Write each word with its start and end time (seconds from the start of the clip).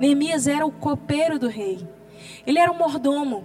Neemias 0.00 0.46
era 0.46 0.66
o 0.66 0.72
copeiro 0.72 1.38
do 1.38 1.48
rei. 1.48 1.86
Ele 2.46 2.58
era 2.58 2.70
o 2.70 2.78
mordomo. 2.78 3.44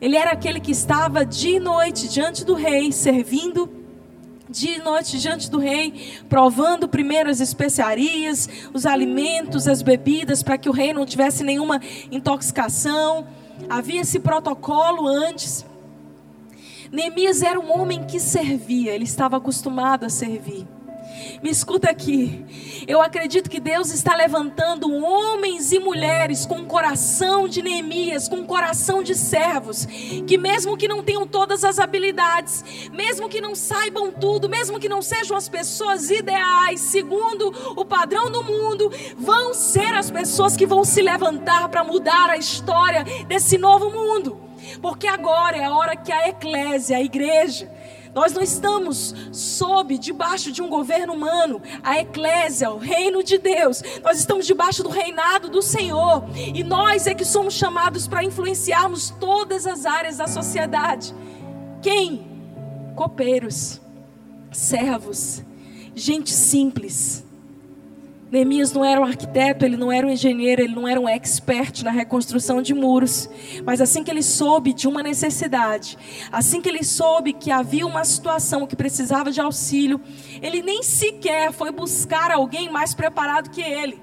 Ele 0.00 0.16
era 0.16 0.30
aquele 0.30 0.60
que 0.60 0.72
estava 0.72 1.24
dia 1.24 1.56
e 1.56 1.60
noite 1.60 2.08
diante 2.08 2.44
do 2.44 2.54
rei, 2.54 2.92
servindo 2.92 3.68
dia 4.48 4.76
e 4.76 4.82
noite 4.82 5.18
diante 5.18 5.50
do 5.50 5.58
rei, 5.58 6.20
provando 6.28 6.88
primeiro 6.88 7.30
as 7.30 7.40
especiarias, 7.40 8.48
os 8.72 8.86
alimentos, 8.86 9.66
as 9.66 9.82
bebidas, 9.82 10.42
para 10.42 10.58
que 10.58 10.68
o 10.68 10.72
rei 10.72 10.92
não 10.92 11.04
tivesse 11.04 11.42
nenhuma 11.42 11.80
intoxicação. 12.10 13.26
Havia 13.68 14.02
esse 14.02 14.20
protocolo 14.20 15.06
antes. 15.06 15.64
Neemias 16.92 17.42
era 17.42 17.58
um 17.58 17.76
homem 17.76 18.04
que 18.04 18.20
servia, 18.20 18.92
ele 18.92 19.04
estava 19.04 19.36
acostumado 19.36 20.04
a 20.04 20.08
servir. 20.08 20.66
Me 21.42 21.50
escuta 21.50 21.90
aqui. 21.90 22.44
Eu 22.86 23.00
acredito 23.00 23.50
que 23.50 23.60
Deus 23.60 23.92
está 23.92 24.14
levantando 24.14 24.92
homens 24.92 25.72
e 25.72 25.78
mulheres 25.78 26.46
com 26.46 26.64
coração 26.64 27.48
de 27.48 27.62
Neemias, 27.62 28.28
com 28.28 28.44
coração 28.44 29.02
de 29.02 29.14
servos, 29.14 29.86
que 30.26 30.38
mesmo 30.38 30.76
que 30.76 30.88
não 30.88 31.02
tenham 31.02 31.26
todas 31.26 31.64
as 31.64 31.78
habilidades, 31.78 32.64
mesmo 32.92 33.28
que 33.28 33.40
não 33.40 33.54
saibam 33.54 34.10
tudo, 34.10 34.48
mesmo 34.48 34.78
que 34.78 34.88
não 34.88 35.02
sejam 35.02 35.36
as 35.36 35.48
pessoas 35.48 36.10
ideais, 36.10 36.80
segundo 36.80 37.52
o 37.76 37.84
padrão 37.84 38.30
do 38.30 38.42
mundo, 38.42 38.90
vão 39.16 39.54
ser 39.54 39.94
as 39.94 40.10
pessoas 40.10 40.56
que 40.56 40.66
vão 40.66 40.84
se 40.84 41.02
levantar 41.02 41.68
para 41.68 41.84
mudar 41.84 42.30
a 42.30 42.36
história 42.36 43.04
desse 43.26 43.58
novo 43.58 43.90
mundo. 43.90 44.40
Porque 44.80 45.06
agora 45.06 45.56
é 45.56 45.64
a 45.64 45.74
hora 45.74 45.96
que 45.96 46.12
a 46.12 46.28
eclésia, 46.28 46.96
a 46.96 47.02
igreja, 47.02 47.70
nós 48.14 48.32
não 48.32 48.42
estamos 48.42 49.14
sob, 49.32 49.98
debaixo 49.98 50.52
de 50.52 50.62
um 50.62 50.68
governo 50.68 51.12
humano. 51.14 51.60
A 51.82 51.98
eclésia, 51.98 52.70
o 52.70 52.78
reino 52.78 53.22
de 53.22 53.38
Deus. 53.38 53.82
Nós 54.02 54.18
estamos 54.18 54.46
debaixo 54.46 54.82
do 54.82 54.88
reinado 54.88 55.48
do 55.48 55.60
Senhor. 55.60 56.24
E 56.36 56.62
nós 56.62 57.06
é 57.06 57.14
que 57.14 57.24
somos 57.24 57.54
chamados 57.54 58.06
para 58.06 58.22
influenciarmos 58.22 59.10
todas 59.18 59.66
as 59.66 59.84
áreas 59.84 60.18
da 60.18 60.28
sociedade. 60.28 61.12
Quem? 61.82 62.26
Copeiros, 62.94 63.80
servos, 64.52 65.42
gente 65.94 66.30
simples 66.30 67.23
Neemias 68.30 68.72
não 68.72 68.84
era 68.84 69.00
um 69.00 69.04
arquiteto, 69.04 69.64
ele 69.64 69.76
não 69.76 69.92
era 69.92 70.06
um 70.06 70.10
engenheiro, 70.10 70.62
ele 70.62 70.74
não 70.74 70.88
era 70.88 71.00
um 71.00 71.08
expert 71.08 71.82
na 71.82 71.90
reconstrução 71.90 72.60
de 72.60 72.74
muros. 72.74 73.28
Mas 73.64 73.80
assim 73.80 74.02
que 74.02 74.10
ele 74.10 74.22
soube 74.22 74.72
de 74.72 74.88
uma 74.88 75.02
necessidade, 75.02 75.96
assim 76.32 76.60
que 76.60 76.68
ele 76.68 76.82
soube 76.82 77.32
que 77.32 77.50
havia 77.50 77.86
uma 77.86 78.04
situação 78.04 78.66
que 78.66 78.74
precisava 78.74 79.30
de 79.30 79.40
auxílio, 79.40 80.00
ele 80.42 80.62
nem 80.62 80.82
sequer 80.82 81.52
foi 81.52 81.70
buscar 81.70 82.30
alguém 82.32 82.70
mais 82.70 82.94
preparado 82.94 83.50
que 83.50 83.62
ele. 83.62 84.02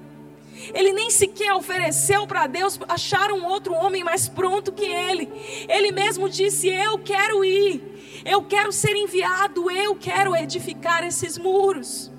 Ele 0.72 0.92
nem 0.92 1.10
sequer 1.10 1.52
ofereceu 1.54 2.26
para 2.26 2.46
Deus 2.46 2.78
achar 2.88 3.32
um 3.32 3.44
outro 3.44 3.74
homem 3.74 4.04
mais 4.04 4.28
pronto 4.28 4.70
que 4.70 4.84
ele. 4.84 5.28
Ele 5.68 5.90
mesmo 5.90 6.28
disse: 6.28 6.68
Eu 6.68 6.98
quero 6.98 7.44
ir, 7.44 7.82
eu 8.24 8.42
quero 8.42 8.70
ser 8.70 8.94
enviado, 8.94 9.70
eu 9.70 9.96
quero 9.96 10.36
edificar 10.36 11.04
esses 11.04 11.36
muros. 11.36 12.11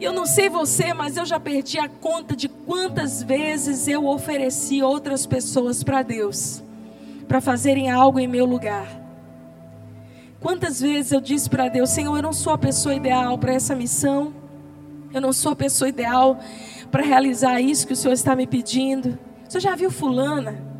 Eu 0.00 0.12
não 0.12 0.26
sei 0.26 0.48
você, 0.48 0.92
mas 0.92 1.16
eu 1.16 1.24
já 1.24 1.38
perdi 1.38 1.78
a 1.78 1.88
conta 1.88 2.34
de 2.34 2.48
quantas 2.48 3.22
vezes 3.22 3.86
eu 3.88 4.06
ofereci 4.06 4.82
outras 4.82 5.26
pessoas 5.26 5.82
para 5.82 6.02
Deus, 6.02 6.62
para 7.28 7.40
fazerem 7.40 7.90
algo 7.90 8.18
em 8.18 8.26
meu 8.26 8.44
lugar. 8.44 9.00
Quantas 10.40 10.80
vezes 10.80 11.12
eu 11.12 11.20
disse 11.20 11.48
para 11.48 11.68
Deus: 11.68 11.90
Senhor, 11.90 12.16
eu 12.16 12.22
não 12.22 12.32
sou 12.32 12.52
a 12.52 12.58
pessoa 12.58 12.94
ideal 12.94 13.38
para 13.38 13.52
essa 13.52 13.74
missão, 13.74 14.34
eu 15.12 15.20
não 15.20 15.32
sou 15.32 15.52
a 15.52 15.56
pessoa 15.56 15.88
ideal 15.88 16.38
para 16.90 17.02
realizar 17.02 17.60
isso 17.60 17.86
que 17.86 17.92
o 17.92 17.96
Senhor 17.96 18.14
está 18.14 18.34
me 18.34 18.46
pedindo. 18.46 19.18
Você 19.48 19.60
já 19.60 19.76
viu 19.76 19.90
Fulana? 19.90 20.71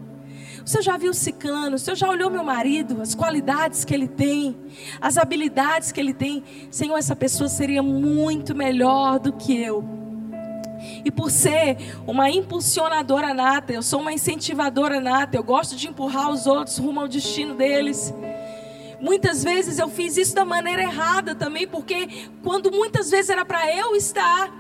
Você 0.65 0.81
já 0.81 0.97
viu 0.97 1.13
ciclano? 1.13 1.79
Você 1.79 1.95
já 1.95 2.09
olhou 2.09 2.31
meu 2.31 2.45
marido? 2.45 3.03
As 3.03 3.15
qualidades 3.15 3.85
que 3.85 3.93
ele 3.93 4.09
tem, 4.09 4.57
as 5.01 5.19
habilidades 5.19 5.91
que 5.91 6.01
ele 6.01 6.15
tem. 6.15 6.45
Senhor, 6.71 6.97
essa 6.97 7.17
pessoa 7.17 7.49
seria 7.49 7.83
muito 7.83 8.55
melhor 8.55 9.19
do 9.19 9.33
que 9.33 9.61
eu. 9.61 9.85
E 11.05 11.11
por 11.11 11.31
ser 11.31 11.77
uma 12.07 12.31
impulsionadora 12.31 13.33
nata, 13.35 13.73
eu 13.73 13.83
sou 13.83 14.01
uma 14.01 14.13
incentivadora 14.13 15.01
nata, 15.01 15.37
eu 15.37 15.43
gosto 15.43 15.77
de 15.77 15.89
empurrar 15.89 16.31
os 16.31 16.47
outros 16.47 16.79
rumo 16.79 17.01
ao 17.01 17.09
destino 17.09 17.55
deles. 17.55 18.13
Muitas 19.01 19.43
vezes 19.43 19.79
eu 19.79 19.89
fiz 19.89 20.17
isso 20.17 20.35
da 20.35 20.45
maneira 20.45 20.83
errada 20.83 21.35
também, 21.35 21.67
porque 21.67 22.31
quando 22.43 22.71
muitas 22.71 23.11
vezes 23.11 23.31
era 23.31 23.45
para 23.45 23.75
eu 23.77 23.97
estar, 23.97 24.53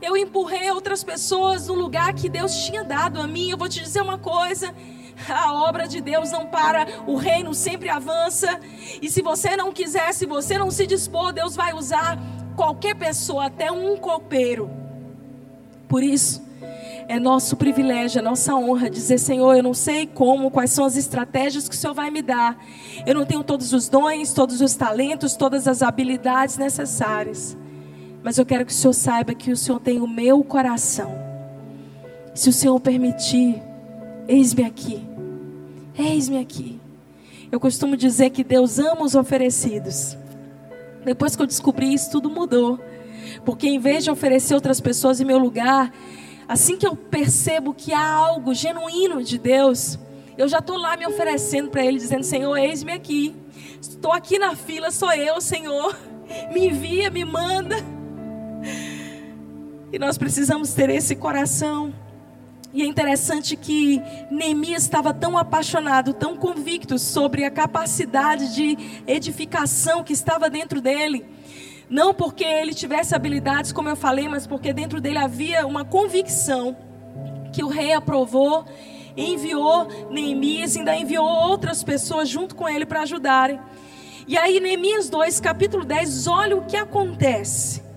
eu 0.00 0.16
empurrei 0.16 0.70
outras 0.70 1.04
pessoas 1.04 1.66
no 1.66 1.74
lugar 1.74 2.14
que 2.14 2.28
Deus 2.28 2.64
tinha 2.64 2.82
dado 2.82 3.20
a 3.20 3.26
mim. 3.26 3.50
Eu 3.50 3.58
vou 3.58 3.68
te 3.68 3.80
dizer 3.80 4.00
uma 4.00 4.16
coisa: 4.16 4.74
a 5.28 5.52
obra 5.52 5.86
de 5.86 6.00
Deus 6.00 6.30
não 6.30 6.46
para, 6.46 6.86
o 7.06 7.16
reino 7.16 7.54
sempre 7.54 7.88
avança. 7.88 8.60
E 9.00 9.10
se 9.10 9.22
você 9.22 9.56
não 9.56 9.72
quiser, 9.72 10.12
se 10.12 10.26
você 10.26 10.56
não 10.58 10.70
se 10.70 10.86
dispor, 10.86 11.32
Deus 11.32 11.56
vai 11.56 11.72
usar 11.72 12.18
qualquer 12.56 12.94
pessoa, 12.94 13.46
até 13.46 13.70
um 13.70 13.96
copeiro. 13.96 14.70
Por 15.88 16.02
isso, 16.02 16.42
é 17.08 17.18
nosso 17.18 17.56
privilégio, 17.56 18.20
é 18.20 18.22
nossa 18.22 18.54
honra 18.54 18.88
dizer: 18.88 19.18
Senhor, 19.18 19.56
eu 19.56 19.62
não 19.62 19.74
sei 19.74 20.06
como, 20.06 20.50
quais 20.50 20.70
são 20.70 20.84
as 20.84 20.96
estratégias 20.96 21.68
que 21.68 21.74
o 21.74 21.78
Senhor 21.78 21.94
vai 21.94 22.10
me 22.10 22.22
dar. 22.22 22.56
Eu 23.04 23.14
não 23.14 23.26
tenho 23.26 23.42
todos 23.42 23.72
os 23.72 23.88
dons, 23.88 24.32
todos 24.32 24.60
os 24.60 24.74
talentos, 24.74 25.34
todas 25.34 25.66
as 25.66 25.82
habilidades 25.82 26.56
necessárias. 26.56 27.56
Mas 28.22 28.38
eu 28.38 28.46
quero 28.46 28.64
que 28.64 28.72
o 28.72 28.74
Senhor 28.74 28.92
saiba 28.92 29.34
que 29.34 29.50
o 29.50 29.56
Senhor 29.56 29.80
tem 29.80 30.00
o 30.00 30.06
meu 30.06 30.44
coração. 30.44 31.12
Se 32.34 32.48
o 32.48 32.52
Senhor 32.52 32.78
permitir, 32.78 33.60
eis-me 34.28 34.64
aqui. 34.64 35.09
Eis-me 35.96 36.38
aqui. 36.38 36.80
Eu 37.50 37.58
costumo 37.58 37.96
dizer 37.96 38.30
que 38.30 38.44
Deus 38.44 38.78
ama 38.78 39.02
os 39.02 39.14
oferecidos. 39.14 40.16
Depois 41.04 41.34
que 41.34 41.42
eu 41.42 41.46
descobri 41.46 41.92
isso, 41.92 42.10
tudo 42.10 42.30
mudou. 42.30 42.78
Porque 43.44 43.68
em 43.68 43.78
vez 43.78 44.04
de 44.04 44.10
oferecer 44.10 44.54
outras 44.54 44.80
pessoas 44.80 45.20
em 45.20 45.24
meu 45.24 45.38
lugar, 45.38 45.92
assim 46.46 46.76
que 46.76 46.86
eu 46.86 46.94
percebo 46.94 47.74
que 47.74 47.92
há 47.92 48.08
algo 48.12 48.54
genuíno 48.54 49.22
de 49.22 49.38
Deus, 49.38 49.98
eu 50.38 50.48
já 50.48 50.58
estou 50.58 50.76
lá 50.76 50.96
me 50.96 51.06
oferecendo 51.06 51.70
para 51.70 51.84
Ele, 51.84 51.98
dizendo: 51.98 52.24
Senhor, 52.24 52.56
eis-me 52.56 52.92
aqui. 52.92 53.34
Estou 53.80 54.12
aqui 54.12 54.38
na 54.38 54.54
fila, 54.54 54.90
sou 54.90 55.12
eu, 55.12 55.40
Senhor. 55.40 55.96
Me 56.52 56.68
envia, 56.68 57.10
me 57.10 57.24
manda. 57.24 57.76
E 59.92 59.98
nós 59.98 60.16
precisamos 60.16 60.72
ter 60.72 60.88
esse 60.90 61.16
coração. 61.16 61.92
E 62.72 62.82
é 62.82 62.86
interessante 62.86 63.56
que 63.56 64.00
Neemias 64.30 64.82
estava 64.82 65.12
tão 65.12 65.36
apaixonado, 65.36 66.14
tão 66.14 66.36
convicto 66.36 66.98
sobre 66.98 67.44
a 67.44 67.50
capacidade 67.50 68.54
de 68.54 68.78
edificação 69.06 70.04
que 70.04 70.12
estava 70.12 70.48
dentro 70.48 70.80
dele. 70.80 71.26
Não 71.88 72.14
porque 72.14 72.44
ele 72.44 72.72
tivesse 72.72 73.14
habilidades, 73.16 73.72
como 73.72 73.88
eu 73.88 73.96
falei, 73.96 74.28
mas 74.28 74.46
porque 74.46 74.72
dentro 74.72 75.00
dele 75.00 75.18
havia 75.18 75.66
uma 75.66 75.84
convicção 75.84 76.76
que 77.52 77.64
o 77.64 77.68
rei 77.68 77.92
aprovou, 77.92 78.64
enviou 79.16 79.88
Neemias, 80.08 80.76
ainda 80.76 80.94
enviou 80.94 81.26
outras 81.26 81.82
pessoas 81.82 82.28
junto 82.28 82.54
com 82.54 82.68
ele 82.68 82.86
para 82.86 83.02
ajudarem. 83.02 83.60
E 84.28 84.38
aí, 84.38 84.60
Neemias 84.60 85.10
2, 85.10 85.40
capítulo 85.40 85.84
10, 85.84 86.28
olha 86.28 86.56
o 86.56 86.64
que 86.64 86.76
acontece. 86.76 87.89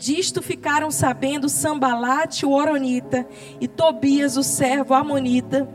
Disto 0.00 0.40
ficaram 0.40 0.90
sabendo 0.90 1.46
Sambalate, 1.46 2.46
o 2.46 2.52
Oronita, 2.52 3.28
e 3.60 3.68
Tobias, 3.68 4.38
o 4.38 4.42
servo 4.42 4.94
Amonita, 4.94 5.68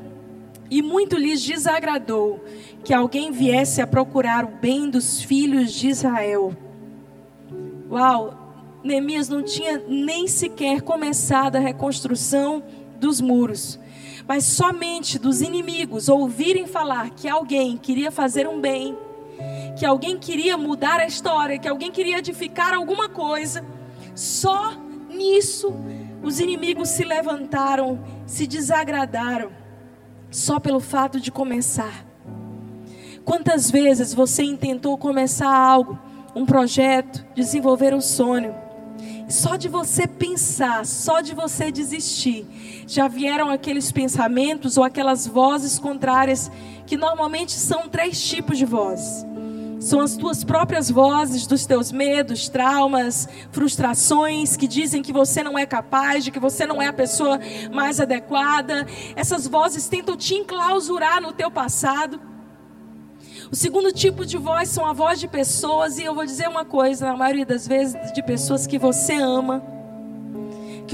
e 0.67 0.81
muito 0.81 1.15
lhes 1.15 1.45
desagradou 1.45 2.43
que 2.83 2.91
alguém 2.91 3.31
viesse 3.31 3.83
a 3.83 3.87
procurar 3.87 4.43
o 4.43 4.47
bem 4.47 4.89
dos 4.89 5.21
filhos 5.21 5.71
de 5.71 5.89
Israel. 5.89 6.57
Uau, 7.87 8.79
Neemias 8.83 9.29
não 9.29 9.43
tinha 9.43 9.79
nem 9.87 10.27
sequer 10.27 10.81
começado 10.81 11.57
a 11.57 11.59
reconstrução 11.59 12.63
dos 12.99 13.21
muros, 13.21 13.79
mas 14.27 14.43
somente 14.43 15.19
dos 15.19 15.39
inimigos 15.39 16.09
ouvirem 16.09 16.65
falar 16.65 17.11
que 17.11 17.29
alguém 17.29 17.77
queria 17.77 18.09
fazer 18.09 18.47
um 18.47 18.59
bem, 18.59 18.97
que 19.77 19.85
alguém 19.85 20.17
queria 20.17 20.57
mudar 20.57 20.99
a 20.99 21.05
história, 21.05 21.59
que 21.59 21.67
alguém 21.67 21.91
queria 21.91 22.17
edificar 22.17 22.73
alguma 22.73 23.07
coisa 23.07 23.74
só 24.15 24.73
nisso 25.09 25.73
os 26.23 26.39
inimigos 26.39 26.89
se 26.89 27.03
levantaram, 27.03 27.99
se 28.25 28.47
desagradaram, 28.47 29.51
só 30.31 30.59
pelo 30.59 30.79
fato 30.79 31.19
de 31.19 31.31
começar. 31.31 32.05
Quantas 33.23 33.69
vezes 33.69 34.13
você 34.13 34.43
intentou 34.43 34.97
começar 34.97 35.53
algo, 35.53 35.99
um 36.35 36.45
projeto, 36.45 37.25
desenvolver 37.35 37.93
um 37.93 38.01
sonho, 38.01 38.55
só 39.27 39.55
de 39.55 39.67
você 39.67 40.07
pensar, 40.07 40.85
só 40.85 41.21
de 41.21 41.33
você 41.33 41.71
desistir, 41.71 42.45
já 42.87 43.07
vieram 43.07 43.49
aqueles 43.49 43.91
pensamentos 43.91 44.77
ou 44.77 44.83
aquelas 44.83 45.25
vozes 45.25 45.79
contrárias, 45.79 46.51
que 46.85 46.95
normalmente 46.95 47.51
são 47.51 47.89
três 47.89 48.21
tipos 48.23 48.57
de 48.57 48.65
vozes. 48.65 49.25
São 49.79 49.99
as 49.99 50.15
tuas 50.15 50.43
próprias 50.43 50.89
vozes 50.89 51.45
dos 51.45 51.65
teus 51.65 51.91
medos, 51.91 52.49
traumas, 52.49 53.27
frustrações 53.51 54.55
que 54.55 54.67
dizem 54.67 55.01
que 55.01 55.11
você 55.11 55.43
não 55.43 55.57
é 55.57 55.65
capaz, 55.65 56.23
de 56.23 56.31
que 56.31 56.39
você 56.39 56.65
não 56.65 56.81
é 56.81 56.87
a 56.87 56.93
pessoa 56.93 57.39
mais 57.71 57.99
adequada. 57.99 58.87
Essas 59.15 59.47
vozes 59.47 59.87
tentam 59.87 60.15
te 60.15 60.35
enclausurar 60.35 61.21
no 61.21 61.33
teu 61.33 61.51
passado. 61.51 62.19
O 63.51 63.55
segundo 63.55 63.91
tipo 63.91 64.25
de 64.25 64.37
voz 64.37 64.69
são 64.69 64.85
a 64.85 64.93
voz 64.93 65.19
de 65.19 65.27
pessoas, 65.27 65.99
e 65.99 66.03
eu 66.03 66.15
vou 66.15 66.25
dizer 66.25 66.47
uma 66.47 66.65
coisa, 66.65 67.05
na 67.05 67.15
maioria 67.15 67.45
das 67.45 67.67
vezes, 67.67 67.95
de 68.13 68.23
pessoas 68.23 68.65
que 68.65 68.79
você 68.79 69.13
ama, 69.13 69.74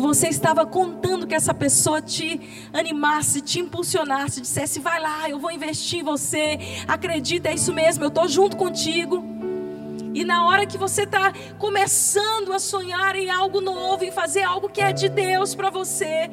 que 0.01 0.07
você 0.07 0.29
estava 0.29 0.65
contando 0.65 1.27
que 1.27 1.35
essa 1.35 1.53
pessoa 1.53 2.01
te 2.01 2.41
animasse, 2.73 3.39
te 3.39 3.59
impulsionasse, 3.59 4.41
dissesse: 4.41 4.79
vai 4.79 4.99
lá, 4.99 5.29
eu 5.29 5.37
vou 5.37 5.51
investir 5.51 5.99
em 5.99 6.03
você, 6.03 6.57
acredita, 6.87 7.49
é 7.49 7.53
isso 7.53 7.71
mesmo, 7.71 8.03
eu 8.03 8.07
estou 8.07 8.27
junto 8.27 8.57
contigo. 8.57 9.23
E 10.13 10.25
na 10.25 10.47
hora 10.47 10.65
que 10.65 10.77
você 10.77 11.03
está 11.03 11.31
começando 11.59 12.51
a 12.51 12.59
sonhar 12.59 13.15
em 13.15 13.29
algo 13.29 13.61
novo, 13.61 14.03
em 14.03 14.11
fazer 14.11 14.41
algo 14.41 14.67
que 14.67 14.81
é 14.81 14.91
de 14.91 15.07
Deus 15.07 15.53
para 15.53 15.69
você, 15.69 16.29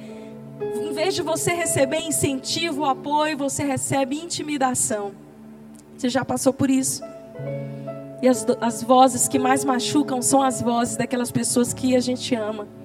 em 0.61 0.93
vez 0.95 1.15
de 1.15 1.23
você 1.23 1.53
receber 1.53 2.01
incentivo, 2.01 2.87
apoio, 2.87 3.37
você 3.37 3.63
recebe 3.63 4.17
intimidação. 4.17 5.13
Você 5.97 6.09
já 6.09 6.25
passou 6.25 6.53
por 6.55 6.71
isso? 6.71 7.03
E 8.23 8.27
as, 8.27 8.45
as 8.61 8.83
vozes 8.83 9.29
que 9.29 9.39
mais 9.39 9.65
machucam 9.65 10.23
são 10.23 10.43
as 10.43 10.61
vozes 10.61 10.97
daquelas 10.97 11.31
pessoas 11.31 11.73
que 11.75 11.95
a 11.95 12.01
gente 12.01 12.35
ama 12.35 12.78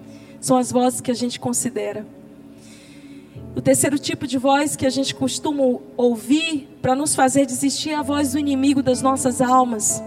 são 0.43 0.57
as 0.57 0.73
vozes 0.73 0.99
que 0.99 1.09
a 1.09 1.13
gente 1.13 1.39
considera. 1.39 2.05
O 3.55 3.61
terceiro 3.61 3.97
tipo 3.97 4.27
de 4.27 4.37
voz 4.37 4.75
que 4.75 4.85
a 4.85 4.89
gente 4.89 5.15
costuma 5.15 5.79
ouvir 5.95 6.67
para 6.81 6.93
nos 6.93 7.15
fazer 7.15 7.45
desistir 7.45 7.91
é 7.91 7.95
a 7.95 8.01
voz 8.01 8.33
do 8.33 8.39
inimigo 8.39 8.83
das 8.83 9.01
nossas 9.01 9.39
almas. 9.39 10.03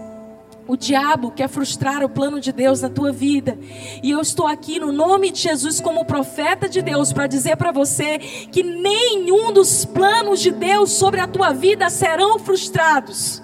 O 0.67 0.77
diabo 0.77 1.31
quer 1.31 1.49
frustrar 1.49 2.03
o 2.03 2.09
plano 2.09 2.39
de 2.39 2.51
Deus 2.51 2.81
na 2.81 2.89
tua 2.89 3.11
vida. 3.11 3.57
E 4.03 4.11
eu 4.11 4.21
estou 4.21 4.45
aqui 4.45 4.79
no 4.79 4.91
nome 4.91 5.31
de 5.31 5.39
Jesus 5.39 5.81
como 5.81 6.05
profeta 6.05 6.69
de 6.69 6.83
Deus 6.83 7.11
para 7.11 7.25
dizer 7.25 7.57
para 7.57 7.71
você 7.71 8.19
que 8.19 8.61
nenhum 8.61 9.51
dos 9.51 9.85
planos 9.85 10.39
de 10.39 10.51
Deus 10.51 10.91
sobre 10.91 11.19
a 11.19 11.27
tua 11.27 11.51
vida 11.51 11.89
serão 11.89 12.37
frustrados. 12.37 13.41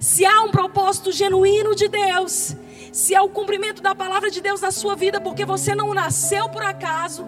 Se 0.00 0.24
há 0.24 0.40
um 0.44 0.50
propósito 0.50 1.12
genuíno 1.12 1.74
de 1.74 1.88
Deus, 1.88 2.56
se 2.98 3.14
é 3.14 3.22
o 3.22 3.28
cumprimento 3.28 3.80
da 3.80 3.94
palavra 3.94 4.28
de 4.28 4.40
Deus 4.40 4.60
na 4.60 4.72
sua 4.72 4.96
vida, 4.96 5.20
porque 5.20 5.44
você 5.44 5.72
não 5.72 5.94
nasceu 5.94 6.48
por 6.48 6.64
acaso. 6.64 7.24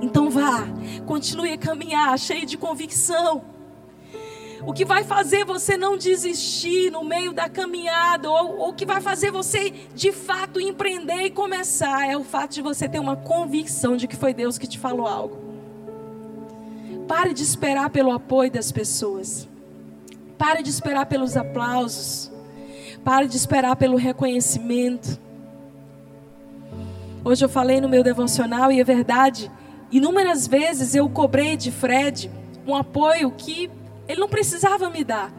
Então 0.00 0.30
vá, 0.30 0.64
continue 1.04 1.52
a 1.52 1.58
caminhar, 1.58 2.16
cheio 2.20 2.46
de 2.46 2.56
convicção. 2.56 3.44
O 4.64 4.72
que 4.72 4.84
vai 4.84 5.02
fazer 5.02 5.44
você 5.44 5.76
não 5.76 5.96
desistir 5.96 6.88
no 6.92 7.02
meio 7.02 7.32
da 7.32 7.48
caminhada, 7.48 8.30
ou 8.30 8.68
o 8.68 8.72
que 8.72 8.86
vai 8.86 9.00
fazer 9.00 9.32
você 9.32 9.70
de 9.92 10.12
fato 10.12 10.60
empreender 10.60 11.22
e 11.24 11.30
começar, 11.30 12.08
é 12.08 12.16
o 12.16 12.22
fato 12.22 12.52
de 12.52 12.62
você 12.62 12.88
ter 12.88 13.00
uma 13.00 13.16
convicção 13.16 13.96
de 13.96 14.06
que 14.06 14.14
foi 14.14 14.32
Deus 14.32 14.56
que 14.56 14.68
te 14.68 14.78
falou 14.78 15.08
algo. 15.08 15.36
Pare 17.08 17.34
de 17.34 17.42
esperar 17.42 17.90
pelo 17.90 18.12
apoio 18.12 18.52
das 18.52 18.70
pessoas. 18.70 19.48
Pare 20.38 20.62
de 20.62 20.70
esperar 20.70 21.06
pelos 21.06 21.36
aplausos. 21.36 22.31
Pare 23.04 23.26
de 23.26 23.36
esperar 23.36 23.74
pelo 23.76 23.96
reconhecimento. 23.96 25.18
Hoje 27.24 27.44
eu 27.44 27.48
falei 27.48 27.80
no 27.80 27.88
meu 27.88 28.02
devocional 28.04 28.70
e 28.70 28.80
é 28.80 28.84
verdade. 28.84 29.50
Inúmeras 29.90 30.46
vezes 30.46 30.94
eu 30.94 31.08
cobrei 31.08 31.56
de 31.56 31.70
Fred 31.70 32.30
um 32.66 32.74
apoio 32.74 33.30
que 33.32 33.70
ele 34.06 34.20
não 34.20 34.28
precisava 34.28 34.88
me 34.88 35.02
dar. 35.02 35.32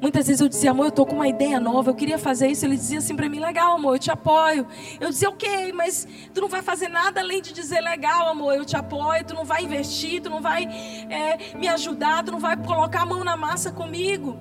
Muitas 0.00 0.26
vezes 0.26 0.40
eu 0.40 0.48
dizia, 0.48 0.70
amor, 0.70 0.86
eu 0.86 0.88
estou 0.88 1.04
com 1.04 1.16
uma 1.16 1.28
ideia 1.28 1.60
nova, 1.60 1.90
eu 1.90 1.94
queria 1.94 2.18
fazer 2.18 2.48
isso. 2.48 2.64
Ele 2.64 2.76
dizia 2.76 2.98
assim 2.98 3.14
para 3.14 3.28
mim, 3.28 3.38
legal, 3.38 3.74
amor, 3.74 3.96
eu 3.96 3.98
te 3.98 4.10
apoio. 4.10 4.66
Eu 4.98 5.10
dizia, 5.10 5.28
ok, 5.28 5.72
mas 5.72 6.08
tu 6.32 6.40
não 6.40 6.48
vai 6.48 6.62
fazer 6.62 6.88
nada 6.88 7.20
além 7.20 7.42
de 7.42 7.52
dizer, 7.52 7.80
legal, 7.80 8.28
amor, 8.28 8.54
eu 8.54 8.64
te 8.64 8.76
apoio. 8.76 9.24
Tu 9.24 9.34
não 9.34 9.44
vai 9.44 9.62
investir, 9.62 10.22
tu 10.22 10.30
não 10.30 10.40
vai 10.40 10.64
é, 11.10 11.56
me 11.56 11.68
ajudar, 11.68 12.24
tu 12.24 12.32
não 12.32 12.38
vai 12.38 12.56
colocar 12.56 13.02
a 13.02 13.06
mão 13.06 13.22
na 13.22 13.36
massa 13.36 13.70
comigo. 13.70 14.38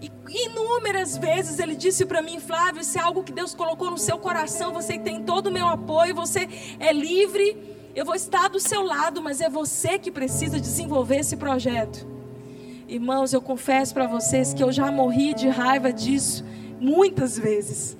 E 0.00 0.10
inúmeras 0.28 1.16
vezes 1.16 1.58
ele 1.58 1.74
disse 1.74 2.06
para 2.06 2.22
mim, 2.22 2.38
Flávio, 2.38 2.80
isso 2.80 2.98
é 2.98 3.00
algo 3.00 3.24
que 3.24 3.32
Deus 3.32 3.54
colocou 3.54 3.90
no 3.90 3.98
seu 3.98 4.18
coração, 4.18 4.72
você 4.72 4.98
tem 4.98 5.24
todo 5.24 5.48
o 5.48 5.52
meu 5.52 5.66
apoio, 5.66 6.14
você 6.14 6.48
é 6.78 6.92
livre, 6.92 7.76
eu 7.94 8.04
vou 8.04 8.14
estar 8.14 8.48
do 8.48 8.60
seu 8.60 8.82
lado, 8.82 9.20
mas 9.20 9.40
é 9.40 9.48
você 9.48 9.98
que 9.98 10.10
precisa 10.10 10.60
desenvolver 10.60 11.16
esse 11.16 11.36
projeto. 11.36 12.06
Irmãos, 12.86 13.32
eu 13.32 13.42
confesso 13.42 13.92
para 13.92 14.06
vocês 14.06 14.54
que 14.54 14.62
eu 14.62 14.70
já 14.70 14.90
morri 14.90 15.34
de 15.34 15.48
raiva 15.48 15.92
disso 15.92 16.44
muitas 16.80 17.38
vezes. 17.38 17.98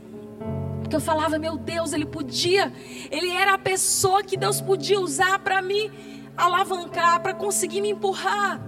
Porque 0.80 0.96
eu 0.96 1.00
falava, 1.00 1.38
meu 1.38 1.58
Deus, 1.58 1.92
ele 1.92 2.06
podia, 2.06 2.72
ele 3.10 3.30
era 3.30 3.54
a 3.54 3.58
pessoa 3.58 4.22
que 4.22 4.36
Deus 4.36 4.60
podia 4.60 4.98
usar 5.00 5.40
para 5.40 5.60
me 5.60 5.92
alavancar, 6.36 7.20
para 7.20 7.34
conseguir 7.34 7.80
me 7.80 7.90
empurrar. 7.90 8.58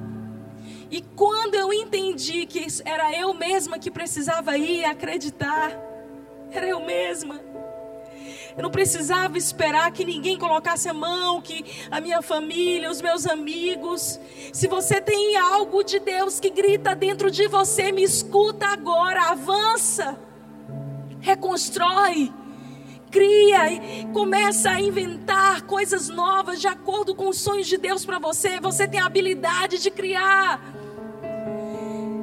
E 0.91 1.01
quando 1.15 1.55
eu 1.55 1.73
entendi 1.73 2.47
que 2.47 2.67
era 2.85 3.17
eu 3.17 3.33
mesma 3.33 3.79
que 3.79 3.91
precisava 3.91 4.59
ir 4.59 4.85
acreditar, 4.85 5.73
era 6.51 6.67
eu 6.67 6.81
mesma. 6.81 7.41
Eu 8.57 8.65
não 8.65 8.71
precisava 8.71 9.39
esperar 9.39 9.93
que 9.93 10.05
ninguém 10.05 10.37
colocasse 10.37 10.89
a 10.89 10.93
mão, 10.93 11.41
que 11.41 11.65
a 11.91 12.01
minha 12.01 12.21
família, 12.21 12.91
os 12.91 13.01
meus 13.01 13.25
amigos. 13.25 14.19
Se 14.53 14.67
você 14.67 15.01
tem 15.01 15.37
algo 15.37 15.85
de 15.85 16.01
Deus 16.01 16.41
que 16.41 16.51
grita 16.51 16.95
dentro 16.95 17.31
de 17.31 17.47
você, 17.47 17.93
me 17.93 18.03
escuta 18.03 18.67
agora, 18.67 19.31
avança, 19.31 20.19
reconstrói, 21.21 22.33
cria 23.11 23.73
e 23.73 24.07
começa 24.13 24.71
a 24.71 24.81
inventar 24.81 25.63
coisas 25.63 26.09
novas 26.09 26.61
de 26.61 26.67
acordo 26.67 27.15
com 27.15 27.29
os 27.29 27.39
sonhos 27.39 27.69
de 27.69 27.77
Deus 27.77 28.05
para 28.05 28.19
você. 28.19 28.59
Você 28.61 28.89
tem 28.89 28.99
a 29.01 29.07
habilidade 29.07 29.79
de 29.79 29.91
criar. 29.91 30.80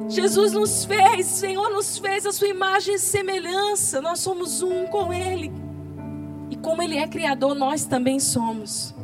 Jesus 0.08 0.52
nos 0.52 0.84
fez, 0.86 1.26
Senhor 1.26 1.70
nos 1.70 1.98
fez 1.98 2.24
a 2.24 2.32
sua 2.32 2.48
imagem 2.48 2.94
e 2.94 2.98
semelhança. 2.98 4.00
Nós 4.00 4.20
somos 4.20 4.62
um 4.62 4.86
com 4.86 5.12
Ele. 5.12 5.52
E 6.50 6.56
como 6.56 6.82
Ele 6.82 6.96
é 6.96 7.06
Criador, 7.06 7.54
nós 7.54 7.84
também 7.84 8.18
somos. 8.18 8.94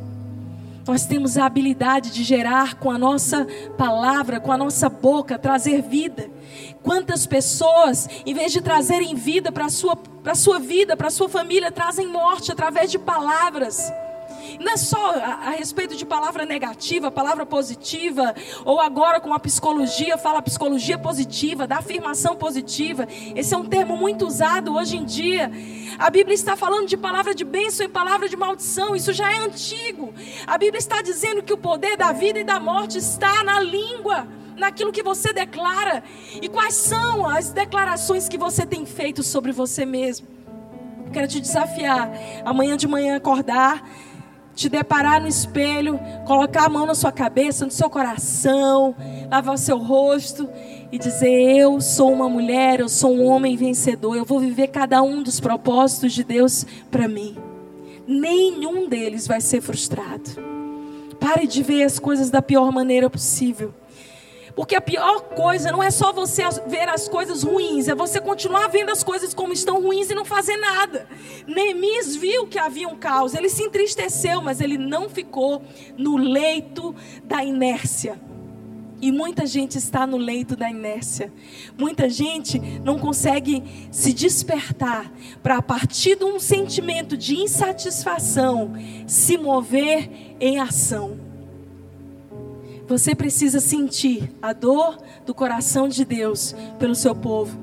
Nós 0.86 1.06
temos 1.06 1.38
a 1.38 1.46
habilidade 1.46 2.10
de 2.10 2.22
gerar 2.22 2.74
com 2.74 2.90
a 2.90 2.98
nossa 2.98 3.46
palavra, 3.76 4.38
com 4.38 4.52
a 4.52 4.58
nossa 4.58 4.88
boca, 4.88 5.38
trazer 5.38 5.82
vida. 5.82 6.30
Quantas 6.82 7.26
pessoas, 7.26 8.08
em 8.24 8.34
vez 8.34 8.52
de 8.52 8.60
trazerem 8.60 9.14
vida 9.14 9.50
para 9.50 9.66
a 9.66 9.70
sua, 9.70 9.98
sua 10.34 10.58
vida, 10.58 10.96
para 10.96 11.08
a 11.08 11.10
sua 11.10 11.28
família, 11.28 11.72
trazem 11.72 12.06
morte 12.06 12.52
através 12.52 12.90
de 12.90 12.98
palavras. 12.98 13.90
Não 14.60 14.72
é 14.72 14.76
só 14.76 15.14
a, 15.14 15.48
a, 15.48 15.50
respeito 15.50 15.96
de 15.96 16.04
palavra 16.04 16.44
negativa, 16.44 17.10
palavra 17.10 17.44
positiva, 17.44 18.34
ou 18.64 18.80
agora 18.80 19.20
com 19.20 19.32
a 19.32 19.38
psicologia, 19.38 20.16
fala 20.18 20.42
psicologia 20.42 20.98
positiva, 20.98 21.66
da 21.66 21.78
afirmação 21.78 22.36
positiva. 22.36 23.06
Esse 23.34 23.54
é 23.54 23.56
um 23.56 23.64
termo 23.64 23.96
muito 23.96 24.26
usado 24.26 24.74
hoje 24.74 24.96
em 24.96 25.04
dia. 25.04 25.50
A 25.98 26.10
Bíblia 26.10 26.34
está 26.34 26.56
falando 26.56 26.86
de 26.86 26.96
palavra 26.96 27.34
de 27.34 27.44
bênção 27.44 27.86
e 27.86 27.88
palavra 27.88 28.28
de 28.28 28.36
maldição, 28.36 28.94
isso 28.94 29.12
já 29.12 29.32
é 29.32 29.38
antigo. 29.38 30.12
A 30.46 30.58
Bíblia 30.58 30.78
está 30.78 31.02
dizendo 31.02 31.42
que 31.42 31.52
o 31.52 31.58
poder 31.58 31.96
da 31.96 32.12
vida 32.12 32.38
e 32.38 32.44
da 32.44 32.58
morte 32.60 32.98
está 32.98 33.42
na 33.42 33.60
língua 33.60 34.26
naquilo 34.56 34.92
que 34.92 35.02
você 35.02 35.32
declara. 35.32 36.02
E 36.40 36.48
quais 36.48 36.74
são 36.74 37.26
as 37.28 37.50
declarações 37.50 38.28
que 38.28 38.38
você 38.38 38.64
tem 38.66 38.86
feito 38.86 39.22
sobre 39.22 39.52
você 39.52 39.84
mesmo? 39.84 40.26
Quero 41.12 41.28
te 41.28 41.40
desafiar 41.40 42.10
amanhã 42.44 42.76
de 42.76 42.88
manhã 42.88 43.16
acordar 43.16 43.88
te 44.54 44.68
deparar 44.68 45.20
no 45.20 45.26
espelho, 45.26 45.98
colocar 46.26 46.66
a 46.66 46.68
mão 46.68 46.86
na 46.86 46.94
sua 46.94 47.10
cabeça, 47.10 47.64
no 47.64 47.70
seu 47.70 47.90
coração, 47.90 48.94
lavar 49.30 49.54
o 49.54 49.58
seu 49.58 49.78
rosto 49.78 50.48
e 50.92 50.98
dizer: 50.98 51.56
Eu 51.56 51.80
sou 51.80 52.12
uma 52.12 52.28
mulher, 52.28 52.80
eu 52.80 52.88
sou 52.88 53.14
um 53.14 53.24
homem 53.24 53.56
vencedor, 53.56 54.16
eu 54.16 54.24
vou 54.24 54.38
viver 54.38 54.68
cada 54.68 55.02
um 55.02 55.22
dos 55.22 55.40
propósitos 55.40 56.12
de 56.12 56.22
Deus 56.22 56.64
para 56.90 57.08
mim. 57.08 57.36
Nenhum 58.06 58.88
deles 58.88 59.26
vai 59.26 59.40
ser 59.40 59.60
frustrado. 59.60 60.30
Pare 61.18 61.46
de 61.46 61.62
ver 61.62 61.84
as 61.84 61.98
coisas 61.98 62.30
da 62.30 62.42
pior 62.42 62.70
maneira 62.70 63.08
possível. 63.08 63.74
Porque 64.54 64.76
a 64.76 64.80
pior 64.80 65.20
coisa 65.34 65.72
não 65.72 65.82
é 65.82 65.90
só 65.90 66.12
você 66.12 66.42
ver 66.66 66.88
as 66.88 67.08
coisas 67.08 67.42
ruins, 67.42 67.88
é 67.88 67.94
você 67.94 68.20
continuar 68.20 68.68
vendo 68.68 68.90
as 68.90 69.02
coisas 69.02 69.34
como 69.34 69.52
estão 69.52 69.82
ruins 69.82 70.10
e 70.10 70.14
não 70.14 70.24
fazer 70.24 70.56
nada. 70.56 71.08
Neemias 71.46 72.14
viu 72.14 72.46
que 72.46 72.58
havia 72.58 72.88
um 72.88 72.96
caos, 72.96 73.34
ele 73.34 73.48
se 73.48 73.64
entristeceu, 73.64 74.40
mas 74.40 74.60
ele 74.60 74.78
não 74.78 75.08
ficou 75.08 75.62
no 75.96 76.16
leito 76.16 76.94
da 77.24 77.42
inércia. 77.42 78.20
E 79.00 79.10
muita 79.10 79.44
gente 79.44 79.76
está 79.76 80.06
no 80.06 80.16
leito 80.16 80.56
da 80.56 80.70
inércia. 80.70 81.32
Muita 81.76 82.08
gente 82.08 82.58
não 82.58 82.98
consegue 82.98 83.62
se 83.90 84.14
despertar 84.14 85.12
para, 85.42 85.58
a 85.58 85.62
partir 85.62 86.16
de 86.16 86.24
um 86.24 86.38
sentimento 86.38 87.16
de 87.16 87.36
insatisfação, 87.36 88.72
se 89.06 89.36
mover 89.36 90.08
em 90.40 90.58
ação. 90.58 91.23
Você 92.86 93.14
precisa 93.14 93.60
sentir 93.60 94.30
a 94.42 94.52
dor 94.52 94.98
do 95.24 95.34
coração 95.34 95.88
de 95.88 96.04
Deus 96.04 96.54
pelo 96.78 96.94
seu 96.94 97.14
povo. 97.14 97.58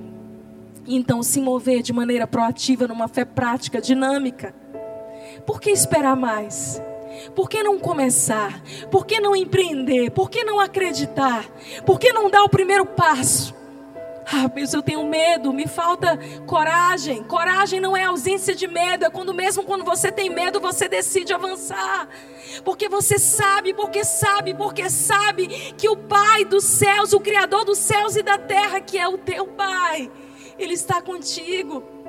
E 0.86 0.96
então 0.96 1.22
se 1.22 1.40
mover 1.40 1.84
de 1.84 1.94
maneira 1.94 2.26
proativa 2.26 2.88
numa 2.88 3.08
fé 3.08 3.24
prática, 3.24 3.80
dinâmica. 3.80 4.54
Por 5.46 5.62
que 5.62 5.70
esperar 5.70 6.16
mais? 6.16 6.82
Por 7.36 7.50
que 7.50 7.62
não 7.62 7.78
começar? 7.78 8.64
Por 8.90 9.06
que 9.06 9.20
não 9.20 9.36
empreender? 9.36 10.10
Por 10.12 10.30
que 10.30 10.44
não 10.44 10.60
acreditar? 10.60 11.46
Por 11.86 12.00
que 12.00 12.12
não 12.12 12.30
dar 12.30 12.44
o 12.44 12.50
primeiro 12.50 12.86
passo? 12.86 13.61
Ah, 14.26 14.50
mas 14.54 14.74
eu 14.74 14.82
tenho 14.82 15.04
medo, 15.06 15.52
me 15.52 15.68
falta 15.68 16.18
coragem. 16.46 17.24
Coragem 17.24 17.80
não 17.80 17.96
é 17.96 18.06
ausência 18.06 18.56
de 18.56 18.68
medo, 18.68 19.06
é 19.06 19.10
quando 19.10 19.34
mesmo 19.34 19.64
quando 19.64 19.84
você 19.84 20.12
tem 20.12 20.30
medo, 20.30 20.60
você 20.60 20.88
decide 20.88 21.34
avançar. 21.34 22.08
Porque 22.64 22.88
você 22.88 23.18
sabe, 23.18 23.74
porque 23.74 24.04
sabe, 24.04 24.54
porque 24.54 24.90
sabe 24.90 25.48
que 25.78 25.90
o 25.90 25.98
Pai 25.98 26.46
dos 26.46 26.64
céus, 26.64 27.14
o 27.14 27.20
Criador 27.20 27.66
dos 27.66 27.78
céus 27.78 28.16
e 28.16 28.22
da 28.22 28.38
terra, 28.38 28.80
que 28.80 28.98
é 28.98 29.08
o 29.08 29.18
teu 29.18 29.48
Pai, 29.48 30.12
Ele 30.58 30.74
está 30.74 31.02
contigo. 31.02 32.01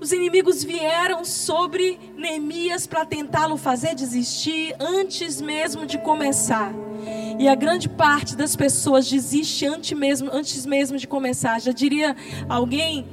Os 0.00 0.12
inimigos 0.12 0.62
vieram 0.62 1.24
sobre 1.24 1.98
Neemias 2.16 2.86
para 2.86 3.04
tentá-lo 3.04 3.56
fazer 3.56 3.96
desistir 3.96 4.74
antes 4.78 5.40
mesmo 5.40 5.86
de 5.86 5.98
começar. 5.98 6.72
E 7.36 7.48
a 7.48 7.54
grande 7.56 7.88
parte 7.88 8.36
das 8.36 8.54
pessoas 8.54 9.10
desiste 9.10 9.66
antes 9.66 9.98
mesmo, 9.98 10.30
antes 10.32 10.64
mesmo 10.64 10.98
de 10.98 11.06
começar. 11.08 11.60
Já 11.60 11.72
diria 11.72 12.14
alguém 12.48 13.08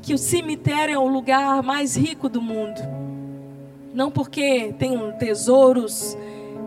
que 0.00 0.14
o 0.14 0.18
cemitério 0.18 0.94
é 0.94 0.98
o 0.98 1.06
lugar 1.06 1.62
mais 1.62 1.94
rico 1.94 2.26
do 2.30 2.40
mundo. 2.40 2.80
Não 3.92 4.10
porque 4.10 4.74
tem 4.78 4.98
tesouros 5.18 6.16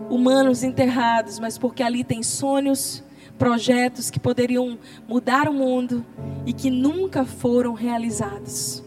humanos 0.08 0.62
enterrados, 0.62 1.40
mas 1.40 1.58
porque 1.58 1.82
ali 1.82 2.04
tem 2.04 2.22
sonhos, 2.22 3.02
projetos 3.36 4.08
que 4.08 4.20
poderiam 4.20 4.78
mudar 5.08 5.48
o 5.48 5.52
mundo 5.52 6.06
e 6.46 6.52
que 6.52 6.70
nunca 6.70 7.24
foram 7.24 7.72
realizados 7.72 8.86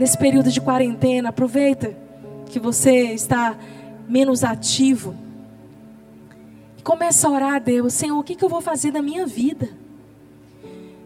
nesse 0.00 0.16
período 0.16 0.50
de 0.50 0.62
quarentena, 0.62 1.28
aproveita 1.28 1.94
que 2.46 2.58
você 2.58 3.12
está 3.12 3.54
menos 4.08 4.42
ativo. 4.42 5.14
E 6.78 6.80
começa 6.80 7.28
a 7.28 7.30
orar 7.30 7.54
a 7.56 7.58
Deus, 7.58 7.92
Senhor, 7.92 8.18
o 8.18 8.24
que, 8.24 8.34
que 8.34 8.42
eu 8.42 8.48
vou 8.48 8.62
fazer 8.62 8.92
da 8.92 9.02
minha 9.02 9.26
vida? 9.26 9.68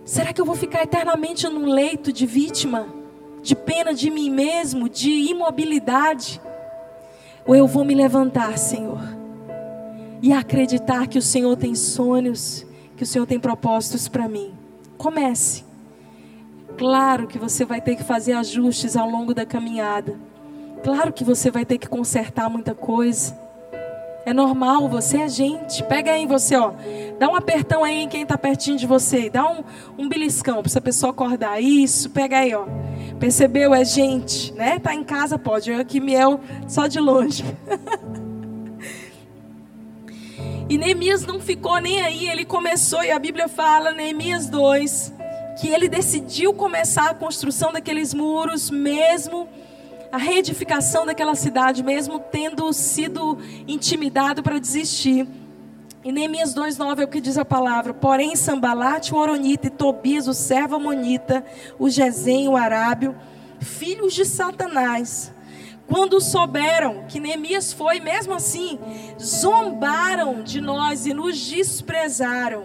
Será 0.04 0.32
que 0.32 0.40
eu 0.40 0.44
vou 0.44 0.54
ficar 0.54 0.84
eternamente 0.84 1.48
num 1.48 1.66
leito 1.66 2.12
de 2.12 2.24
vítima, 2.24 2.86
de 3.42 3.56
pena 3.56 3.92
de 3.92 4.08
mim 4.10 4.30
mesmo, 4.30 4.88
de 4.88 5.10
imobilidade? 5.10 6.40
Ou 7.44 7.56
eu 7.56 7.66
vou 7.66 7.84
me 7.84 7.96
levantar, 7.96 8.56
Senhor, 8.56 9.02
e 10.22 10.32
acreditar 10.32 11.08
que 11.08 11.18
o 11.18 11.22
Senhor 11.22 11.56
tem 11.56 11.74
sonhos, 11.74 12.64
que 12.96 13.02
o 13.02 13.06
Senhor 13.06 13.26
tem 13.26 13.40
propósitos 13.40 14.06
para 14.06 14.28
mim? 14.28 14.54
Comece. 14.96 15.73
Claro 16.76 17.26
que 17.26 17.38
você 17.38 17.64
vai 17.64 17.80
ter 17.80 17.96
que 17.96 18.02
fazer 18.02 18.32
ajustes 18.32 18.96
ao 18.96 19.08
longo 19.08 19.32
da 19.32 19.46
caminhada. 19.46 20.18
Claro 20.82 21.12
que 21.12 21.24
você 21.24 21.50
vai 21.50 21.64
ter 21.64 21.78
que 21.78 21.88
consertar 21.88 22.50
muita 22.50 22.74
coisa. 22.74 23.38
É 24.26 24.32
normal, 24.32 24.88
você 24.88 25.18
é 25.18 25.28
gente. 25.28 25.82
Pega 25.84 26.12
aí 26.12 26.22
em 26.22 26.26
você, 26.26 26.56
ó. 26.56 26.72
Dá 27.18 27.28
um 27.28 27.36
apertão 27.36 27.84
aí 27.84 28.02
em 28.02 28.08
quem 28.08 28.22
está 28.22 28.38
pertinho 28.38 28.76
de 28.76 28.86
você. 28.86 29.28
Dá 29.28 29.48
um, 29.48 29.62
um 29.98 30.08
beliscão 30.08 30.56
para 30.62 30.66
essa 30.66 30.80
pessoa 30.80 31.10
acordar. 31.10 31.60
Isso, 31.60 32.10
pega 32.10 32.38
aí, 32.38 32.54
ó. 32.54 32.64
Percebeu? 33.20 33.74
É 33.74 33.84
gente, 33.84 34.52
né? 34.54 34.78
Tá 34.78 34.94
em 34.94 35.04
casa, 35.04 35.38
pode. 35.38 35.70
Eu 35.70 35.78
aqui, 35.78 36.00
Miel, 36.00 36.40
só 36.66 36.86
de 36.86 36.98
longe. 36.98 37.44
e 40.68 40.78
Neemias 40.78 41.26
não 41.26 41.38
ficou 41.38 41.78
nem 41.78 42.00
aí. 42.00 42.26
Ele 42.28 42.44
começou, 42.46 43.04
e 43.04 43.10
a 43.10 43.18
Bíblia 43.18 43.46
fala, 43.46 43.92
Neemias 43.92 44.48
2, 44.48 45.12
que 45.58 45.68
ele 45.68 45.88
decidiu 45.88 46.52
começar 46.52 47.10
a 47.10 47.14
construção 47.14 47.72
daqueles 47.72 48.12
muros, 48.12 48.70
mesmo 48.70 49.48
a 50.10 50.16
reedificação 50.16 51.04
daquela 51.04 51.34
cidade, 51.34 51.82
mesmo 51.82 52.18
tendo 52.18 52.72
sido 52.72 53.38
intimidado 53.66 54.42
para 54.42 54.58
desistir. 54.58 55.26
E 56.04 56.12
Neemias 56.12 56.54
2,9 56.54 57.00
é 57.00 57.04
o 57.04 57.08
que 57.08 57.20
diz 57.20 57.38
a 57.38 57.44
palavra. 57.44 57.94
Porém, 57.94 58.36
Sambalate, 58.36 59.14
o 59.14 59.16
Oronita 59.16 59.68
e 59.68 59.70
Tobias, 59.70 60.28
o 60.28 60.34
servo 60.34 60.76
Amonita, 60.76 61.44
o 61.78 61.88
Gesem, 61.88 62.48
o 62.48 62.56
Arábio, 62.56 63.16
filhos 63.58 64.12
de 64.12 64.24
Satanás, 64.24 65.32
quando 65.86 66.20
souberam 66.20 67.04
que 67.08 67.18
Neemias 67.18 67.72
foi, 67.72 68.00
mesmo 68.00 68.34
assim, 68.34 68.78
zombaram 69.20 70.42
de 70.42 70.60
nós 70.60 71.06
e 71.06 71.14
nos 71.14 71.38
desprezaram. 71.38 72.64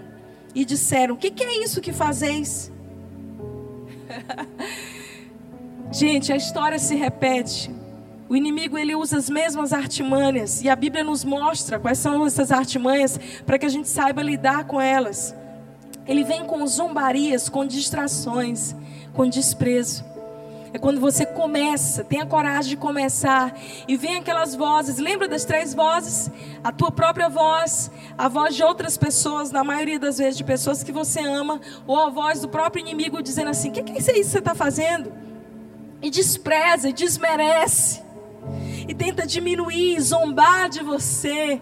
E 0.53 0.65
disseram: 0.65 1.15
O 1.15 1.17
que, 1.17 1.31
que 1.31 1.43
é 1.43 1.63
isso 1.63 1.81
que 1.81 1.93
fazeis? 1.93 2.71
Gente, 5.91 6.31
a 6.31 6.35
história 6.35 6.77
se 6.77 6.95
repete. 6.95 7.71
O 8.27 8.35
inimigo 8.35 8.77
ele 8.77 8.95
usa 8.95 9.17
as 9.17 9.27
mesmas 9.27 9.73
artimanhas 9.73 10.61
e 10.61 10.69
a 10.69 10.75
Bíblia 10.75 11.03
nos 11.03 11.23
mostra 11.23 11.79
quais 11.79 11.97
são 11.97 12.25
essas 12.27 12.51
artimanhas 12.51 13.19
para 13.43 13.57
que 13.57 13.65
a 13.65 13.69
gente 13.69 13.89
saiba 13.89 14.21
lidar 14.21 14.65
com 14.65 14.79
elas. 14.79 15.35
Ele 16.05 16.23
vem 16.23 16.45
com 16.45 16.65
zombarias, 16.67 17.49
com 17.49 17.65
distrações, 17.65 18.75
com 19.13 19.27
desprezo. 19.27 20.05
É 20.71 20.77
quando 20.77 20.99
você 20.99 21.25
começa, 21.25 22.03
tem 22.03 22.21
a 22.21 22.25
coragem 22.25 22.69
de 22.69 22.77
começar 22.77 23.57
e 23.87 23.97
vem 23.97 24.17
aquelas 24.17 24.53
vozes. 24.53 24.97
Lembra 24.99 25.27
das 25.27 25.43
três 25.43 25.73
vozes? 25.73 26.29
A 26.63 26.71
tua 26.71 26.91
própria 26.91 27.27
voz, 27.27 27.89
a 28.15 28.27
voz 28.27 28.55
de 28.55 28.63
outras 28.63 28.95
pessoas, 28.95 29.51
na 29.51 29.63
maioria 29.63 29.97
das 29.97 30.19
vezes 30.19 30.37
de 30.37 30.43
pessoas 30.43 30.83
que 30.83 30.91
você 30.91 31.21
ama, 31.21 31.59
ou 31.87 31.97
a 31.99 32.09
voz 32.09 32.41
do 32.41 32.47
próprio 32.47 32.81
inimigo 32.81 33.21
dizendo 33.23 33.49
assim: 33.49 33.69
"O 33.69 33.71
que, 33.71 33.81
que 33.81 33.93
é 33.93 33.97
isso 33.97 34.11
que 34.11 34.23
você 34.23 34.39
está 34.39 34.53
fazendo?" 34.53 35.11
E 36.01 36.09
despreza, 36.09 36.89
e 36.89 36.93
desmerece, 36.93 38.03
e 38.87 38.93
tenta 38.93 39.25
diminuir, 39.25 39.99
zombar 39.99 40.69
de 40.69 40.83
você. 40.83 41.59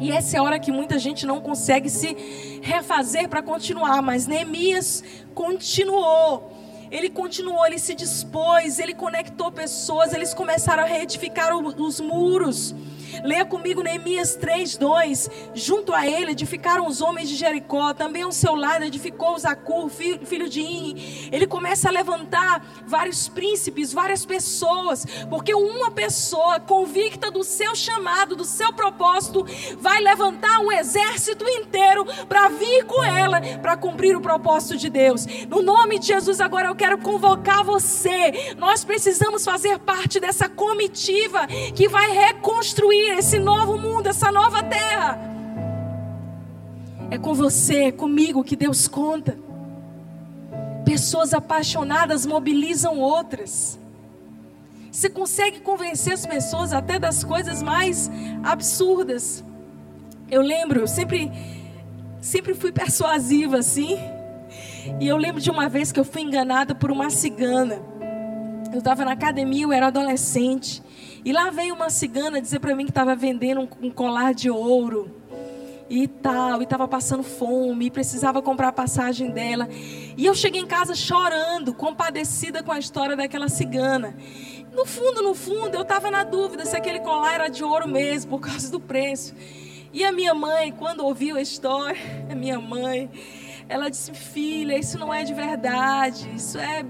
E 0.00 0.10
essa 0.10 0.36
é 0.36 0.40
a 0.40 0.42
hora 0.42 0.58
que 0.58 0.72
muita 0.72 0.98
gente 0.98 1.24
não 1.24 1.40
consegue 1.40 1.88
se 1.88 2.16
refazer 2.62 3.28
para 3.28 3.42
continuar, 3.42 4.02
mas 4.02 4.26
Neemias 4.26 5.04
continuou 5.34 6.51
ele 6.92 7.08
continuou, 7.08 7.64
ele 7.66 7.78
se 7.78 7.94
dispôs, 7.94 8.78
ele 8.78 8.92
conectou 8.92 9.50
pessoas, 9.50 10.12
eles 10.12 10.34
começaram 10.34 10.82
a 10.82 10.86
reedificar 10.86 11.56
os 11.56 11.98
muros. 11.98 12.74
Leia 13.22 13.44
comigo 13.44 13.82
Neemias 13.82 14.36
3:2. 14.36 15.30
Junto 15.54 15.92
a 15.92 16.06
ele 16.06 16.32
edificaram 16.32 16.86
os 16.86 17.00
homens 17.00 17.28
de 17.28 17.36
Jericó, 17.36 17.92
também 17.92 18.22
ao 18.22 18.32
seu 18.32 18.54
lado 18.54 18.84
edificou 18.84 19.38
Zacur, 19.38 19.88
filho, 19.88 20.48
de 20.48 20.60
In. 20.60 21.28
Ele 21.30 21.46
começa 21.46 21.88
a 21.88 21.92
levantar 21.92 22.64
vários 22.86 23.28
príncipes, 23.28 23.92
várias 23.92 24.24
pessoas, 24.24 25.06
porque 25.28 25.54
uma 25.54 25.90
pessoa 25.90 26.58
convicta 26.60 27.30
do 27.30 27.44
seu 27.44 27.74
chamado, 27.74 28.34
do 28.34 28.44
seu 28.44 28.72
propósito, 28.72 29.46
vai 29.78 30.00
levantar 30.00 30.60
um 30.60 30.72
exército 30.72 31.48
inteiro 31.48 32.04
para 32.28 32.48
vir 32.48 32.84
com 32.84 33.02
ela 33.04 33.40
para 33.60 33.76
cumprir 33.76 34.16
o 34.16 34.20
propósito 34.20 34.76
de 34.76 34.88
Deus. 34.88 35.26
No 35.48 35.62
nome 35.62 35.98
de 35.98 36.06
Jesus, 36.06 36.40
agora 36.40 36.68
eu 36.68 36.74
quero 36.74 36.98
convocar 36.98 37.64
você. 37.64 38.54
Nós 38.56 38.84
precisamos 38.84 39.44
fazer 39.44 39.78
parte 39.78 40.18
dessa 40.18 40.48
comitiva 40.48 41.46
que 41.74 41.88
vai 41.88 42.10
reconstruir 42.10 43.01
esse 43.10 43.38
novo 43.38 43.78
mundo, 43.78 44.08
essa 44.08 44.30
nova 44.30 44.62
terra. 44.62 45.18
É 47.10 47.18
com 47.18 47.34
você, 47.34 47.84
é 47.84 47.92
comigo 47.92 48.42
que 48.42 48.56
Deus 48.56 48.88
conta. 48.88 49.38
Pessoas 50.84 51.34
apaixonadas 51.34 52.24
mobilizam 52.24 52.98
outras. 52.98 53.78
Você 54.90 55.08
consegue 55.08 55.60
convencer 55.60 56.12
as 56.12 56.26
pessoas 56.26 56.72
até 56.72 56.98
das 56.98 57.24
coisas 57.24 57.62
mais 57.62 58.10
absurdas. 58.42 59.42
Eu 60.30 60.42
lembro, 60.42 60.80
eu 60.80 60.86
sempre, 60.86 61.30
sempre 62.20 62.54
fui 62.54 62.72
persuasiva 62.72 63.58
assim. 63.58 63.98
E 65.00 65.08
eu 65.08 65.16
lembro 65.16 65.40
de 65.40 65.50
uma 65.50 65.68
vez 65.68 65.92
que 65.92 66.00
eu 66.00 66.04
fui 66.04 66.22
enganada 66.22 66.74
por 66.74 66.90
uma 66.90 67.08
cigana. 67.10 67.80
Eu 68.72 68.78
estava 68.78 69.04
na 69.04 69.12
academia, 69.12 69.64
eu 69.64 69.72
era 69.72 69.86
adolescente. 69.86 70.82
E 71.24 71.32
lá 71.32 71.50
veio 71.50 71.74
uma 71.74 71.88
cigana 71.88 72.40
dizer 72.40 72.58
para 72.58 72.74
mim 72.74 72.84
que 72.84 72.90
estava 72.90 73.14
vendendo 73.14 73.60
um, 73.60 73.86
um 73.86 73.90
colar 73.90 74.34
de 74.34 74.50
ouro 74.50 75.22
e 75.88 76.08
tal, 76.08 76.60
e 76.60 76.64
estava 76.64 76.88
passando 76.88 77.22
fome, 77.22 77.86
e 77.86 77.90
precisava 77.90 78.40
comprar 78.40 78.68
a 78.68 78.72
passagem 78.72 79.30
dela. 79.30 79.68
E 80.16 80.24
eu 80.24 80.34
cheguei 80.34 80.60
em 80.60 80.66
casa 80.66 80.94
chorando, 80.94 81.74
compadecida 81.74 82.62
com 82.62 82.72
a 82.72 82.78
história 82.78 83.14
daquela 83.14 83.48
cigana. 83.48 84.16
No 84.72 84.86
fundo, 84.86 85.22
no 85.22 85.34
fundo, 85.34 85.74
eu 85.74 85.82
estava 85.82 86.10
na 86.10 86.24
dúvida 86.24 86.64
se 86.64 86.74
aquele 86.74 87.00
colar 87.00 87.34
era 87.34 87.48
de 87.48 87.62
ouro 87.62 87.86
mesmo, 87.86 88.30
por 88.30 88.40
causa 88.40 88.70
do 88.70 88.80
preço. 88.80 89.34
E 89.92 90.02
a 90.02 90.10
minha 90.10 90.34
mãe, 90.34 90.72
quando 90.72 91.04
ouviu 91.04 91.36
a 91.36 91.42
história, 91.42 92.00
a 92.30 92.34
minha 92.34 92.58
mãe, 92.58 93.10
ela 93.68 93.90
disse: 93.90 94.14
Filha, 94.14 94.78
isso 94.78 94.98
não 94.98 95.12
é 95.12 95.24
de 95.24 95.34
verdade, 95.34 96.30
isso 96.34 96.58
é, 96.58 96.82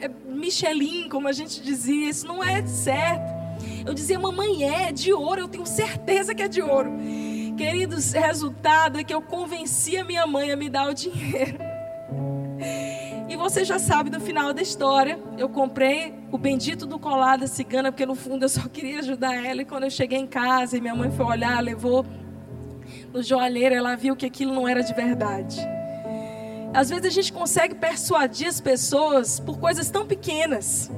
é 0.00 0.10
Michelin, 0.28 1.08
como 1.08 1.28
a 1.28 1.32
gente 1.32 1.62
dizia, 1.62 2.10
isso 2.10 2.26
não 2.26 2.44
é 2.44 2.64
certo. 2.66 3.33
Eu 3.86 3.92
dizia, 3.92 4.18
mamãe, 4.18 4.64
é, 4.64 4.88
é 4.88 4.92
de 4.92 5.12
ouro, 5.12 5.42
eu 5.42 5.48
tenho 5.48 5.66
certeza 5.66 6.34
que 6.34 6.42
é 6.42 6.48
de 6.48 6.62
ouro. 6.62 6.90
Queridos, 7.56 8.12
resultado 8.12 8.98
é 8.98 9.04
que 9.04 9.14
eu 9.14 9.22
convenci 9.22 9.96
a 9.96 10.04
minha 10.04 10.26
mãe 10.26 10.50
a 10.50 10.56
me 10.56 10.68
dar 10.68 10.88
o 10.88 10.94
dinheiro. 10.94 11.58
E 13.26 13.36
você 13.36 13.64
já 13.64 13.78
sabe 13.78 14.10
do 14.10 14.20
final 14.20 14.52
da 14.52 14.62
história. 14.62 15.18
Eu 15.36 15.48
comprei 15.48 16.14
o 16.30 16.38
bendito 16.38 16.86
do 16.86 16.98
colar 16.98 17.36
da 17.36 17.46
cigana, 17.46 17.90
porque 17.90 18.04
no 18.04 18.14
fundo 18.14 18.44
eu 18.44 18.48
só 18.48 18.68
queria 18.68 19.00
ajudar 19.00 19.34
ela. 19.34 19.62
E 19.62 19.64
quando 19.64 19.84
eu 19.84 19.90
cheguei 19.90 20.18
em 20.18 20.26
casa 20.26 20.76
e 20.76 20.80
minha 20.80 20.94
mãe 20.94 21.10
foi 21.10 21.24
olhar, 21.24 21.58
levou 21.60 22.04
no 23.12 23.22
joalheiro, 23.22 23.74
ela 23.74 23.96
viu 23.96 24.14
que 24.14 24.26
aquilo 24.26 24.54
não 24.54 24.68
era 24.68 24.82
de 24.82 24.92
verdade. 24.92 25.58
Às 26.72 26.90
vezes 26.90 27.06
a 27.06 27.10
gente 27.10 27.32
consegue 27.32 27.74
persuadir 27.74 28.46
as 28.46 28.60
pessoas 28.60 29.40
por 29.40 29.58
coisas 29.58 29.90
tão 29.90 30.06
pequenas. 30.06 30.90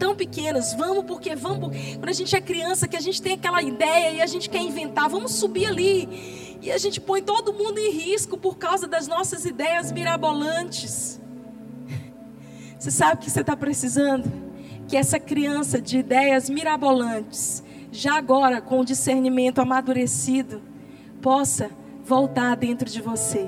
Tão 0.00 0.16
pequenas, 0.16 0.72
vamos 0.72 1.04
porque 1.04 1.36
vamos. 1.36 1.76
Quando 1.96 2.08
a 2.08 2.14
gente 2.14 2.34
é 2.34 2.40
criança, 2.40 2.88
que 2.88 2.96
a 2.96 3.00
gente 3.00 3.20
tem 3.20 3.34
aquela 3.34 3.62
ideia 3.62 4.12
e 4.12 4.22
a 4.22 4.26
gente 4.26 4.48
quer 4.48 4.62
inventar, 4.62 5.10
vamos 5.10 5.34
subir 5.34 5.66
ali. 5.66 6.58
E 6.62 6.72
a 6.72 6.78
gente 6.78 6.98
põe 6.98 7.20
todo 7.20 7.52
mundo 7.52 7.78
em 7.78 7.90
risco 7.90 8.38
por 8.38 8.56
causa 8.56 8.88
das 8.88 9.06
nossas 9.06 9.44
ideias 9.44 9.92
mirabolantes. 9.92 11.20
Você 12.80 12.90
sabe 12.90 13.16
o 13.16 13.18
que 13.18 13.30
você 13.30 13.42
está 13.42 13.54
precisando? 13.54 14.32
Que 14.88 14.96
essa 14.96 15.20
criança 15.20 15.78
de 15.78 15.98
ideias 15.98 16.48
mirabolantes, 16.48 17.62
já 17.92 18.16
agora 18.16 18.62
com 18.62 18.80
o 18.80 18.84
discernimento 18.86 19.58
amadurecido, 19.58 20.62
possa 21.20 21.70
voltar 22.02 22.56
dentro 22.56 22.88
de 22.88 23.02
você. 23.02 23.46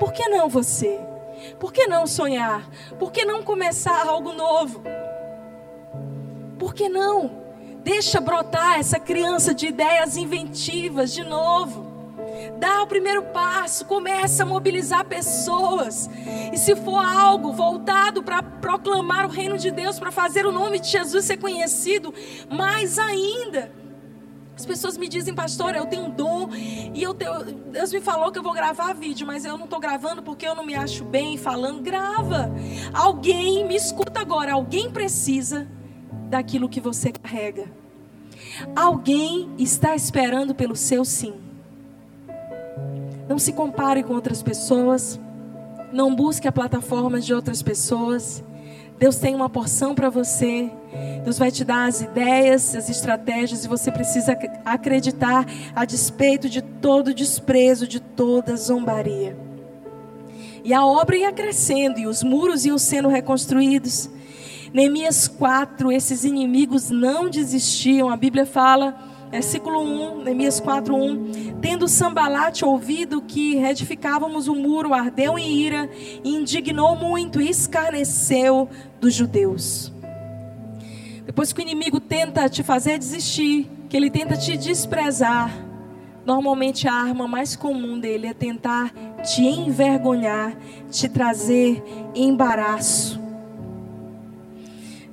Por 0.00 0.10
que 0.10 0.26
não 0.26 0.48
você? 0.48 0.98
Por 1.60 1.70
que 1.70 1.86
não 1.86 2.06
sonhar? 2.06 2.66
Por 2.98 3.12
que 3.12 3.26
não 3.26 3.42
começar 3.42 4.06
algo 4.06 4.32
novo? 4.32 4.82
Por 6.58 6.74
que 6.74 6.88
não? 6.88 7.44
Deixa 7.82 8.20
brotar 8.20 8.78
essa 8.78 8.98
criança 8.98 9.54
de 9.54 9.68
ideias 9.68 10.16
inventivas 10.16 11.12
de 11.12 11.22
novo. 11.22 11.86
Dá 12.58 12.82
o 12.82 12.86
primeiro 12.86 13.22
passo, 13.22 13.84
começa 13.84 14.42
a 14.42 14.46
mobilizar 14.46 15.04
pessoas. 15.04 16.10
E 16.52 16.56
se 16.56 16.74
for 16.76 17.04
algo 17.04 17.52
voltado 17.52 18.22
para 18.22 18.42
proclamar 18.42 19.26
o 19.26 19.28
reino 19.28 19.56
de 19.56 19.70
Deus, 19.70 19.98
para 19.98 20.10
fazer 20.10 20.46
o 20.46 20.52
nome 20.52 20.78
de 20.78 20.88
Jesus 20.88 21.24
ser 21.24 21.36
conhecido, 21.36 22.12
mais 22.50 22.98
ainda 22.98 23.70
as 24.56 24.64
pessoas 24.64 24.96
me 24.96 25.06
dizem, 25.06 25.34
pastor, 25.34 25.76
eu 25.76 25.84
tenho 25.84 26.06
um 26.06 26.10
dom 26.10 26.48
e 26.54 27.02
eu 27.02 27.12
tenho, 27.12 27.44
Deus 27.44 27.92
me 27.92 28.00
falou 28.00 28.32
que 28.32 28.38
eu 28.38 28.42
vou 28.42 28.54
gravar 28.54 28.94
vídeo, 28.94 29.26
mas 29.26 29.44
eu 29.44 29.58
não 29.58 29.66
estou 29.66 29.78
gravando 29.78 30.22
porque 30.22 30.48
eu 30.48 30.54
não 30.54 30.64
me 30.64 30.74
acho 30.74 31.04
bem 31.04 31.36
falando. 31.36 31.82
Grava. 31.82 32.50
Alguém, 32.94 33.66
me 33.66 33.76
escuta 33.76 34.18
agora, 34.18 34.54
alguém 34.54 34.90
precisa 34.90 35.68
daquilo 36.28 36.68
que 36.68 36.80
você 36.80 37.12
carrega. 37.12 37.64
Alguém 38.74 39.50
está 39.58 39.94
esperando 39.94 40.54
pelo 40.54 40.76
seu 40.76 41.04
sim. 41.04 41.34
Não 43.28 43.38
se 43.38 43.52
compare 43.52 44.02
com 44.02 44.14
outras 44.14 44.42
pessoas. 44.42 45.18
Não 45.92 46.14
busque 46.14 46.46
a 46.46 46.52
plataforma 46.52 47.20
de 47.20 47.32
outras 47.34 47.62
pessoas. 47.62 48.42
Deus 48.98 49.16
tem 49.16 49.34
uma 49.34 49.48
porção 49.48 49.94
para 49.94 50.08
você. 50.08 50.70
Deus 51.22 51.38
vai 51.38 51.50
te 51.50 51.64
dar 51.64 51.86
as 51.86 52.00
ideias, 52.00 52.74
as 52.74 52.88
estratégias 52.88 53.64
e 53.64 53.68
você 53.68 53.90
precisa 53.90 54.36
acreditar 54.64 55.44
a 55.74 55.84
despeito 55.84 56.48
de 56.48 56.62
todo 56.62 57.12
desprezo, 57.12 57.86
de 57.86 58.00
toda 58.00 58.56
zombaria. 58.56 59.36
E 60.64 60.72
a 60.72 60.84
obra 60.84 61.16
ia 61.16 61.32
crescendo 61.32 61.98
e 61.98 62.06
os 62.06 62.22
muros 62.22 62.64
iam 62.64 62.78
sendo 62.78 63.08
reconstruídos. 63.08 64.08
Neemias 64.76 65.26
4, 65.26 65.90
esses 65.90 66.22
inimigos 66.22 66.90
não 66.90 67.30
desistiam. 67.30 68.10
A 68.10 68.16
Bíblia 68.16 68.44
fala 68.44 68.94
Versículo 69.30 69.80
1, 69.80 70.22
Neemias 70.22 70.60
4, 70.60 70.94
1. 70.94 71.60
Tendo 71.62 71.88
Sambalate 71.88 72.62
ouvido 72.62 73.22
que 73.22 73.54
reedificávamos 73.56 74.48
o 74.48 74.54
muro, 74.54 74.92
ardeu 74.92 75.38
em 75.38 75.50
ira, 75.50 75.88
e 76.22 76.28
indignou 76.28 76.94
muito 76.94 77.40
e 77.40 77.48
escarneceu 77.48 78.68
dos 79.00 79.14
judeus. 79.14 79.90
Depois 81.24 81.54
que 81.54 81.60
o 81.60 81.62
inimigo 81.62 81.98
tenta 81.98 82.46
te 82.46 82.62
fazer 82.62 82.98
desistir, 82.98 83.70
que 83.88 83.96
ele 83.96 84.10
tenta 84.10 84.36
te 84.36 84.58
desprezar, 84.58 85.56
normalmente 86.26 86.86
a 86.86 86.92
arma 86.92 87.26
mais 87.26 87.56
comum 87.56 87.98
dele 87.98 88.26
é 88.26 88.34
tentar 88.34 88.92
te 89.24 89.40
envergonhar, 89.42 90.54
te 90.90 91.08
trazer 91.08 91.82
embaraço. 92.14 93.25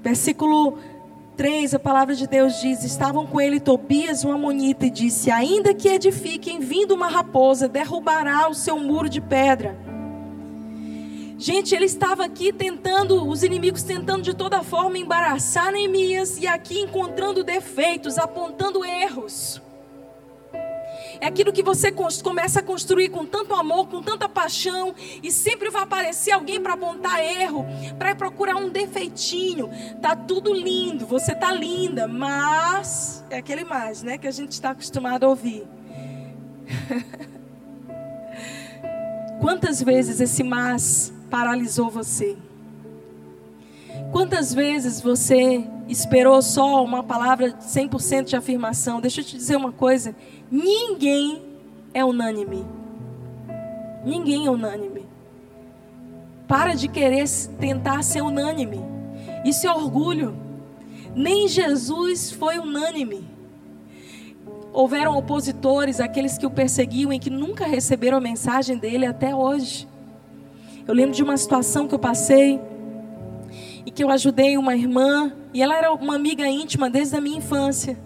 Versículo 0.03 0.77
3, 1.37 1.75
a 1.75 1.79
palavra 1.79 2.13
de 2.13 2.27
Deus 2.27 2.59
diz: 2.59 2.83
Estavam 2.83 3.25
com 3.25 3.39
ele 3.39 3.57
Tobias, 3.57 4.25
um 4.25 4.33
amonita, 4.33 4.85
e 4.85 4.89
disse: 4.89 5.31
Ainda 5.31 5.73
que 5.73 5.87
edifiquem, 5.87 6.59
vindo 6.59 6.93
uma 6.93 7.07
raposa, 7.07 7.69
derrubará 7.69 8.49
o 8.49 8.53
seu 8.53 8.77
muro 8.77 9.07
de 9.07 9.21
pedra. 9.21 9.77
Gente, 11.37 11.73
ele 11.73 11.85
estava 11.85 12.25
aqui 12.25 12.51
tentando, 12.51 13.25
os 13.25 13.43
inimigos 13.43 13.83
tentando 13.83 14.21
de 14.21 14.33
toda 14.33 14.61
forma 14.61 14.97
embaraçar 14.97 15.71
Neemias 15.71 16.37
e 16.37 16.47
aqui 16.47 16.79
encontrando 16.79 17.41
defeitos, 17.41 18.17
apontando 18.17 18.83
erros. 18.83 19.61
É 21.23 21.27
aquilo 21.27 21.53
que 21.53 21.63
você 21.63 21.89
começa 21.89 22.59
a 22.59 22.61
construir 22.61 23.07
com 23.07 23.25
tanto 23.25 23.53
amor, 23.53 23.87
com 23.87 24.03
tanta 24.03 24.27
paixão, 24.27 24.93
e 25.23 25.31
sempre 25.31 25.69
vai 25.69 25.83
aparecer 25.83 26.31
alguém 26.31 26.59
para 26.59 26.73
apontar 26.73 27.23
erro, 27.23 27.65
para 27.97 28.13
procurar 28.13 28.57
um 28.57 28.67
defeitinho. 28.67 29.69
Tá 30.01 30.17
tudo 30.17 30.53
lindo, 30.53 31.05
você 31.05 31.33
tá 31.33 31.53
linda, 31.53 32.09
mas 32.09 33.23
é 33.29 33.37
aquele 33.37 33.63
mais, 33.63 34.03
né, 34.03 34.17
que 34.17 34.27
a 34.27 34.31
gente 34.31 34.51
está 34.51 34.71
acostumado 34.71 35.23
a 35.23 35.29
ouvir. 35.29 35.65
Quantas 39.39 39.81
vezes 39.81 40.19
esse 40.19 40.43
mas 40.43 41.13
paralisou 41.29 41.89
você? 41.89 42.35
Quantas 44.11 44.53
vezes 44.53 44.99
você 44.99 45.65
esperou 45.87 46.41
só 46.41 46.83
uma 46.83 47.03
palavra 47.03 47.51
100% 47.53 48.25
de 48.25 48.35
afirmação? 48.35 49.01
Deixa 49.01 49.21
eu 49.21 49.25
te 49.25 49.35
dizer 49.35 49.55
uma 49.55 49.71
coisa: 49.71 50.15
ninguém 50.49 51.43
é 51.93 52.03
unânime. 52.03 52.65
Ninguém 54.03 54.47
é 54.47 54.49
unânime. 54.49 55.05
Para 56.47 56.73
de 56.73 56.87
querer 56.87 57.25
tentar 57.59 58.03
ser 58.03 58.21
unânime. 58.21 58.83
Isso 59.45 59.65
é 59.67 59.71
orgulho. 59.71 60.35
Nem 61.15 61.47
Jesus 61.47 62.31
foi 62.31 62.57
unânime. 62.57 63.23
Houveram 64.73 65.17
opositores, 65.17 65.99
aqueles 65.99 66.37
que 66.37 66.45
o 66.45 66.49
perseguiam 66.49 67.13
e 67.13 67.19
que 67.19 67.29
nunca 67.29 67.65
receberam 67.65 68.17
a 68.17 68.21
mensagem 68.21 68.77
dele 68.77 69.05
até 69.05 69.33
hoje. 69.35 69.87
Eu 70.87 70.93
lembro 70.93 71.13
de 71.13 71.23
uma 71.23 71.37
situação 71.37 71.87
que 71.87 71.93
eu 71.93 71.99
passei 71.99 72.59
e 73.85 73.91
que 73.91 74.03
eu 74.03 74.09
ajudei 74.09 74.57
uma 74.57 74.75
irmã, 74.75 75.33
e 75.53 75.61
ela 75.61 75.75
era 75.75 75.91
uma 75.93 76.15
amiga 76.15 76.47
íntima 76.47 76.89
desde 76.89 77.15
a 77.15 77.21
minha 77.21 77.37
infância. 77.37 77.97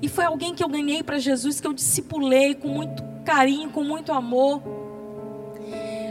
E 0.00 0.08
foi 0.08 0.24
alguém 0.24 0.54
que 0.54 0.62
eu 0.62 0.68
ganhei 0.68 1.02
para 1.02 1.18
Jesus, 1.18 1.60
que 1.60 1.66
eu 1.66 1.72
discipulei 1.72 2.54
com 2.54 2.68
muito 2.68 3.02
carinho, 3.24 3.70
com 3.70 3.82
muito 3.82 4.12
amor. 4.12 4.62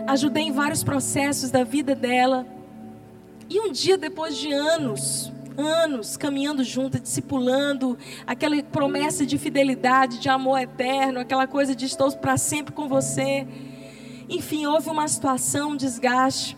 Ajudei 0.05 0.43
em 0.43 0.51
vários 0.51 0.83
processos 0.83 1.49
da 1.49 1.63
vida 1.63 1.95
dela. 1.95 2.45
E 3.49 3.59
um 3.59 3.71
dia, 3.71 3.97
depois 3.97 4.37
de 4.37 4.51
anos, 4.51 5.31
anos 5.57 6.17
caminhando 6.17 6.63
junto, 6.63 6.99
discipulando, 6.99 7.97
aquela 8.25 8.61
promessa 8.61 9.25
de 9.25 9.37
fidelidade, 9.37 10.19
de 10.19 10.29
amor 10.29 10.59
eterno, 10.59 11.19
aquela 11.19 11.47
coisa 11.47 11.75
de 11.75 11.85
estou 11.85 12.11
para 12.11 12.37
sempre 12.37 12.73
com 12.73 12.87
você. 12.87 13.47
Enfim, 14.29 14.65
houve 14.65 14.89
uma 14.89 15.07
situação, 15.07 15.71
um 15.71 15.75
desgaste. 15.77 16.57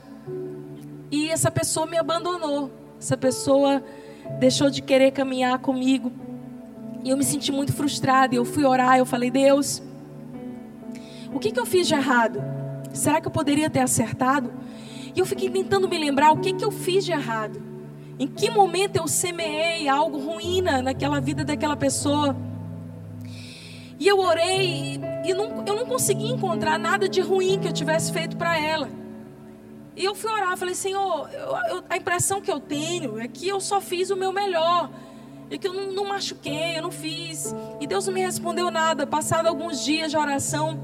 E 1.11 1.29
essa 1.29 1.49
pessoa 1.49 1.85
me 1.85 1.97
abandonou. 1.97 2.71
Essa 2.99 3.17
pessoa 3.17 3.83
deixou 4.39 4.69
de 4.69 4.81
querer 4.81 5.11
caminhar 5.11 5.57
comigo. 5.59 6.11
E 7.03 7.09
eu 7.09 7.17
me 7.17 7.23
senti 7.23 7.51
muito 7.51 7.73
frustrada. 7.73 8.35
E 8.35 8.37
eu 8.37 8.45
fui 8.45 8.63
orar. 8.63 8.97
Eu 8.97 9.05
falei: 9.05 9.31
Deus, 9.31 9.81
o 11.33 11.39
que, 11.39 11.51
que 11.51 11.59
eu 11.59 11.65
fiz 11.65 11.87
de 11.87 11.93
errado? 11.93 12.41
Será 12.93 13.21
que 13.21 13.27
eu 13.27 13.31
poderia 13.31 13.69
ter 13.69 13.79
acertado? 13.79 14.51
E 15.15 15.19
eu 15.19 15.25
fiquei 15.25 15.49
tentando 15.49 15.87
me 15.87 15.97
lembrar 15.97 16.31
o 16.31 16.37
que, 16.37 16.53
que 16.53 16.63
eu 16.63 16.71
fiz 16.71 17.05
de 17.05 17.11
errado. 17.11 17.61
Em 18.19 18.27
que 18.27 18.51
momento 18.51 18.97
eu 18.97 19.07
semeei 19.07 19.87
algo 19.87 20.19
ruim 20.19 20.61
naquela 20.61 21.21
vida 21.21 21.43
daquela 21.43 21.75
pessoa? 21.75 22.35
E 23.99 24.07
eu 24.07 24.19
orei 24.19 24.99
e, 25.25 25.33
não, 25.33 25.63
eu 25.65 25.75
não 25.75 25.85
consegui 25.85 26.31
encontrar 26.31 26.77
nada 26.77 27.07
de 27.07 27.21
ruim 27.21 27.59
que 27.59 27.67
eu 27.67 27.73
tivesse 27.73 28.11
feito 28.11 28.37
para 28.37 28.59
ela. 28.59 28.98
E 29.99 30.05
eu 30.05 30.15
fui 30.15 30.31
orar, 30.31 30.55
falei, 30.55 30.73
Senhor, 30.75 31.29
eu, 31.29 31.75
eu, 31.75 31.83
a 31.89 31.97
impressão 31.97 32.39
que 32.39 32.49
eu 32.49 32.57
tenho 32.57 33.19
é 33.19 33.27
que 33.27 33.49
eu 33.49 33.59
só 33.59 33.81
fiz 33.81 34.09
o 34.09 34.15
meu 34.15 34.31
melhor. 34.31 34.89
E 35.51 35.57
que 35.57 35.67
eu 35.67 35.73
não, 35.73 35.91
não 35.91 36.05
machuquei, 36.05 36.77
eu 36.77 36.83
não 36.83 36.91
fiz. 36.91 37.53
E 37.81 37.85
Deus 37.85 38.07
não 38.07 38.13
me 38.13 38.21
respondeu 38.21 38.71
nada. 38.71 39.05
Passado 39.05 39.47
alguns 39.47 39.83
dias 39.83 40.09
de 40.09 40.15
oração, 40.15 40.79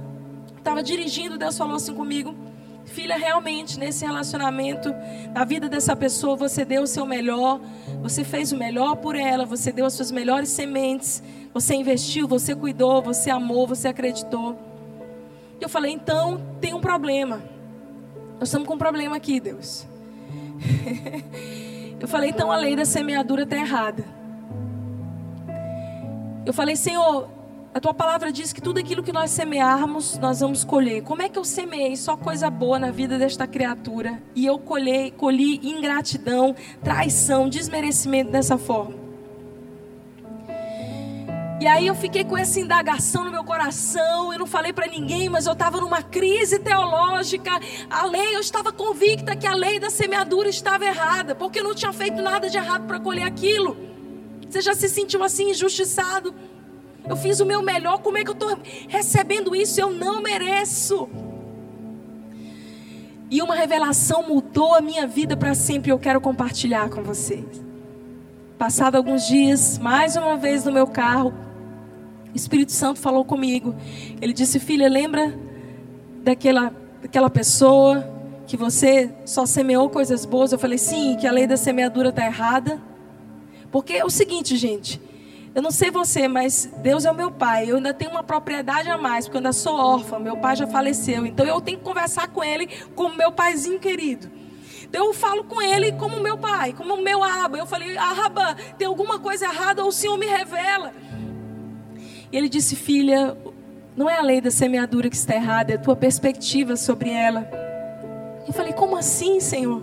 estava 0.57 0.83
dirigindo, 0.83 1.37
Deus 1.37 1.57
falou 1.57 1.77
assim 1.77 1.93
comigo: 1.93 2.35
Filha, 2.83 3.15
realmente, 3.15 3.79
nesse 3.79 4.05
relacionamento, 4.05 4.93
na 5.33 5.45
vida 5.45 5.69
dessa 5.69 5.95
pessoa, 5.95 6.35
você 6.35 6.65
deu 6.65 6.83
o 6.83 6.87
seu 6.87 7.05
melhor, 7.05 7.61
você 8.01 8.21
fez 8.21 8.51
o 8.51 8.57
melhor 8.57 8.97
por 8.97 9.15
ela, 9.15 9.45
você 9.45 9.71
deu 9.71 9.85
as 9.85 9.93
suas 9.93 10.11
melhores 10.11 10.49
sementes, 10.49 11.23
você 11.53 11.73
investiu, 11.73 12.27
você 12.27 12.53
cuidou, 12.53 13.01
você 13.01 13.29
amou, 13.29 13.65
você 13.65 13.87
acreditou. 13.87 14.59
E 15.57 15.63
eu 15.63 15.69
falei, 15.69 15.93
então, 15.93 16.41
tem 16.59 16.73
um 16.73 16.81
problema. 16.81 17.54
Nós 18.39 18.49
estamos 18.49 18.67
com 18.67 18.75
um 18.75 18.77
problema 18.77 19.15
aqui, 19.15 19.39
Deus. 19.39 19.87
eu 21.99 22.07
falei, 22.07 22.29
então 22.29 22.51
a 22.51 22.57
lei 22.57 22.75
da 22.75 22.85
semeadura 22.85 23.43
está 23.43 23.55
errada. 23.55 24.03
Eu 26.45 26.53
falei, 26.53 26.75
Senhor, 26.75 27.29
a 27.73 27.79
tua 27.79 27.93
palavra 27.93 28.31
diz 28.31 28.53
que 28.53 28.61
tudo 28.61 28.79
aquilo 28.79 29.03
que 29.03 29.11
nós 29.11 29.31
semearmos, 29.31 30.17
nós 30.17 30.39
vamos 30.39 30.63
colher. 30.63 31.01
Como 31.03 31.21
é 31.21 31.29
que 31.29 31.39
eu 31.39 31.43
semeei 31.43 31.95
só 31.95 32.15
coisa 32.15 32.49
boa 32.49 32.77
na 32.77 32.91
vida 32.91 33.17
desta 33.17 33.47
criatura 33.47 34.21
e 34.35 34.45
eu 34.45 34.59
colhei, 34.59 35.11
colhi 35.11 35.59
ingratidão, 35.61 36.55
traição, 36.83 37.49
desmerecimento 37.49 38.31
dessa 38.31 38.57
forma? 38.57 39.04
E 41.59 41.65
aí 41.65 41.87
eu 41.87 41.95
fiquei 41.95 42.25
com 42.25 42.37
essa 42.37 42.59
indagação 42.59 43.23
no 43.23 43.31
meu 43.31 43.43
coração, 43.43 44.33
eu 44.33 44.39
não 44.39 44.45
falei 44.45 44.73
para 44.73 44.87
ninguém, 44.87 45.29
mas 45.29 45.45
eu 45.45 45.53
estava 45.53 45.79
numa 45.79 46.01
crise 46.01 46.59
teológica. 46.59 47.51
A 47.89 48.05
lei, 48.05 48.35
eu 48.35 48.41
estava 48.41 48.73
convicta 48.73 49.35
que 49.37 49.47
a 49.47 49.55
lei 49.55 49.79
da 49.79 49.89
semeadura 49.89 50.49
estava 50.49 50.85
errada, 50.85 51.33
porque 51.33 51.59
eu 51.59 51.63
não 51.63 51.73
tinha 51.73 51.93
feito 51.93 52.21
nada 52.21 52.49
de 52.49 52.57
errado 52.57 52.85
para 52.85 52.99
colher 52.99 53.23
aquilo. 53.23 53.77
Você 54.49 54.61
já 54.61 54.75
se 54.75 54.89
sentiu 54.89 55.23
assim 55.23 55.51
injustiçado? 55.51 56.35
Eu 57.07 57.15
fiz 57.15 57.39
o 57.39 57.45
meu 57.45 57.61
melhor, 57.61 57.99
como 57.99 58.17
é 58.17 58.23
que 58.23 58.31
eu 58.31 58.33
estou 58.33 58.57
recebendo 58.89 59.55
isso? 59.55 59.79
Eu 59.79 59.91
não 59.91 60.21
mereço. 60.21 61.07
E 63.31 63.41
uma 63.41 63.55
revelação 63.55 64.27
mudou 64.27 64.75
a 64.75 64.81
minha 64.81 65.07
vida 65.07 65.37
para 65.37 65.53
sempre. 65.55 65.91
Eu 65.91 65.99
quero 65.99 66.19
compartilhar 66.19 66.89
com 66.89 67.01
vocês. 67.01 67.63
Passado 68.57 68.95
alguns 68.95 69.27
dias, 69.27 69.77
mais 69.77 70.15
uma 70.15 70.37
vez 70.37 70.63
no 70.63 70.71
meu 70.71 70.87
carro, 70.87 71.33
Espírito 72.35 72.71
Santo 72.73 72.99
falou 72.99 73.23
comigo. 73.23 73.73
Ele 74.21 74.33
disse: 74.33 74.59
Filha, 74.59 74.89
lembra 74.89 75.33
daquela, 76.23 76.73
daquela 77.01 77.29
pessoa 77.29 78.05
que 78.45 78.57
você 78.57 79.09
só 79.25 79.45
semeou 79.45 79.89
coisas 79.89 80.25
boas? 80.25 80.51
Eu 80.51 80.59
falei: 80.59 80.77
Sim, 80.77 81.15
que 81.19 81.25
a 81.25 81.31
lei 81.31 81.47
da 81.47 81.57
semeadura 81.57 82.09
está 82.09 82.25
errada. 82.25 82.81
Porque 83.71 83.93
é 83.93 84.05
o 84.05 84.09
seguinte, 84.09 84.55
gente. 84.57 85.01
Eu 85.53 85.61
não 85.61 85.71
sei 85.71 85.89
você, 85.89 86.27
mas 86.27 86.69
Deus 86.79 87.05
é 87.05 87.11
o 87.11 87.15
meu 87.15 87.31
pai. 87.31 87.71
Eu 87.71 87.77
ainda 87.77 87.93
tenho 87.93 88.11
uma 88.11 88.23
propriedade 88.23 88.89
a 88.89 88.97
mais, 88.97 89.25
porque 89.25 89.37
eu 89.37 89.39
ainda 89.39 89.53
sou 89.53 89.73
órfã. 89.73 90.19
Meu 90.19 90.35
pai 90.35 90.57
já 90.57 90.67
faleceu. 90.67 91.25
Então 91.25 91.45
eu 91.45 91.61
tenho 91.61 91.77
que 91.77 91.83
conversar 91.83 92.27
com 92.27 92.43
ele 92.43 92.67
como 92.93 93.15
meu 93.15 93.31
paizinho 93.31 93.79
querido. 93.79 94.29
Então 94.83 95.07
eu 95.07 95.13
falo 95.13 95.45
com 95.45 95.61
ele 95.61 95.93
como 95.93 96.19
meu 96.19 96.37
pai, 96.37 96.73
como 96.73 96.97
meu 96.97 97.23
aba. 97.23 97.57
Eu 97.57 97.65
falei, 97.65 97.97
Aba, 97.97 98.55
tem 98.77 98.87
alguma 98.87 99.19
coisa 99.19 99.45
errada 99.45 99.81
ou 99.81 99.89
o 99.89 99.91
Senhor 99.93 100.17
me 100.17 100.25
revela. 100.25 100.93
E 102.35 102.37
ele 102.37 102.49
disse, 102.49 102.75
filha, 102.75 103.33
não 103.95 104.09
é 104.09 104.17
a 104.17 104.21
lei 104.21 104.41
da 104.41 104.51
semeadura 104.51 105.09
que 105.09 105.15
está 105.15 105.35
errada, 105.35 105.71
é 105.71 105.77
a 105.77 105.79
tua 105.79 105.95
perspectiva 105.95 106.75
sobre 106.75 107.09
ela. 107.09 107.49
Eu 108.45 108.51
falei, 108.51 108.73
como 108.73 108.97
assim, 108.97 109.39
Senhor? 109.39 109.81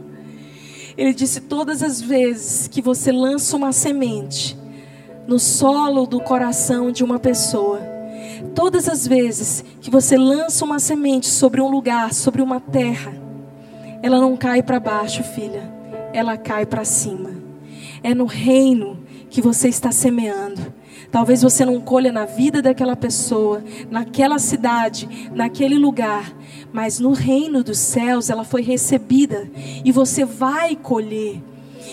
Ele 0.95 1.15
disse, 1.15 1.41
todas 1.41 1.83
as 1.83 1.99
vezes 1.99 2.69
que 2.69 2.83
você 2.83 3.11
lança 3.11 3.57
uma 3.57 3.73
semente, 3.73 4.55
no 5.27 5.39
solo 5.39 6.05
do 6.05 6.21
coração 6.21 6.93
de 6.93 7.03
uma 7.03 7.19
pessoa. 7.19 7.81
Todas 8.55 8.87
as 8.87 9.07
vezes 9.07 9.65
que 9.81 9.91
você 9.91 10.19
lança 10.19 10.63
uma 10.63 10.79
semente 10.79 11.29
sobre 11.29 11.59
um 11.59 11.71
lugar, 11.71 12.13
sobre 12.13 12.43
uma 12.43 12.61
terra, 12.61 13.15
ela 14.03 14.21
não 14.21 14.37
cai 14.37 14.63
para 14.63 14.79
baixo, 14.79 15.23
filha, 15.23 15.73
ela 16.13 16.37
cai 16.37 16.67
para 16.67 16.85
cima. 16.85 17.31
É 18.03 18.15
no 18.15 18.27
reino 18.27 19.03
que 19.31 19.41
você 19.41 19.69
está 19.69 19.91
semeando. 19.91 20.82
Talvez 21.11 21.43
você 21.43 21.65
não 21.65 21.81
colha 21.81 22.13
na 22.13 22.25
vida 22.25 22.63
daquela 22.63 22.97
pessoa, 22.97 23.63
naquela 23.91 24.39
cidade, 24.39 25.31
naquele 25.33 25.79
lugar, 25.79 26.33
mas 26.73 26.99
no 26.99 27.13
reino 27.13 27.63
dos 27.63 27.79
céus 27.79 28.31
ela 28.31 28.45
foi 28.45 28.63
recebida 28.63 29.51
e 29.85 29.93
você 29.93 30.25
vai 30.25 30.75
colher. 30.77 31.43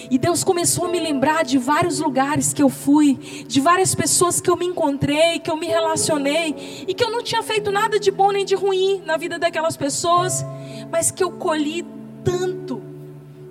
E 0.10 0.17
Deus 0.17 0.43
começou 0.43 0.86
a 0.86 0.89
me 0.89 1.00
lembrar 1.00 1.43
de 1.43 1.58
vários 1.58 2.00
lugares 2.00 2.54
que 2.54 2.63
eu 2.63 2.69
fui, 2.69 3.15
de 3.48 3.60
várias 3.60 3.93
pessoas 3.93 4.39
que 4.39 4.50
eu 4.50 4.56
me 4.56 4.65
encontrei, 4.65 5.39
que 5.39 5.52
eu 5.52 5.58
me 5.58 5.67
relacionei, 5.67 6.86
e 6.88 6.93
que 6.93 7.04
eu 7.04 7.12
não 7.12 7.22
tinha 7.22 7.43
feito 7.43 7.72
nada 7.72 8.00
de 8.00 8.10
bom 8.10 8.32
nem 8.32 8.45
de 8.45 8.56
ruim 8.56 9.02
na 9.06 9.17
vida 9.17 9.38
daquelas 9.38 9.76
pessoas, 9.76 10.45
mas 10.91 11.12
que 11.12 11.24
eu 11.24 11.32
colhi 11.32 11.86
tanto, 12.24 12.82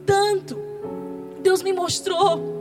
tanto. 0.07 0.59
Deus 1.42 1.62
me 1.62 1.73
mostrou 1.73 2.58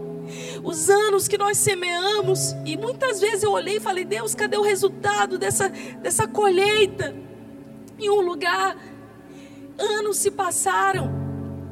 os 0.63 0.89
anos 0.89 1.27
que 1.27 1.37
nós 1.37 1.57
semeamos, 1.57 2.55
e 2.65 2.77
muitas 2.77 3.19
vezes 3.19 3.43
eu 3.43 3.51
olhei 3.51 3.77
e 3.77 3.79
falei: 3.79 4.05
Deus, 4.05 4.35
cadê 4.35 4.57
o 4.57 4.61
resultado 4.61 5.37
dessa, 5.37 5.69
dessa 6.01 6.27
colheita? 6.27 7.15
Em 7.99 8.09
um 8.09 8.21
lugar, 8.21 8.77
anos 9.77 10.17
se 10.17 10.31
passaram. 10.31 11.27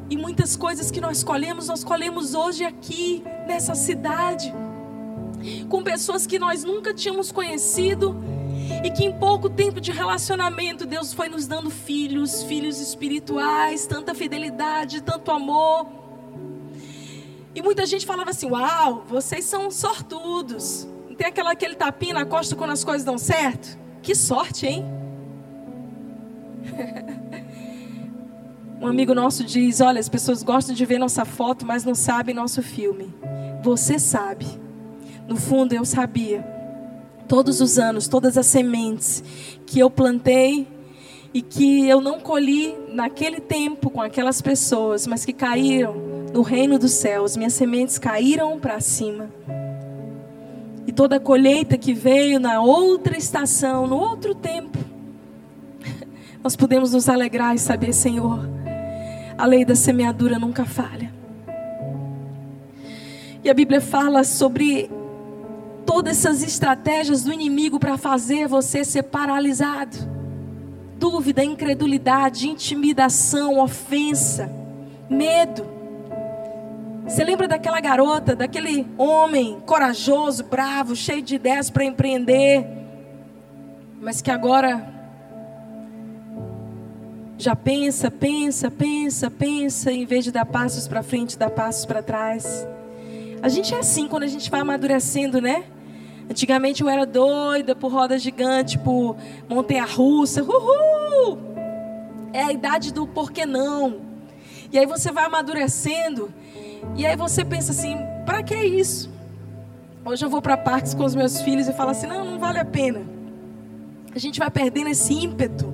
E 0.10 0.15
muitas 0.15 0.56
coisas 0.56 0.91
que 0.91 1.02
nós 1.02 1.24
colhemos, 1.24 1.68
nós 1.68 1.84
colhemos 1.84 2.36
hoje 2.36 2.63
aqui, 2.63 3.24
nessa 3.48 3.74
cidade, 3.74 4.54
com 5.68 5.84
pessoas 5.84 6.28
que 6.28 6.38
nós 6.38 6.63
nunca 6.63 6.94
tínhamos 6.94 7.32
conhecido 7.32 8.15
e 8.84 8.91
que 8.91 9.04
em 9.04 9.12
pouco 9.12 9.50
tempo 9.50 9.82
de 9.82 9.91
relacionamento 9.91 10.86
Deus 10.86 11.12
foi 11.12 11.28
nos 11.28 11.48
dando 11.48 11.72
filhos, 11.72 12.44
filhos 12.44 12.80
espirituais, 12.80 13.88
tanta 13.88 14.13
fidelidade, 14.13 15.02
tanto 15.02 15.32
amor. 15.32 16.05
E 17.56 17.62
muita 17.62 17.86
gente 17.86 18.06
falava 18.06 18.32
assim: 18.32 18.52
Uau, 18.52 19.06
vocês 19.08 19.46
são 19.46 19.72
sortudos. 19.72 20.86
Tem 21.18 21.28
aquela, 21.28 21.54
aquele 21.54 21.76
tapinha 21.76 22.13
na 22.13 22.26
costa 22.26 22.54
quando 22.56 22.72
as 22.72 22.84
coisas 22.84 23.06
dão 23.06 23.18
certo? 23.18 23.80
Que 24.04 24.13
sorte, 24.13 24.68
hein? 24.68 24.86
Um 28.82 28.88
amigo 28.88 29.15
nosso 29.15 29.44
diz: 29.44 29.80
Olha, 29.80 30.02
as 30.02 30.10
pessoas 30.10 30.44
gostam 30.44 30.76
de 30.76 30.86
ver 30.86 31.00
nossa 31.00 31.24
foto, 31.24 31.65
mas 31.65 31.86
não 31.86 31.96
sabem 31.96 32.36
nosso 32.36 32.62
filme. 32.62 33.12
Você 33.63 33.98
sabe. 33.98 34.46
No 35.28 35.38
fundo, 35.38 35.74
eu 35.74 35.86
sabia. 35.86 36.46
Todos 37.26 37.62
os 37.62 37.80
anos, 37.80 38.08
todas 38.08 38.38
as 38.38 38.46
sementes 38.46 39.24
que 39.65 39.80
eu 39.80 39.89
plantei 39.89 40.68
e 41.34 41.41
que 41.41 41.88
eu 41.88 42.02
não 42.02 42.20
colhi 42.20 42.76
naquele 42.89 43.39
tempo 43.39 43.89
com 43.89 44.02
aquelas 44.02 44.41
pessoas, 44.41 45.08
mas 45.08 45.26
que 45.26 45.34
caíram 45.34 46.25
no 46.36 46.41
reino 46.41 46.78
dos 46.78 46.91
céus. 46.91 47.38
Minhas 47.38 47.54
sementes 47.54 47.98
caíram 47.98 48.60
para 48.60 48.82
cima. 48.82 49.30
E 50.86 50.91
toda 50.91 51.15
a 51.15 51.19
colheita 51.19 51.78
que 51.78 51.93
veio 51.93 52.41
na 52.41 52.62
outra 52.62 53.17
estação, 53.17 53.88
no 53.88 53.95
outro 53.95 54.36
tempo, 54.36 54.78
nós 56.43 56.58
podemos 56.58 56.91
nos 56.91 57.08
alegrar 57.08 57.56
e 57.56 57.58
saber, 57.58 57.93
Senhor, 57.93 58.41
a 59.38 59.45
lei 59.45 59.63
da 59.63 59.76
semeadura 59.76 60.38
nunca 60.38 60.65
falha. 60.65 61.10
E 63.41 63.50
a 63.50 63.54
Bíblia 63.54 63.80
fala 63.80 64.26
sobre 64.26 64.91
todas 65.86 66.17
essas 66.17 66.43
estratégias 66.43 67.24
do 67.24 67.32
inimigo 67.32 67.80
para 67.80 67.98
fazer 67.98 68.45
você 68.45 68.84
ser 68.84 69.04
paralisado. 69.04 69.95
Dúvida, 71.00 71.43
incredulidade, 71.43 72.50
intimidação, 72.50 73.58
ofensa, 73.58 74.52
medo. 75.10 75.75
Você 77.08 77.24
lembra 77.24 77.48
daquela 77.48 77.80
garota, 77.80 78.36
daquele 78.36 78.88
homem 78.98 79.60
corajoso, 79.65 80.44
bravo, 80.44 80.96
cheio 80.96 81.22
de 81.22 81.36
ideias 81.36 81.70
para 81.70 81.86
empreender, 81.86 82.65
mas 84.02 84.24
que 84.24 84.32
agora 84.32 84.91
já 87.38 87.56
pensa, 87.56 88.10
pensa, 88.10 88.72
pensa, 88.72 89.30
pensa, 89.30 89.91
em 89.91 90.04
vez 90.04 90.24
de 90.24 90.32
dar 90.32 90.46
passos 90.46 90.88
para 90.88 91.04
frente, 91.04 91.38
dá 91.38 91.48
passos 91.48 91.86
para 91.86 92.02
trás. 92.02 92.68
A 93.41 93.50
gente 93.50 93.76
é 93.76 93.78
assim 93.78 94.08
quando 94.08 94.24
a 94.24 94.28
gente 94.28 94.50
vai 94.50 94.62
amadurecendo, 94.62 95.39
né? 95.39 95.65
Antigamente 96.28 96.82
eu 96.82 96.89
era 96.89 97.06
doida 97.06 97.76
por 97.76 97.91
roda 97.91 98.18
gigante, 98.18 98.80
por 98.80 99.15
montanha 99.48 99.86
russa. 99.86 100.41
Uhul! 100.41 101.38
É 102.34 102.41
a 102.41 102.52
idade 102.52 102.91
do 102.91 103.06
porquê 103.06 103.46
não. 103.46 104.14
E 104.76 104.78
aí 104.78 104.86
você 104.86 105.10
vai 105.10 105.24
amadurecendo 105.24 106.34
e 106.98 107.06
aí 107.06 107.16
você 107.16 107.46
pensa 107.46 107.72
assim, 107.72 107.96
para 108.26 108.44
que 108.44 108.54
isso? 108.54 109.10
Hoje 110.04 110.26
eu 110.26 110.30
vou 110.30 110.42
para 110.42 110.58
parques 110.58 110.94
com 110.94 111.06
os 111.06 111.16
meus 111.16 111.40
filhos 111.40 111.70
e 111.70 111.72
falo 111.72 111.92
assim, 111.92 112.08
não, 112.08 112.26
não 112.26 112.38
vale 112.38 112.60
a 112.60 112.66
pena. 112.66 113.02
A 114.14 114.20
gente 114.20 114.38
vai 114.38 114.52
perdendo 114.52 114.90
esse 114.90 115.14
ímpeto 115.14 115.74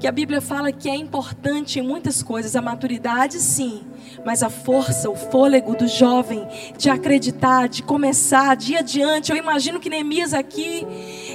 que 0.00 0.06
a 0.06 0.12
Bíblia 0.12 0.40
fala 0.40 0.72
que 0.72 0.88
é 0.88 0.96
importante 0.96 1.78
em 1.78 1.82
muitas 1.82 2.22
coisas, 2.22 2.56
a 2.56 2.62
maturidade 2.62 3.38
sim, 3.38 3.82
mas 4.24 4.42
a 4.42 4.48
força, 4.48 5.10
o 5.10 5.14
fôlego 5.14 5.76
do 5.76 5.86
jovem 5.86 6.48
de 6.78 6.88
acreditar, 6.88 7.68
de 7.68 7.82
começar, 7.82 8.56
de 8.56 8.72
ir 8.72 8.76
adiante. 8.78 9.30
Eu 9.30 9.36
imagino 9.36 9.78
que 9.78 9.90
Neemias 9.90 10.32
aqui, 10.32 10.86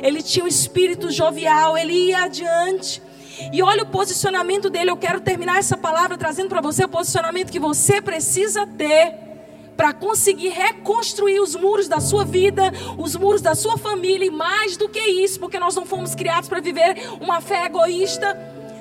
ele 0.01 0.23
tinha 0.23 0.45
um 0.45 0.47
espírito 0.47 1.11
jovial, 1.11 1.77
ele 1.77 2.07
ia 2.07 2.23
adiante. 2.23 3.03
E 3.51 3.61
olha 3.61 3.83
o 3.83 3.87
posicionamento 3.87 4.69
dele. 4.69 4.91
Eu 4.91 4.97
quero 4.97 5.19
terminar 5.21 5.57
essa 5.57 5.77
palavra 5.77 6.17
trazendo 6.17 6.49
para 6.49 6.61
você 6.61 6.85
o 6.85 6.89
posicionamento 6.89 7.51
que 7.51 7.59
você 7.59 8.01
precisa 8.01 8.65
ter 8.65 9.31
para 9.75 9.93
conseguir 9.93 10.49
reconstruir 10.49 11.39
os 11.39 11.55
muros 11.55 11.87
da 11.87 11.99
sua 11.99 12.23
vida, 12.23 12.71
os 12.97 13.15
muros 13.15 13.41
da 13.41 13.55
sua 13.55 13.77
família 13.77 14.27
e 14.27 14.29
mais 14.29 14.77
do 14.77 14.87
que 14.87 14.99
isso, 14.99 15.39
porque 15.39 15.59
nós 15.59 15.75
não 15.75 15.85
fomos 15.85 16.13
criados 16.13 16.47
para 16.47 16.61
viver 16.61 16.95
uma 17.19 17.41
fé 17.41 17.65
egoísta. 17.65 18.37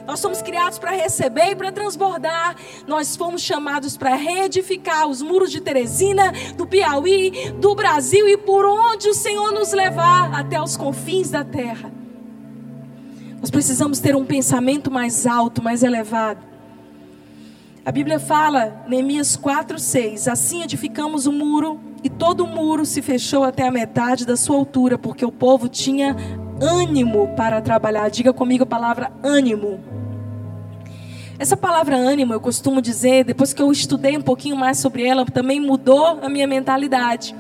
Nós 0.07 0.21
somos 0.21 0.43
criados 0.43 0.79
para 0.79 0.91
receber 0.91 1.53
e 1.53 1.57
para 1.57 1.71
transbordar. 1.71 2.57
Nós 2.87 3.17
fomos 3.17 3.43
chamados 3.43 3.97
para 3.97 4.15
reedificar 4.15 5.07
os 5.07 5.23
muros 5.23 5.51
de 5.51 5.61
Teresina, 5.61 6.33
do 6.57 6.67
Piauí, 6.67 7.53
do 7.53 7.75
Brasil 7.75 8.29
e 8.29 8.37
por 8.37 8.65
onde 8.67 9.09
o 9.09 9.15
Senhor 9.15 9.53
nos 9.53 9.73
levar 9.73 10.35
até 10.35 10.61
os 10.61 10.77
confins 10.77 11.31
da 11.31 11.45
terra. 11.45 12.00
Nós 13.41 13.51
precisamos 13.51 14.01
ter 14.01 14.15
um 14.15 14.25
pensamento 14.25 14.91
mais 14.91 15.27
alto, 15.27 15.63
mais 15.63 15.83
elevado. 15.83 16.41
A 17.85 17.91
Bíblia 17.91 18.21
fala, 18.21 18.85
Neemias 18.87 19.35
4:6, 19.35 20.29
assim 20.31 20.63
edificamos 20.63 21.27
o 21.27 21.33
muro 21.33 21.81
e 22.05 22.11
todo 22.11 22.45
o 22.45 22.47
muro 22.47 22.85
se 22.85 23.01
fechou 23.01 23.43
até 23.43 23.67
a 23.67 23.71
metade 23.71 24.27
da 24.27 24.37
sua 24.37 24.57
altura, 24.57 24.99
porque 24.99 25.25
o 25.25 25.33
povo 25.33 25.69
tinha 25.69 26.15
ânimo 26.61 27.29
para 27.35 27.63
trabalhar. 27.63 28.11
Diga 28.11 28.35
comigo 28.35 28.65
a 28.65 28.67
palavra 28.67 29.11
ânimo. 29.23 29.81
Essa 31.39 31.57
palavra 31.57 31.97
ânimo, 31.97 32.35
eu 32.35 32.41
costumo 32.41 32.83
dizer, 32.83 33.25
depois 33.25 33.55
que 33.55 33.63
eu 33.63 33.73
estudei 33.73 34.15
um 34.19 34.23
pouquinho 34.23 34.57
mais 34.57 34.77
sobre 34.77 35.05
ela, 35.05 35.25
também 35.25 35.59
mudou 35.59 36.21
a 36.23 36.29
minha 36.29 36.47
mentalidade. 36.47 37.35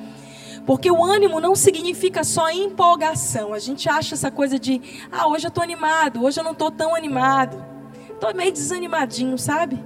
Porque 0.70 0.88
o 0.88 1.04
ânimo 1.04 1.40
não 1.40 1.56
significa 1.56 2.22
só 2.22 2.48
empolgação. 2.48 3.52
A 3.52 3.58
gente 3.58 3.88
acha 3.88 4.14
essa 4.14 4.30
coisa 4.30 4.56
de, 4.56 4.80
ah, 5.10 5.26
hoje 5.26 5.44
eu 5.44 5.48
estou 5.48 5.64
animado, 5.64 6.22
hoje 6.22 6.38
eu 6.38 6.44
não 6.44 6.52
estou 6.52 6.70
tão 6.70 6.94
animado. 6.94 7.60
Estou 8.08 8.32
meio 8.32 8.52
desanimadinho, 8.52 9.36
sabe? 9.36 9.84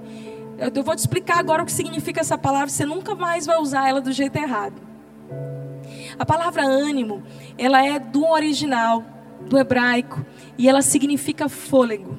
Eu, 0.58 0.84
vou 0.84 0.94
te 0.94 0.98
explicar 0.98 1.38
agora 1.38 1.62
o 1.62 1.64
que 1.64 1.72
significa 1.72 2.20
essa 2.20 2.36
palavra, 2.36 2.68
você 2.68 2.84
nunca 2.84 3.14
mais 3.14 3.46
vai 3.46 3.56
usar 3.56 3.88
ela 3.88 3.98
do 3.98 4.12
jeito 4.12 4.36
errado. 4.36 4.74
A 6.18 6.26
palavra 6.26 6.66
ânimo, 6.66 7.22
ela 7.56 7.82
é 7.82 7.98
do 7.98 8.22
original, 8.26 9.02
do 9.40 9.56
hebraico, 9.56 10.22
e 10.58 10.68
ela 10.68 10.82
significa 10.82 11.48
fôlego. 11.48 12.14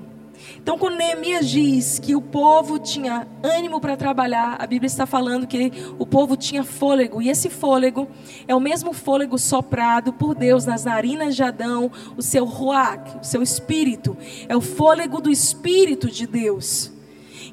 Então, 0.58 0.78
quando 0.78 0.96
Neemias 0.96 1.50
diz 1.50 2.00
que 2.00 2.16
o 2.16 2.22
povo 2.22 2.80
tinha 2.80 3.28
ânimo 3.44 3.80
para 3.80 3.96
trabalhar, 3.96 4.56
a 4.60 4.66
Bíblia 4.66 4.88
está 4.88 5.06
falando 5.06 5.46
que 5.46 5.72
o 6.00 6.06
povo 6.06 6.36
tinha 6.36 6.64
fôlego, 6.64 7.22
e 7.22 7.30
esse 7.30 7.50
fôlego 7.50 8.08
é 8.48 8.56
o 8.56 8.60
mesmo 8.60 8.94
fôlego 8.94 9.38
soprado 9.38 10.12
por 10.14 10.34
Deus 10.34 10.66
nas 10.66 10.84
narinas 10.84 11.36
de 11.36 11.44
Adão, 11.44 11.92
o 12.18 12.22
seu 12.22 12.46
ruach, 12.46 13.18
o 13.22 13.24
seu 13.24 13.42
espírito, 13.42 14.18
é 14.48 14.56
o 14.56 14.62
fôlego 14.62 15.22
do 15.22 15.30
espírito 15.30 16.10
de 16.10 16.26
Deus. 16.26 16.92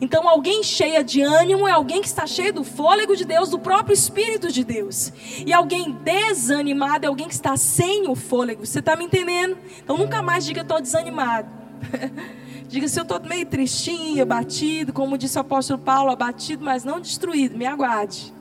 Então, 0.01 0.29
alguém 0.29 0.65
cheia 0.65 1.05
de 1.05 1.23
ânimo 1.23 1.69
é 1.69 1.71
alguém 1.71 2.01
que 2.01 2.09
está 2.09 2.27
cheio 2.27 2.53
do 2.53 2.65
fôlego 2.65 3.15
de 3.15 3.25
Deus, 3.25 3.51
do 3.51 3.59
próprio 3.59 3.95
Espírito 3.95 4.51
de 4.51 4.65
Deus. 4.65 5.13
E 5.47 5.53
alguém 5.53 5.93
desanimado 5.93 7.07
é 7.07 7.09
alguém 7.09 7.29
que 7.29 7.35
está 7.35 7.57
sem 7.57 8.09
o 8.09 8.17
fôlego. 8.17 8.67
Você 8.67 8.81
está 8.81 8.97
me 8.97 9.05
entendendo? 9.05 9.57
Então, 9.81 9.97
nunca 9.97 10.21
mais 10.21 10.45
diga 10.45 10.63
estou 10.63 10.81
desanimado. 10.81 11.49
Diga 12.73 12.89
se 12.89 12.99
eu 12.99 13.03
estou 13.03 13.21
meio 13.21 13.45
tristinho, 13.45 14.23
abatido, 14.23 14.95
como 14.95 15.19
disse 15.19 15.37
o 15.37 15.43
apóstolo 15.43 15.79
Paulo, 15.79 16.11
abatido, 16.11 16.65
mas 16.65 16.85
não 16.85 17.03
destruído. 17.03 17.55
Me 17.55 17.67
aguarde. 17.67 18.33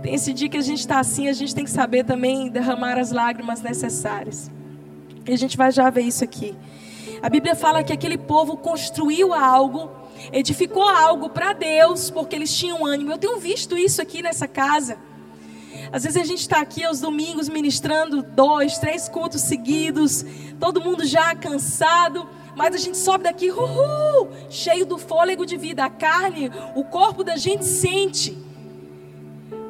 Tem 0.00 0.14
esse 0.14 0.32
dia 0.32 0.48
que 0.48 0.56
a 0.56 0.60
gente 0.60 0.78
está 0.78 1.00
assim, 1.00 1.26
a 1.26 1.32
gente 1.32 1.52
tem 1.52 1.64
que 1.64 1.70
saber 1.72 2.04
também 2.04 2.48
derramar 2.48 2.96
as 2.96 3.10
lágrimas 3.10 3.60
necessárias. 3.60 4.48
E 5.26 5.32
a 5.32 5.36
gente 5.36 5.56
vai 5.56 5.72
já 5.72 5.90
ver 5.90 6.02
isso 6.02 6.22
aqui. 6.22 6.54
A 7.20 7.28
Bíblia 7.28 7.56
fala 7.56 7.82
que 7.82 7.92
aquele 7.92 8.16
povo 8.16 8.56
construiu 8.56 9.34
algo, 9.34 9.90
edificou 10.32 10.88
algo 10.88 11.28
para 11.28 11.52
Deus, 11.52 12.08
porque 12.12 12.36
eles 12.36 12.56
tinham 12.56 12.86
ânimo. 12.86 13.10
Eu 13.10 13.18
tenho 13.18 13.40
visto 13.40 13.76
isso 13.76 14.00
aqui 14.00 14.22
nessa 14.22 14.46
casa. 14.46 14.98
Às 15.90 16.04
vezes 16.04 16.22
a 16.22 16.24
gente 16.24 16.42
está 16.42 16.60
aqui 16.60 16.84
aos 16.84 17.00
domingos 17.00 17.48
ministrando 17.48 18.22
dois, 18.22 18.78
três 18.78 19.08
cultos 19.08 19.40
seguidos, 19.40 20.24
todo 20.60 20.80
mundo 20.80 21.04
já 21.04 21.34
cansado, 21.34 22.28
mas 22.56 22.74
a 22.74 22.78
gente 22.78 22.96
sobe 22.96 23.24
daqui, 23.24 23.50
uhul, 23.50 24.30
cheio 24.48 24.86
do 24.86 24.96
fôlego 24.96 25.44
de 25.44 25.58
vida. 25.58 25.84
A 25.84 25.90
carne, 25.90 26.50
o 26.74 26.82
corpo 26.82 27.22
da 27.22 27.36
gente 27.36 27.66
sente 27.66 28.45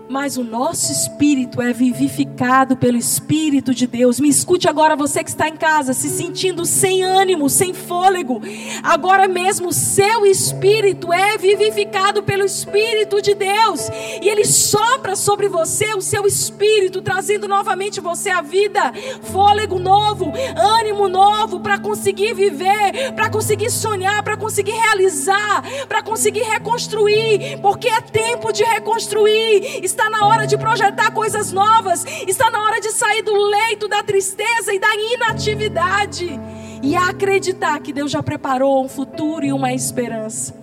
mas 0.08 0.36
o 0.36 0.44
nosso 0.44 0.92
espírito 0.92 1.60
é 1.60 1.72
vivificado 1.72 2.76
pelo 2.76 2.96
Espírito 2.96 3.74
de 3.74 3.86
Deus. 3.86 4.20
Me 4.20 4.28
escute 4.28 4.68
agora, 4.68 4.94
você 4.94 5.22
que 5.22 5.30
está 5.30 5.48
em 5.48 5.56
casa, 5.56 5.92
se 5.92 6.08
sentindo 6.08 6.64
sem 6.64 7.02
ânimo, 7.02 7.48
sem 7.48 7.74
fôlego. 7.74 8.40
Agora 8.82 9.26
mesmo, 9.26 9.72
seu 9.72 10.24
espírito 10.26 11.12
é 11.12 11.36
vivificado 11.36 12.22
pelo 12.22 12.44
Espírito 12.44 13.20
de 13.20 13.34
Deus, 13.34 13.88
e 14.22 14.28
ele 14.28 14.44
sopra 14.44 15.16
sobre 15.16 15.48
você 15.48 15.94
o 15.94 16.00
seu 16.00 16.26
espírito, 16.26 17.02
trazendo 17.02 17.48
novamente 17.48 18.00
você 18.00 18.30
a 18.30 18.42
vida, 18.42 18.92
fôlego 19.22 19.78
novo, 19.78 20.32
ânimo 20.56 21.08
novo 21.08 21.60
para 21.60 21.78
conseguir 21.78 22.34
viver, 22.34 23.12
para 23.14 23.30
conseguir 23.30 23.70
sonhar, 23.70 24.22
para 24.22 24.36
conseguir 24.36 24.72
realizar, 24.72 25.62
para 25.88 26.02
conseguir 26.02 26.42
reconstruir, 26.42 27.58
porque 27.60 27.88
é 27.88 28.00
tempo 28.00 28.52
de 28.52 28.62
reconstruir 28.62 29.84
Está 29.96 30.11
na 30.11 30.26
hora 30.26 30.46
de 30.46 30.59
projetar 30.59 31.11
coisas 31.12 31.52
novas. 31.52 32.04
Está 32.28 32.50
na 32.50 32.62
hora 32.62 32.78
de 32.82 32.90
sair 32.90 33.22
do 33.22 33.32
leito 33.32 33.88
da 33.88 34.02
tristeza 34.02 34.74
e 34.74 34.78
da 34.78 34.94
inatividade. 34.94 36.38
E 36.82 36.94
acreditar 36.94 37.80
que 37.80 37.94
Deus 37.94 38.11
já 38.11 38.22
preparou 38.22 38.85
um 38.85 38.90
futuro 38.90 39.42
e 39.42 39.54
uma 39.54 39.72
esperança. 39.72 40.54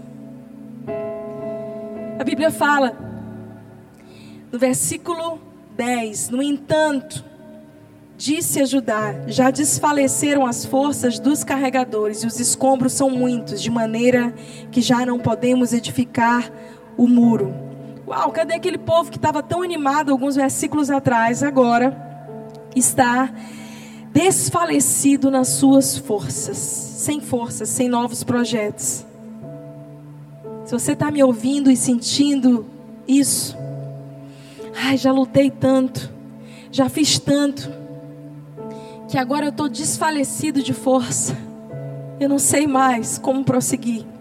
A 2.20 2.24
Bíblia 2.24 2.52
fala, 2.52 2.96
no 4.52 4.60
versículo 4.60 5.42
10: 5.76 6.30
No 6.30 6.40
entanto, 6.44 7.26
disse 8.16 8.62
a 8.62 8.66
Judá: 8.66 9.16
Já 9.26 9.50
desfaleceram 9.50 10.46
as 10.46 10.64
forças 10.64 11.18
dos 11.18 11.44
carregadores, 11.44 12.22
e 12.22 12.28
os 12.28 12.40
escombros 12.40 12.94
são 12.94 13.10
muitos, 13.10 13.64
de 13.64 13.72
maneira 13.72 14.32
que 14.72 14.80
já 14.80 15.04
não 15.08 15.18
podemos 15.18 15.74
edificar 15.74 16.52
o 16.96 17.08
muro. 17.08 17.63
Uau, 18.06 18.32
cadê 18.32 18.56
aquele 18.56 18.78
povo 18.78 19.10
que 19.10 19.18
estava 19.18 19.42
tão 19.42 19.62
animado 19.62 20.12
alguns 20.12 20.36
versículos 20.36 20.90
atrás? 20.90 21.42
Agora 21.42 21.96
está 22.76 23.34
desfalecido 24.12 25.32
nas 25.32 25.50
suas 25.50 25.98
forças, 25.98 26.58
sem 26.58 27.22
forças, 27.22 27.70
sem 27.70 27.88
novos 27.88 28.24
projetos. 28.24 29.06
Se 30.66 30.72
você 30.72 30.92
está 30.94 31.10
me 31.10 31.24
ouvindo 31.24 31.72
e 31.72 31.78
sentindo 31.78 32.66
isso, 33.08 33.58
ai, 34.86 34.98
já 34.98 35.12
lutei 35.12 35.50
tanto, 35.50 36.12
já 36.72 36.90
fiz 36.90 37.18
tanto, 37.18 37.72
que 39.10 39.18
agora 39.18 39.46
eu 39.46 39.50
estou 39.50 39.70
desfalecido 39.70 40.62
de 40.62 40.74
força, 40.74 41.38
eu 42.20 42.28
não 42.28 42.40
sei 42.40 42.68
mais 42.68 43.18
como 43.18 43.44
prosseguir. 43.44 44.13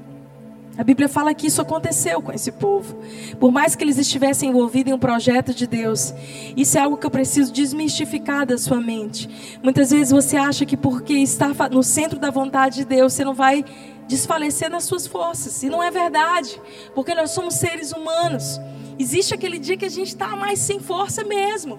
A 0.83 0.85
Bíblia 0.85 1.09
fala 1.09 1.33
que 1.33 1.47
isso 1.47 1.63
aconteceu 1.63 2.21
com 2.21 2.33
esse 2.33 2.51
povo. 2.51 2.97
Por 3.39 3.53
mais 3.53 3.77
que 3.77 3.85
eles 3.85 3.99
estivessem 3.99 4.49
envolvidos 4.51 4.91
em 4.91 4.95
um 4.97 4.99
projeto 4.99 5.55
de 5.55 5.65
Deus, 5.65 6.13
isso 6.57 6.77
é 6.77 6.81
algo 6.81 6.97
que 6.97 7.07
eu 7.07 7.11
preciso 7.11 7.53
desmistificar 7.53 8.45
da 8.45 8.59
sua 8.59 8.81
mente. 8.81 9.31
Muitas 9.63 9.93
vezes 9.93 10.11
você 10.11 10.37
acha 10.37 10.67
que 10.67 10.77
porque 10.77 11.13
está 11.13 11.53
no 11.71 11.85
centro 11.85 12.19
da 12.19 12.33
vontade 12.33 12.79
de 12.79 12.85
Deus, 12.85 13.13
você 13.13 13.25
não 13.25 13.33
vai 13.33 13.65
desfalecer 14.09 14.69
nas 14.69 14.83
suas 14.83 15.07
forças. 15.07 15.63
E 15.63 15.69
não 15.69 15.81
é 15.81 15.89
verdade, 15.89 16.61
porque 16.97 17.15
nós 17.15 17.31
somos 17.31 17.55
seres 17.55 17.93
humanos. 17.93 18.61
Existe 18.99 19.33
aquele 19.33 19.61
dia 19.61 19.77
que 19.77 19.85
a 19.85 19.89
gente 19.89 20.09
está 20.09 20.35
mais 20.35 20.59
sem 20.59 20.81
força 20.81 21.23
mesmo. 21.23 21.79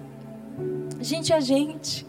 A 0.98 1.04
gente 1.04 1.30
é 1.30 1.42
gente. 1.42 2.06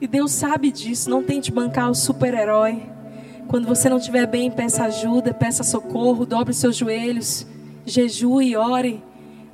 E 0.00 0.06
Deus 0.06 0.32
sabe 0.32 0.72
disso. 0.72 1.10
Não 1.10 1.22
tente 1.22 1.52
bancar 1.52 1.90
o 1.90 1.94
super-herói. 1.94 2.82
Quando 3.48 3.66
você 3.66 3.88
não 3.88 3.98
estiver 3.98 4.26
bem, 4.26 4.50
peça 4.50 4.84
ajuda, 4.84 5.34
peça 5.34 5.62
socorro, 5.62 6.24
dobre 6.24 6.54
seus 6.54 6.76
joelhos, 6.76 7.46
jejue, 7.84 8.56
ore, 8.56 9.02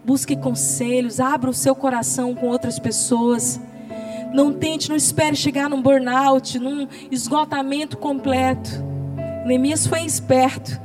busque 0.04 0.36
conselhos, 0.36 1.18
abra 1.18 1.50
o 1.50 1.54
seu 1.54 1.74
coração 1.74 2.34
com 2.34 2.46
outras 2.46 2.78
pessoas. 2.78 3.60
Não 4.32 4.52
tente, 4.52 4.88
não 4.88 4.96
espere 4.96 5.34
chegar 5.34 5.68
num 5.68 5.82
burnout, 5.82 6.58
num 6.58 6.86
esgotamento 7.10 7.96
completo. 7.96 8.70
Neemias 9.44 9.86
foi 9.86 10.02
esperto. 10.02 10.80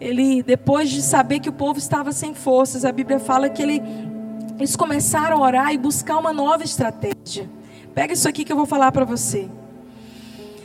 Ele, 0.00 0.42
depois 0.42 0.90
de 0.90 1.02
saber 1.02 1.40
que 1.40 1.48
o 1.48 1.52
povo 1.52 1.78
estava 1.78 2.10
sem 2.10 2.34
forças, 2.34 2.84
a 2.84 2.92
Bíblia 2.92 3.18
fala 3.18 3.48
que 3.48 3.62
ele, 3.62 3.82
eles 4.58 4.74
começaram 4.74 5.38
a 5.38 5.46
orar 5.46 5.72
e 5.72 5.78
buscar 5.78 6.18
uma 6.18 6.32
nova 6.32 6.64
estratégia. 6.64 7.48
Pega 7.94 8.12
isso 8.12 8.28
aqui 8.28 8.44
que 8.44 8.52
eu 8.52 8.56
vou 8.56 8.66
falar 8.66 8.90
para 8.92 9.04
você. 9.04 9.48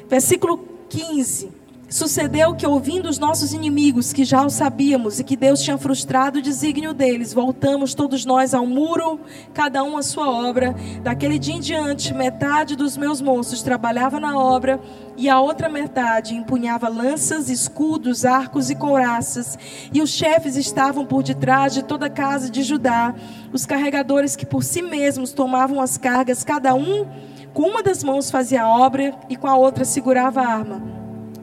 Versículo 0.09 0.57
15 0.89 1.60
Sucedeu 1.91 2.55
que, 2.55 2.65
ouvindo 2.65 3.09
os 3.09 3.19
nossos 3.19 3.51
inimigos, 3.51 4.13
que 4.13 4.23
já 4.23 4.45
o 4.45 4.49
sabíamos 4.49 5.19
e 5.19 5.25
que 5.25 5.35
Deus 5.35 5.61
tinha 5.61 5.77
frustrado 5.77 6.39
o 6.39 6.41
desígnio 6.41 6.93
deles, 6.93 7.33
voltamos 7.33 7.93
todos 7.93 8.23
nós 8.23 8.53
ao 8.53 8.65
muro, 8.65 9.19
cada 9.53 9.83
um 9.83 9.97
a 9.97 10.01
sua 10.01 10.29
obra. 10.29 10.73
Daquele 11.03 11.37
dia 11.37 11.55
em 11.55 11.59
diante, 11.59 12.13
metade 12.13 12.77
dos 12.77 12.95
meus 12.95 13.19
moços 13.19 13.61
trabalhava 13.61 14.21
na 14.21 14.39
obra 14.39 14.79
e 15.17 15.27
a 15.27 15.41
outra 15.41 15.67
metade 15.67 16.33
empunhava 16.33 16.87
lanças, 16.87 17.49
escudos, 17.49 18.23
arcos 18.23 18.69
e 18.69 18.75
couraças. 18.75 19.59
E 19.93 20.01
os 20.01 20.11
chefes 20.11 20.55
estavam 20.55 21.05
por 21.05 21.23
detrás 21.23 21.73
de 21.73 21.83
toda 21.83 22.05
a 22.05 22.09
casa 22.09 22.49
de 22.49 22.63
Judá, 22.63 23.13
os 23.51 23.65
carregadores 23.65 24.37
que 24.37 24.45
por 24.45 24.63
si 24.63 24.81
mesmos 24.81 25.33
tomavam 25.33 25.81
as 25.81 25.97
cargas, 25.97 26.41
cada 26.41 26.73
um 26.73 27.05
com 27.53 27.63
uma 27.63 27.83
das 27.83 28.01
mãos 28.01 28.31
fazia 28.31 28.63
a 28.63 28.69
obra 28.69 29.13
e 29.27 29.35
com 29.35 29.47
a 29.47 29.57
outra 29.57 29.83
segurava 29.83 30.39
a 30.39 30.47
arma. 30.47 31.00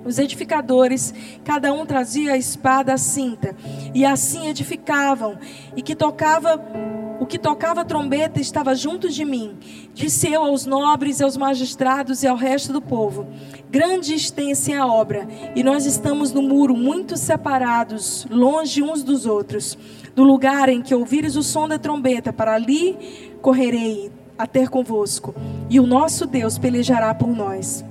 Os 0.09 0.19
edificadores, 0.19 1.13
cada 1.45 1.71
um 1.71 1.85
trazia 1.85 2.33
a 2.33 2.39
espada 2.39 2.95
à 2.95 2.97
cinta, 2.97 3.55
e 3.95 4.07
assim 4.07 4.49
edificavam. 4.49 5.37
E 5.77 5.83
que 5.83 5.95
tocava, 5.95 6.59
o 7.21 7.27
que 7.27 7.39
tocava 7.39 7.85
trombeta 7.85 8.41
estava 8.41 8.75
junto 8.75 9.11
de 9.11 9.23
mim. 9.23 9.59
Disse 9.93 10.33
eu 10.33 10.43
aos 10.43 10.65
nobres, 10.65 11.21
aos 11.21 11.37
magistrados 11.37 12.23
e 12.23 12.27
ao 12.27 12.39
resto 12.39 12.73
do 12.73 12.81
povo: 12.81 13.27
Grande 13.71 14.15
extensa 14.15 14.73
é 14.73 14.77
a 14.79 14.87
obra, 14.87 15.29
e 15.55 15.63
nós 15.63 15.85
estamos 15.85 16.33
no 16.33 16.41
muro, 16.41 16.75
muito 16.75 17.15
separados, 17.19 18.27
longe 18.31 18.83
uns 18.83 19.03
dos 19.03 19.27
outros. 19.27 19.77
Do 20.15 20.25
lugar 20.25 20.71
em 20.71 20.81
que 20.81 20.95
ouvires 20.95 21.37
o 21.37 21.43
som 21.43 21.69
da 21.69 21.79
trombeta, 21.79 22.33
para 22.33 22.55
ali 22.55 23.37
correrei 23.43 24.11
a 24.39 24.47
ter 24.47 24.71
convosco, 24.71 25.35
e 25.69 25.79
o 25.79 25.87
nosso 25.87 26.25
Deus 26.25 26.57
pelejará 26.57 27.13
por 27.13 27.29
nós. 27.29 27.85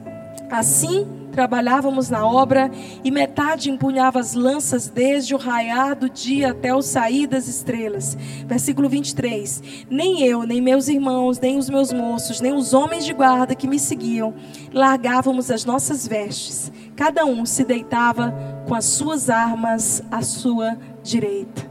Assim, 0.49 1.05
trabalhávamos 1.37 2.09
na 2.09 2.25
obra 2.25 2.71
e 3.03 3.11
metade 3.11 3.69
empunhava 3.69 4.19
as 4.19 4.33
lanças 4.33 4.87
desde 4.87 5.35
o 5.35 5.37
raiar 5.37 5.95
do 5.95 6.09
dia 6.09 6.49
até 6.49 6.73
o 6.73 6.81
sair 6.81 7.27
das 7.27 7.47
estrelas. 7.47 8.17
Versículo 8.47 8.89
23. 8.89 9.61
Nem 9.87 10.23
eu, 10.23 10.41
nem 10.41 10.59
meus 10.59 10.87
irmãos, 10.87 11.39
nem 11.39 11.59
os 11.59 11.69
meus 11.69 11.93
moços, 11.93 12.41
nem 12.41 12.53
os 12.53 12.73
homens 12.73 13.05
de 13.05 13.13
guarda 13.13 13.53
que 13.53 13.67
me 13.67 13.77
seguiam, 13.77 14.33
largávamos 14.73 15.51
as 15.51 15.63
nossas 15.63 16.07
vestes. 16.07 16.71
Cada 16.95 17.23
um 17.23 17.45
se 17.45 17.63
deitava 17.63 18.33
com 18.67 18.73
as 18.73 18.85
suas 18.85 19.29
armas 19.29 20.01
à 20.09 20.23
sua 20.23 20.75
direita. 21.03 21.69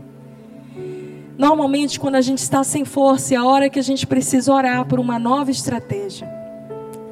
Normalmente, 1.36 1.98
quando 1.98 2.14
a 2.14 2.20
gente 2.20 2.38
está 2.38 2.62
sem 2.62 2.84
força, 2.84 3.34
é 3.34 3.36
a 3.36 3.44
hora 3.44 3.68
que 3.68 3.80
a 3.80 3.82
gente 3.82 4.06
precisa 4.06 4.52
orar 4.52 4.86
por 4.86 5.00
uma 5.00 5.18
nova 5.18 5.50
estratégia. 5.50 6.35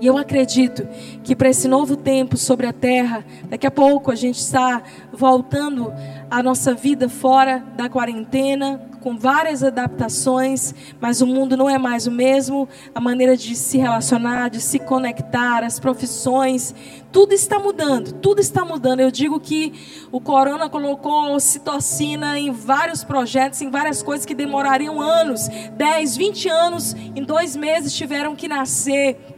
E 0.05 0.07
eu 0.07 0.19
acredito 0.19 0.87
que 1.23 1.35
para 1.35 1.49
esse 1.49 1.67
novo 1.67 1.97
tempo 1.97 2.37
sobre 2.37 2.67
a 2.67 2.75
terra, 2.75 3.25
daqui 3.45 3.67
a 3.67 3.71
pouco 3.71 4.11
a 4.11 4.15
gente 4.15 4.39
está 4.39 4.83
voltando 5.11 5.91
a 6.31 6.43
nossa 6.43 6.75
vida 6.75 7.09
fora 7.09 7.65
da 7.75 7.89
quarentena, 7.89 8.87
com 9.01 9.17
várias 9.17 9.63
adaptações, 9.63 10.75
mas 11.01 11.23
o 11.23 11.27
mundo 11.27 11.57
não 11.57 11.71
é 11.71 11.79
mais 11.79 12.07
o 12.07 12.11
mesmo, 12.11 12.69
a 12.95 13.01
maneira 13.01 13.35
de 13.35 13.57
se 13.57 13.79
relacionar, 13.79 14.51
de 14.51 14.61
se 14.61 14.79
conectar, 14.79 15.65
as 15.65 15.81
profissões, 15.81 16.75
tudo 17.11 17.33
está 17.33 17.59
mudando, 17.59 18.13
tudo 18.13 18.43
está 18.43 18.63
mudando. 18.63 19.01
Eu 19.01 19.11
digo 19.11 19.41
que 19.41 19.73
o 20.13 20.21
corona 20.21 20.69
colocou 20.69 21.41
citocina 21.41 22.39
em 22.39 22.51
vários 22.51 23.03
projetos, 23.03 23.63
em 23.63 23.71
várias 23.71 24.03
coisas 24.03 24.27
que 24.27 24.35
demorariam 24.35 25.01
anos, 25.01 25.49
10, 25.73 26.15
20 26.15 26.49
anos, 26.51 26.95
em 26.95 27.23
dois 27.23 27.57
meses 27.57 27.95
tiveram 27.95 28.37
que 28.37 28.47
nascer 28.47 29.34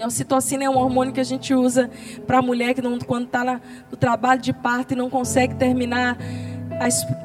a 0.00 0.06
ocitocina 0.06 0.64
é 0.64 0.70
um 0.70 0.76
hormônio 0.76 1.12
que 1.12 1.20
a 1.20 1.24
gente 1.24 1.54
usa 1.54 1.90
para 2.26 2.38
a 2.38 2.42
mulher 2.42 2.74
que 2.74 2.82
não, 2.82 2.98
quando 2.98 3.26
está 3.26 3.60
no 3.90 3.96
trabalho 3.96 4.40
de 4.40 4.52
parto 4.52 4.92
e 4.92 4.96
não 4.96 5.08
consegue 5.08 5.54
terminar 5.54 6.18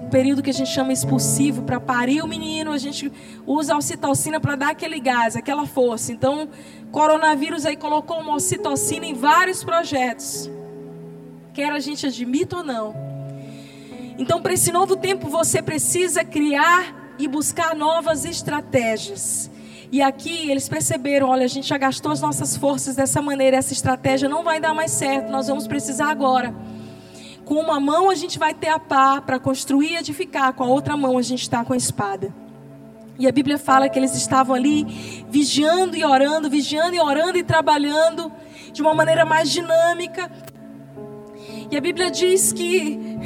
o 0.03 0.10
período 0.10 0.43
que 0.43 0.49
a 0.49 0.53
gente 0.53 0.69
chama 0.69 0.93
expulsivo 0.93 1.63
para 1.63 1.79
parir 1.79 2.21
o 2.21 2.27
menino, 2.27 2.71
a 2.71 2.77
gente 2.77 3.12
usa 3.47 3.73
a 3.73 3.77
ocitocina 3.77 4.39
para 4.39 4.55
dar 4.55 4.69
aquele 4.69 4.99
gás, 4.99 5.36
aquela 5.36 5.65
força. 5.65 6.12
Então, 6.12 6.49
coronavírus 6.91 7.65
aí 7.65 7.75
colocou 7.75 8.19
uma 8.19 8.36
ocitocina 8.36 9.05
em 9.05 9.13
vários 9.13 9.63
projetos. 9.63 10.49
Quer 11.53 11.71
a 11.71 11.79
gente 11.79 12.05
admita 12.05 12.58
ou 12.58 12.63
não. 12.63 12.93
Então, 14.17 14.41
para 14.41 14.53
esse 14.53 14.71
novo 14.71 14.95
tempo, 14.95 15.29
você 15.29 15.62
precisa 15.62 16.23
criar 16.23 17.13
e 17.17 17.27
buscar 17.27 17.75
novas 17.75 18.25
estratégias. 18.25 19.49
E 19.91 20.02
aqui 20.02 20.49
eles 20.52 20.69
perceberam: 20.69 21.30
olha, 21.30 21.45
a 21.45 21.47
gente 21.47 21.67
já 21.67 21.78
gastou 21.78 22.12
as 22.12 22.21
nossas 22.21 22.56
forças 22.56 22.95
dessa 22.95 23.21
maneira, 23.21 23.58
essa 23.58 23.73
estratégia 23.73 24.30
não 24.30 24.43
vai 24.43 24.60
dar 24.60 24.73
mais 24.73 24.91
certo, 24.91 25.32
nós 25.32 25.47
vamos 25.47 25.67
precisar 25.67 26.10
agora. 26.10 26.54
Com 27.43 27.56
uma 27.56 27.80
mão 27.80 28.10
a 28.10 28.15
gente 28.15 28.38
vai 28.38 28.54
ter 28.54 28.69
a 28.69 28.78
pá 28.78 29.19
para 29.19 29.39
construir 29.39 29.93
e 29.93 29.97
edificar, 29.97 30.54
com 30.54 30.63
a 30.63 30.67
outra 30.67 30.95
mão 30.95 31.17
a 31.17 31.21
gente 31.21 31.41
está 31.41 31.65
com 31.65 31.73
a 31.73 31.78
espada. 31.78 32.34
E 33.17 33.28
a 33.28 33.32
Bíblia 33.32 33.58
fala 33.58 33.89
que 33.89 33.97
eles 33.99 34.15
estavam 34.15 34.56
ali 34.56 34.86
vigiando 35.30 35.97
e 35.97 36.06
orando, 36.06 36.49
vigiando 36.49 36.95
e 36.95 36.99
orando 37.02 37.38
e 37.38 37.43
trabalhando 37.43 38.32
de 38.71 38.82
uma 38.82 38.93
maneira 38.93 39.25
mais 39.25 39.52
dinâmica. 39.52 40.32
E 41.69 41.75
a 41.75 41.82
Bíblia 41.82 42.10
diz 42.10 42.54
que 42.54 43.19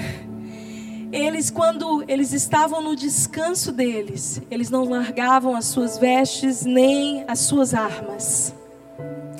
eles, 1.13 1.51
quando 1.51 2.03
eles 2.07 2.33
estavam 2.33 2.81
no 2.81 2.95
descanso 2.95 3.71
deles, 3.71 4.41
eles 4.49 4.71
não 4.71 4.83
largavam 4.83 5.55
as 5.55 5.65
suas 5.65 5.95
vestes 5.95 6.65
nem 6.65 7.23
as 7.27 7.39
suas 7.39 7.75
armas. 7.75 8.53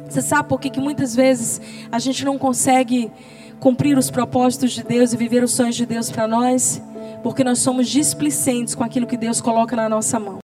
Você 0.08 0.22
sabe 0.22 0.48
por 0.48 0.60
que, 0.60 0.70
que 0.70 0.80
muitas 0.80 1.16
vezes 1.16 1.60
a 1.92 1.98
gente 1.98 2.24
não 2.24 2.38
consegue 2.38 3.12
cumprir 3.60 3.98
os 3.98 4.12
propósitos 4.12 4.72
de 4.72 4.84
Deus 4.84 5.14
e 5.14 5.18
viver 5.18 5.44
os 5.44 5.52
sonhos 5.52 5.76
de 5.76 5.88
Deus 5.88 6.12
para 6.12 6.28
nós? 6.28 6.80
Porque 7.24 7.44
nós 7.44 7.58
somos 7.58 7.90
displicentes 7.90 8.76
com 8.76 8.84
aquilo 8.84 9.08
que 9.08 9.18
Deus 9.18 9.42
coloca 9.42 9.76
na 9.76 9.90
nossa 9.90 10.20
mão. 10.20 10.38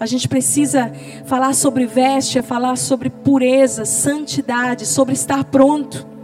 A 0.00 0.06
gente 0.06 0.28
precisa 0.28 0.92
falar 1.26 1.54
sobre 1.54 1.86
veste, 1.86 2.38
é 2.38 2.42
falar 2.42 2.76
sobre 2.76 3.08
pureza, 3.08 3.84
santidade, 3.84 4.84
sobre 4.84 5.14
estar 5.14 5.44
pronto. 5.44 6.17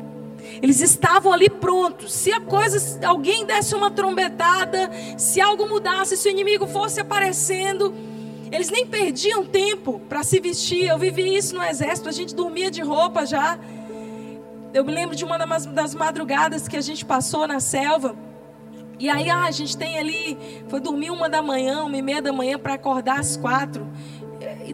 Eles 0.63 0.81
estavam 0.81 1.33
ali 1.33 1.49
prontos. 1.49 2.13
Se 2.13 2.33
a 2.33 2.41
coisa, 2.41 3.07
alguém 3.07 3.45
desse 3.45 3.75
uma 3.75 3.91
trombetada, 3.91 4.91
se 5.17 5.41
algo 5.41 5.69
mudasse, 5.69 6.17
se 6.17 6.29
o 6.29 6.31
inimigo 6.31 6.67
fosse 6.67 7.01
aparecendo, 7.01 7.95
eles 8.51 8.71
nem 8.71 8.87
perdiam 8.87 9.45
tempo 9.45 10.01
para 10.09 10.23
se 10.23 10.41
vestir. 10.41 10.87
Eu 10.87 10.99
vivi 10.99 11.35
isso 11.35 11.55
no 11.55 11.63
exército, 11.63 12.09
a 12.09 12.13
gente 12.13 12.35
dormia 12.35 12.71
de 12.71 12.83
roupa 12.83 13.27
já. 13.27 13.59
Eu 14.73 14.85
me 14.85 14.93
lembro 14.93 15.15
de 15.15 15.25
uma 15.25 15.39
das 15.39 15.95
madrugadas 15.95 16.67
que 16.67 16.77
a 16.77 16.81
gente 16.81 17.05
passou 17.05 17.47
na 17.47 17.61
selva. 17.61 18.17
E 18.99 19.09
aí 19.09 19.29
ah, 19.29 19.45
a 19.45 19.51
gente 19.51 19.77
tem 19.77 19.99
ali, 19.99 20.39
foi 20.69 20.81
dormir 20.81 21.11
uma 21.11 21.29
da 21.29 21.43
manhã, 21.43 21.83
uma 21.83 21.97
e 21.97 22.03
meia 22.03 22.23
da 22.23 22.33
manhã 22.33 22.59
para 22.59 22.75
acordar 22.75 23.19
às 23.19 23.37
quatro. 23.37 23.87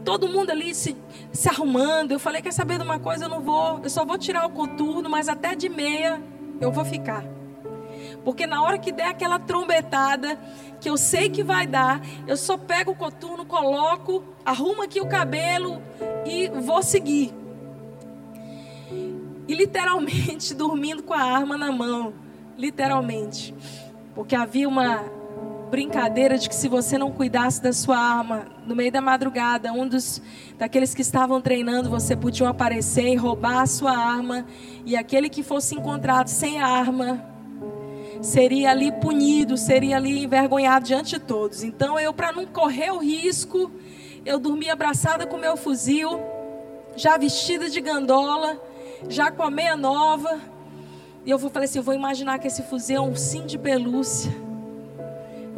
Todo 0.04 0.28
mundo 0.28 0.50
ali 0.50 0.74
se 0.74 0.96
se 1.32 1.48
arrumando. 1.48 2.12
Eu 2.12 2.18
falei: 2.18 2.42
quer 2.42 2.52
saber 2.52 2.78
de 2.78 2.84
uma 2.84 2.98
coisa? 2.98 3.24
Eu 3.24 3.28
não 3.28 3.40
vou, 3.40 3.80
eu 3.82 3.90
só 3.90 4.04
vou 4.04 4.18
tirar 4.18 4.46
o 4.46 4.50
coturno, 4.50 5.08
mas 5.08 5.28
até 5.28 5.54
de 5.54 5.68
meia 5.68 6.22
eu 6.60 6.70
vou 6.70 6.84
ficar. 6.84 7.24
Porque 8.24 8.46
na 8.46 8.62
hora 8.62 8.78
que 8.78 8.92
der 8.92 9.06
aquela 9.06 9.38
trombetada, 9.38 10.38
que 10.80 10.88
eu 10.88 10.96
sei 10.96 11.30
que 11.30 11.42
vai 11.42 11.66
dar, 11.66 12.00
eu 12.26 12.36
só 12.36 12.56
pego 12.56 12.92
o 12.92 12.96
coturno, 12.96 13.44
coloco, 13.44 14.22
arrumo 14.44 14.82
aqui 14.82 15.00
o 15.00 15.06
cabelo 15.06 15.80
e 16.26 16.48
vou 16.48 16.82
seguir. 16.82 17.32
E 19.48 19.54
literalmente 19.54 20.52
dormindo 20.54 21.02
com 21.02 21.14
a 21.14 21.22
arma 21.22 21.56
na 21.56 21.72
mão. 21.72 22.12
Literalmente. 22.56 23.54
Porque 24.14 24.36
havia 24.36 24.68
uma 24.68 25.02
brincadeira 25.70 26.37
de 26.37 26.48
que 26.48 26.54
se 26.54 26.68
você 26.68 26.98
não 26.98 27.12
cuidasse 27.12 27.62
da 27.62 27.72
sua 27.72 27.96
arma, 27.96 28.46
no 28.66 28.74
meio 28.74 28.90
da 28.90 29.00
madrugada, 29.00 29.72
um 29.72 29.87
dos 29.87 30.20
daqueles 30.59 30.92
que 30.92 31.00
estavam 31.00 31.40
treinando, 31.40 31.88
você 31.88 32.16
podia 32.16 32.48
aparecer 32.48 33.06
e 33.06 33.14
roubar 33.14 33.61
a 33.61 33.66
sua 33.66 33.96
arma, 33.96 34.44
e 34.85 34.96
aquele 34.96 35.28
que 35.28 35.42
fosse 35.42 35.76
encontrado 35.76 36.26
sem 36.26 36.61
arma 36.61 37.24
seria 38.20 38.72
ali 38.72 38.92
punido, 38.92 39.56
seria 39.56 39.96
ali 39.96 40.24
envergonhado 40.24 40.85
diante 40.85 41.11
de 41.11 41.20
todos. 41.20 41.62
Então 41.62 41.98
eu 41.98 42.12
para 42.12 42.33
não 42.33 42.44
correr 42.44 42.90
o 42.90 42.98
risco, 42.98 43.70
eu 44.26 44.38
dormi 44.38 44.68
abraçada 44.68 45.24
com 45.24 45.38
meu 45.38 45.56
fuzil, 45.56 46.20
já 46.96 47.16
vestida 47.16 47.70
de 47.70 47.80
gandola, 47.80 48.61
já 49.09 49.30
com 49.30 49.44
a 49.44 49.50
meia 49.50 49.76
nova. 49.76 50.40
E 51.24 51.30
eu 51.30 51.38
falei 51.38 51.66
assim, 51.66 51.78
eu 51.78 51.85
vou 51.85 51.94
imaginar 51.94 52.38
que 52.40 52.48
esse 52.48 52.62
fuzil 52.64 52.96
é 52.96 53.00
um 53.00 53.14
sim 53.14 53.46
de 53.46 53.56
pelúcia 53.56 54.49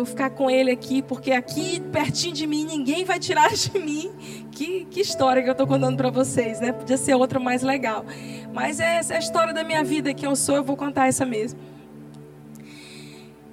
Vou 0.03 0.07
ficar 0.09 0.31
com 0.31 0.51
ele 0.51 0.73
aqui, 0.73 1.01
porque 1.01 1.31
aqui 1.31 1.79
pertinho 1.79 2.35
de 2.35 2.45
mim 2.45 2.65
ninguém 2.65 3.05
vai 3.05 3.21
tirar 3.21 3.53
de 3.55 3.79
mim. 3.79 4.11
Que, 4.51 4.85
que 4.87 5.01
história 5.01 5.41
que 5.41 5.49
eu 5.49 5.53
estou 5.53 5.65
contando 5.65 5.97
para 5.97 6.11
vocês, 6.11 6.59
né? 6.59 6.73
Podia 6.73 6.97
ser 6.97 7.15
outra 7.15 7.39
mais 7.39 7.63
legal. 7.63 8.05
Mas 8.53 8.81
é 8.81 8.97
essa 8.97 9.15
é 9.15 9.17
a 9.17 9.21
história 9.21 9.55
da 9.55 9.63
minha 9.63 9.85
vida, 9.85 10.13
que 10.13 10.27
eu 10.27 10.35
sou, 10.35 10.57
eu 10.57 10.65
vou 10.65 10.77
contar 10.77 11.07
essa 11.07 11.25
mesmo. 11.25 11.61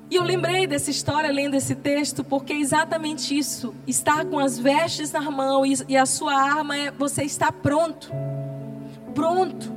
E 0.10 0.16
eu 0.16 0.24
lembrei 0.24 0.66
dessa 0.66 0.90
história 0.90 1.32
lendo 1.32 1.54
esse 1.54 1.76
texto, 1.76 2.24
porque 2.24 2.54
é 2.54 2.58
exatamente 2.58 3.38
isso. 3.38 3.76
Estar 3.86 4.26
com 4.26 4.40
as 4.40 4.58
vestes 4.58 5.12
na 5.12 5.30
mão 5.30 5.64
e, 5.64 5.76
e 5.88 5.96
a 5.96 6.08
sua 6.08 6.34
arma 6.34 6.76
é 6.76 6.90
você 6.90 7.22
estar 7.22 7.52
pronto. 7.52 8.12
Pronto. 9.14 9.72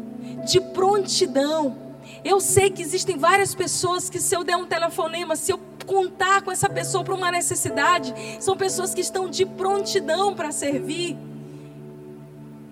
De 0.46 0.58
prontidão 0.58 1.76
Eu 2.24 2.40
sei 2.40 2.70
que 2.70 2.80
existem 2.80 3.18
várias 3.18 3.54
pessoas 3.54 4.08
que, 4.08 4.18
se 4.18 4.34
eu 4.34 4.42
der 4.42 4.56
um 4.56 4.64
telefonema, 4.64 5.36
se 5.36 5.52
eu 5.52 5.58
contar 5.84 6.42
com 6.42 6.50
essa 6.50 6.68
pessoa 6.68 7.04
para 7.04 7.14
uma 7.14 7.30
necessidade, 7.30 8.14
são 8.40 8.56
pessoas 8.56 8.94
que 8.94 9.00
estão 9.00 9.28
de 9.28 9.44
prontidão 9.44 10.34
para 10.34 10.52
servir. 10.52 11.16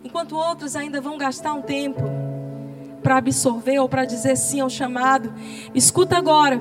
Enquanto 0.05 0.37
outros 0.37 0.77
ainda 0.77 1.01
vão 1.01 1.19
gastar 1.19 1.53
um 1.53 1.63
tempo 1.63 2.03
para 3.03 3.17
absorver 3.17 3.79
ou 3.79 3.89
para 3.89 4.05
dizer 4.05 4.37
sim 4.37 4.61
ao 4.61 4.71
chamado. 4.71 5.33
Escuta 5.75 6.17
agora. 6.17 6.61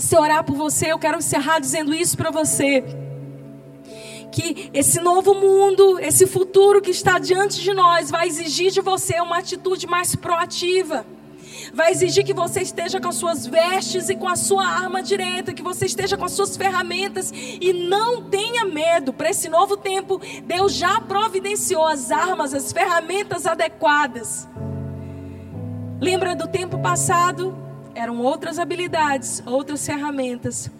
Se 0.00 0.16
eu 0.16 0.20
orar 0.20 0.42
por 0.44 0.56
você, 0.56 0.92
eu 0.92 0.98
quero 0.98 1.18
encerrar 1.18 1.60
dizendo 1.60 1.94
isso 1.94 2.16
para 2.16 2.30
você 2.30 2.84
que 4.36 4.70
esse 4.74 5.00
novo 5.00 5.34
mundo, 5.34 5.98
esse 5.98 6.26
futuro 6.26 6.82
que 6.82 6.90
está 6.90 7.18
diante 7.18 7.62
de 7.62 7.72
nós, 7.72 8.10
vai 8.10 8.28
exigir 8.28 8.70
de 8.70 8.82
você 8.82 9.18
uma 9.20 9.38
atitude 9.38 9.86
mais 9.86 10.14
proativa. 10.14 11.06
Vai 11.76 11.90
exigir 11.90 12.24
que 12.24 12.32
você 12.32 12.62
esteja 12.62 12.98
com 12.98 13.08
as 13.08 13.16
suas 13.16 13.46
vestes 13.46 14.08
e 14.08 14.16
com 14.16 14.26
a 14.26 14.34
sua 14.34 14.66
arma 14.66 15.02
direita, 15.02 15.52
que 15.52 15.62
você 15.62 15.84
esteja 15.84 16.16
com 16.16 16.24
as 16.24 16.32
suas 16.32 16.56
ferramentas 16.56 17.30
e 17.34 17.70
não 17.74 18.30
tenha 18.30 18.64
medo. 18.64 19.12
Para 19.12 19.28
esse 19.28 19.46
novo 19.50 19.76
tempo, 19.76 20.18
Deus 20.44 20.72
já 20.72 21.02
providenciou 21.02 21.86
as 21.86 22.10
armas, 22.10 22.54
as 22.54 22.72
ferramentas 22.72 23.44
adequadas. 23.44 24.48
Lembra 26.00 26.34
do 26.34 26.48
tempo 26.48 26.78
passado? 26.78 27.54
Eram 27.94 28.22
outras 28.22 28.58
habilidades, 28.58 29.42
outras 29.44 29.84
ferramentas, 29.84 30.70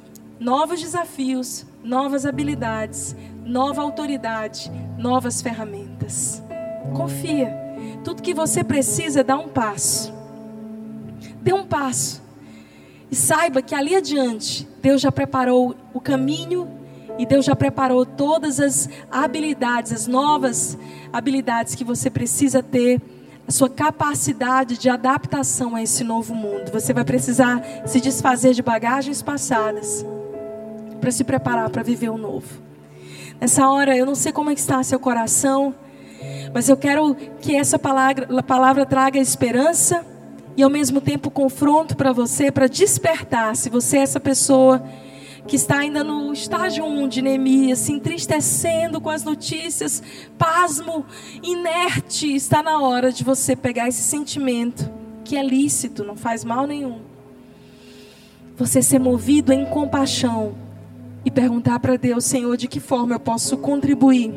novos 0.41 0.81
desafios, 0.81 1.67
novas 1.85 2.25
habilidades, 2.25 3.15
nova 3.45 3.83
autoridade, 3.83 4.73
novas 4.97 5.43
ferramentas. 5.43 6.43
Confia. 6.97 7.55
Tudo 8.03 8.23
que 8.23 8.33
você 8.33 8.65
precisa 8.65 9.21
é 9.21 9.25
dar 9.25 9.37
um 9.37 9.49
passo. 9.49 10.16
Dê 11.47 11.53
um 11.53 11.65
passo. 11.65 12.21
E 13.09 13.15
saiba 13.15 13.63
que 13.63 13.73
ali 13.73 13.95
adiante, 13.95 14.67
Deus 14.83 15.01
já 15.01 15.13
preparou 15.13 15.77
o 15.95 16.01
caminho 16.01 16.69
e 17.21 17.25
Deus 17.25 17.45
já 17.45 17.55
preparou 17.55 18.05
todas 18.05 18.59
as 18.59 18.89
habilidades, 19.09 19.93
as 19.93 20.09
novas 20.09 20.77
habilidades 21.13 21.77
que 21.77 21.85
você 21.85 22.11
precisa 22.11 22.65
ter, 22.65 23.01
a 23.47 23.53
sua 23.53 23.71
capacidade 23.71 24.77
de 24.77 24.91
adaptação 24.91 25.77
a 25.77 25.83
esse 25.85 26.03
novo 26.03 26.35
mundo. 26.35 26.73
Você 26.73 26.93
vai 26.93 27.05
precisar 27.05 27.63
se 27.87 28.01
desfazer 28.01 28.53
de 28.53 28.61
bagagens 28.61 29.23
passadas 29.23 30.05
para 31.01 31.13
se 31.13 31.23
preparar 31.23 31.71
para 31.71 31.85
viver 31.85 32.09
o 32.09 32.19
novo. 32.19 32.61
Nessa 33.41 33.71
hora, 33.71 33.97
eu 33.97 34.05
não 34.05 34.17
sei 34.17 34.33
como 34.33 34.51
é 34.51 34.53
está 34.53 34.83
seu 34.83 34.99
coração, 34.99 35.73
mas 36.53 36.69
eu 36.69 36.77
quero 36.77 37.15
que 37.41 37.55
essa 37.55 37.79
palavra, 37.79 38.43
palavra 38.43 38.85
traga 38.85 39.21
esperança 39.21 40.05
e 40.57 40.63
ao 40.63 40.71
mesmo 40.71 41.01
tempo 41.01 41.31
confronto 41.31 41.97
para 41.97 42.13
você, 42.13 42.51
para 42.51 42.67
despertar. 42.67 43.55
Se 43.55 43.69
você 43.69 43.99
é 43.99 44.01
essa 44.01 44.19
pessoa 44.19 44.83
que 45.47 45.55
está 45.55 45.79
ainda 45.79 46.03
no 46.03 46.33
estágio 46.33 46.85
1 46.85 47.09
de 47.09 47.23
Neemias, 47.23 47.79
se 47.81 47.93
entristecendo 47.93 49.01
com 49.01 49.11
as 49.11 49.23
notícias, 49.23 50.03
pasmo, 50.37 51.05
inerte, 51.43 52.35
está 52.35 52.63
na 52.63 52.81
hora 52.81 53.13
de 53.13 53.23
você 53.23 53.55
pegar 53.55 53.87
esse 53.89 54.03
sentimento 54.03 54.91
que 55.25 55.37
é 55.37 55.43
lícito, 55.43 56.05
não 56.05 56.17
faz 56.17 56.45
mal 56.45 56.67
nenhum. 56.67 57.01
Você 58.57 58.81
ser 58.81 58.99
movido 58.99 59.53
em 59.53 59.67
compaixão 59.67 60.55
e 61.25 61.31
perguntar 61.31 61.79
para 61.81 61.97
Deus, 61.97 62.25
Senhor, 62.25 62.57
de 62.57 62.67
que 62.67 62.81
forma 62.81 63.15
eu 63.15 63.21
posso 63.21 63.57
contribuir 63.59 64.33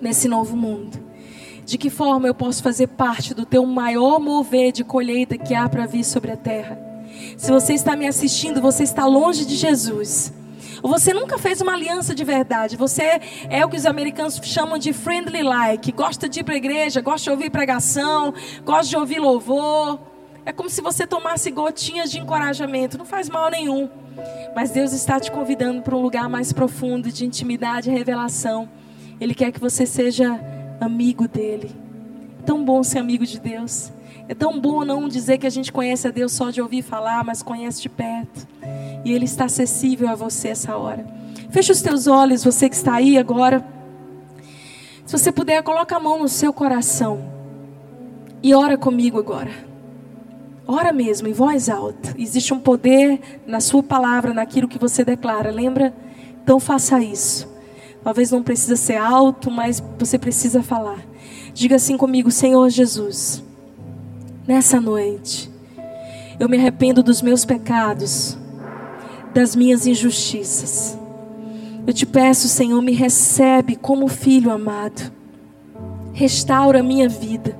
nesse 0.00 0.28
novo 0.28 0.56
mundo? 0.56 1.11
De 1.64 1.78
que 1.78 1.90
forma 1.90 2.26
eu 2.26 2.34
posso 2.34 2.62
fazer 2.62 2.88
parte 2.88 3.34
do 3.34 3.46
teu 3.46 3.64
maior 3.64 4.18
mover 4.18 4.72
de 4.72 4.82
colheita 4.82 5.38
que 5.38 5.54
há 5.54 5.68
para 5.68 5.86
vir 5.86 6.04
sobre 6.04 6.32
a 6.32 6.36
terra? 6.36 6.78
Se 7.36 7.50
você 7.50 7.74
está 7.74 7.94
me 7.94 8.06
assistindo, 8.06 8.60
você 8.60 8.82
está 8.82 9.06
longe 9.06 9.44
de 9.44 9.54
Jesus. 9.54 10.32
Ou 10.82 10.90
você 10.90 11.14
nunca 11.14 11.38
fez 11.38 11.60
uma 11.60 11.74
aliança 11.74 12.14
de 12.14 12.24
verdade. 12.24 12.76
Você 12.76 13.20
é 13.48 13.64
o 13.64 13.68
que 13.68 13.76
os 13.76 13.86
americanos 13.86 14.40
chamam 14.42 14.78
de 14.78 14.92
friendly 14.92 15.42
like. 15.42 15.92
Gosta 15.92 16.28
de 16.28 16.40
ir 16.40 16.42
para 16.42 16.54
a 16.54 16.56
igreja, 16.56 17.00
gosta 17.00 17.24
de 17.24 17.30
ouvir 17.30 17.50
pregação, 17.50 18.34
gosta 18.64 18.88
de 18.88 18.96
ouvir 18.96 19.20
louvor. 19.20 20.00
É 20.44 20.52
como 20.52 20.68
se 20.68 20.82
você 20.82 21.06
tomasse 21.06 21.50
gotinhas 21.52 22.10
de 22.10 22.18
encorajamento. 22.18 22.98
Não 22.98 23.04
faz 23.04 23.28
mal 23.28 23.48
nenhum. 23.48 23.88
Mas 24.56 24.70
Deus 24.70 24.92
está 24.92 25.20
te 25.20 25.30
convidando 25.30 25.82
para 25.82 25.96
um 25.96 26.00
lugar 26.02 26.28
mais 26.28 26.52
profundo 26.52 27.12
de 27.12 27.24
intimidade 27.24 27.88
e 27.88 27.92
revelação. 27.92 28.68
Ele 29.20 29.34
quer 29.34 29.52
que 29.52 29.60
você 29.60 29.86
seja 29.86 30.40
amigo 30.82 31.28
dele. 31.28 31.70
É 32.40 32.42
tão 32.44 32.64
bom 32.64 32.82
ser 32.82 32.98
amigo 32.98 33.24
de 33.24 33.38
Deus. 33.38 33.92
É 34.28 34.34
tão 34.34 34.60
bom 34.60 34.84
não 34.84 35.08
dizer 35.08 35.38
que 35.38 35.46
a 35.46 35.50
gente 35.50 35.72
conhece 35.72 36.06
a 36.06 36.10
Deus 36.10 36.32
só 36.32 36.50
de 36.50 36.60
ouvir 36.62 36.82
falar, 36.82 37.24
mas 37.24 37.42
conhece 37.42 37.82
de 37.82 37.88
perto. 37.88 38.46
E 39.04 39.12
Ele 39.12 39.24
está 39.24 39.44
acessível 39.44 40.08
a 40.08 40.14
você 40.14 40.48
essa 40.48 40.76
hora. 40.76 41.06
Feche 41.50 41.72
os 41.72 41.82
teus 41.82 42.06
olhos, 42.06 42.44
você 42.44 42.68
que 42.68 42.74
está 42.74 42.94
aí 42.94 43.18
agora. 43.18 43.64
Se 45.04 45.18
você 45.18 45.30
puder, 45.30 45.62
coloca 45.62 45.96
a 45.96 46.00
mão 46.00 46.18
no 46.18 46.28
seu 46.28 46.52
coração. 46.52 47.22
E 48.42 48.54
ora 48.54 48.78
comigo 48.78 49.18
agora. 49.18 49.50
Ora 50.66 50.92
mesmo, 50.92 51.28
em 51.28 51.32
voz 51.32 51.68
alta. 51.68 52.14
Existe 52.16 52.54
um 52.54 52.58
poder 52.58 53.20
na 53.46 53.60
sua 53.60 53.82
palavra, 53.82 54.32
naquilo 54.32 54.68
que 54.68 54.78
você 54.78 55.04
declara, 55.04 55.50
lembra? 55.50 55.92
Então 56.42 56.58
faça 56.58 57.00
isso. 57.02 57.51
Talvez 58.04 58.30
não 58.30 58.42
precisa 58.42 58.76
ser 58.76 58.96
alto, 58.96 59.50
mas 59.50 59.82
você 59.98 60.18
precisa 60.18 60.62
falar. 60.62 60.98
Diga 61.54 61.76
assim 61.76 61.96
comigo, 61.96 62.30
Senhor 62.30 62.68
Jesus. 62.68 63.42
Nessa 64.46 64.80
noite, 64.80 65.50
eu 66.40 66.48
me 66.48 66.56
arrependo 66.56 67.02
dos 67.02 67.22
meus 67.22 67.44
pecados, 67.44 68.36
das 69.32 69.54
minhas 69.54 69.86
injustiças. 69.86 70.98
Eu 71.86 71.92
te 71.92 72.04
peço, 72.04 72.48
Senhor, 72.48 72.80
me 72.82 72.92
recebe 72.92 73.76
como 73.76 74.08
filho 74.08 74.50
amado. 74.50 75.12
Restaura 76.12 76.80
a 76.80 76.82
minha 76.82 77.08
vida. 77.08 77.56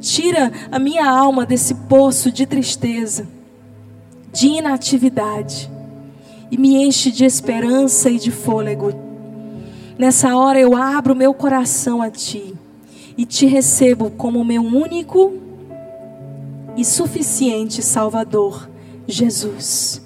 Tira 0.00 0.52
a 0.70 0.78
minha 0.78 1.08
alma 1.08 1.46
desse 1.46 1.74
poço 1.74 2.30
de 2.30 2.44
tristeza, 2.44 3.26
de 4.32 4.48
inatividade, 4.48 5.70
e 6.50 6.58
me 6.58 6.76
enche 6.76 7.10
de 7.10 7.24
esperança 7.24 8.10
e 8.10 8.18
de 8.18 8.30
fôlego. 8.30 9.05
Nessa 9.98 10.36
hora 10.36 10.60
eu 10.60 10.76
abro 10.76 11.14
meu 11.14 11.32
coração 11.32 12.02
a 12.02 12.10
Ti 12.10 12.54
e 13.16 13.24
te 13.24 13.46
recebo 13.46 14.10
como 14.10 14.44
meu 14.44 14.62
único 14.62 15.32
e 16.76 16.84
suficiente 16.84 17.82
Salvador, 17.82 18.68
Jesus. 19.08 20.02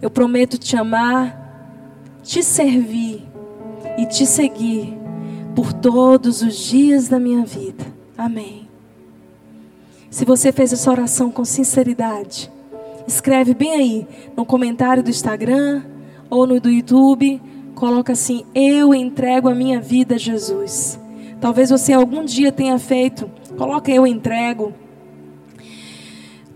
Eu 0.00 0.10
prometo 0.10 0.58
te 0.58 0.76
amar, 0.76 2.20
te 2.24 2.42
servir 2.42 3.22
e 3.96 4.06
te 4.06 4.26
seguir 4.26 4.98
por 5.54 5.72
todos 5.72 6.42
os 6.42 6.56
dias 6.56 7.06
da 7.06 7.20
minha 7.20 7.44
vida. 7.44 7.84
Amém. 8.18 8.68
Se 10.10 10.24
você 10.24 10.50
fez 10.50 10.72
essa 10.72 10.90
oração 10.90 11.30
com 11.30 11.44
sinceridade, 11.44 12.50
escreve 13.06 13.54
bem 13.54 13.72
aí 13.72 14.06
no 14.36 14.44
comentário 14.44 15.02
do 15.02 15.10
Instagram 15.10 15.84
ou 16.28 16.44
no 16.44 16.60
do 16.60 16.68
YouTube, 16.68 17.40
coloca 17.74 18.12
assim: 18.12 18.44
"Eu 18.54 18.94
entrego 18.94 19.48
a 19.48 19.54
minha 19.54 19.80
vida 19.80 20.14
a 20.14 20.18
Jesus". 20.18 20.98
Talvez 21.40 21.70
você 21.70 21.92
algum 21.92 22.24
dia 22.24 22.52
tenha 22.52 22.78
feito, 22.78 23.28
coloca 23.56 23.90
eu 23.90 24.06
entrego. 24.06 24.72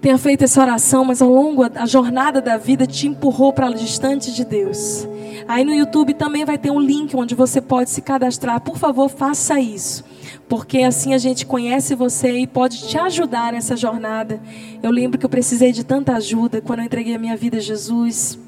Tenha 0.01 0.19
feito 0.19 0.45
essa 0.45 0.61
oração, 0.61 1.05
mas 1.05 1.21
ao 1.21 1.29
longo 1.29 1.69
da 1.69 1.85
jornada 1.87 2.41
da 2.41 2.57
vida 2.57 2.87
te 2.87 3.09
empurrou 3.09 3.53
para 3.53 3.73
distante 3.73 4.33
de 4.33 4.45
Deus. 4.45 5.09
Aí 5.49 5.65
no 5.65 5.75
YouTube 5.75 6.15
também 6.15 6.45
vai 6.45 6.57
ter 6.57 6.71
um 6.71 6.79
link 6.79 7.17
onde 7.17 7.35
você 7.35 7.61
pode 7.61 7.91
se 7.91 8.01
cadastrar. 8.01 8.61
Por 8.61 8.79
favor, 8.79 9.09
faça 9.09 9.59
isso 9.59 10.05
porque 10.49 10.83
assim 10.83 11.13
a 11.15 11.19
gente 11.19 11.45
conhece 11.45 11.95
você 11.95 12.39
e 12.39 12.47
pode 12.47 12.87
te 12.87 12.97
ajudar 12.99 13.53
nessa 13.53 13.77
jornada. 13.77 14.41
Eu 14.83 14.91
lembro 14.91 15.19
que 15.19 15.27
eu 15.27 15.31
precisei 15.31 15.73
de 15.73 15.85
tanta 15.85 16.15
ajuda 16.15 16.61
quando 16.61 16.81
eu 16.81 16.87
entreguei 16.87 17.15
a 17.15 17.19
minha 17.19 17.37
vida 17.37 17.57
a 17.57 17.61
Jesus. 17.61 18.39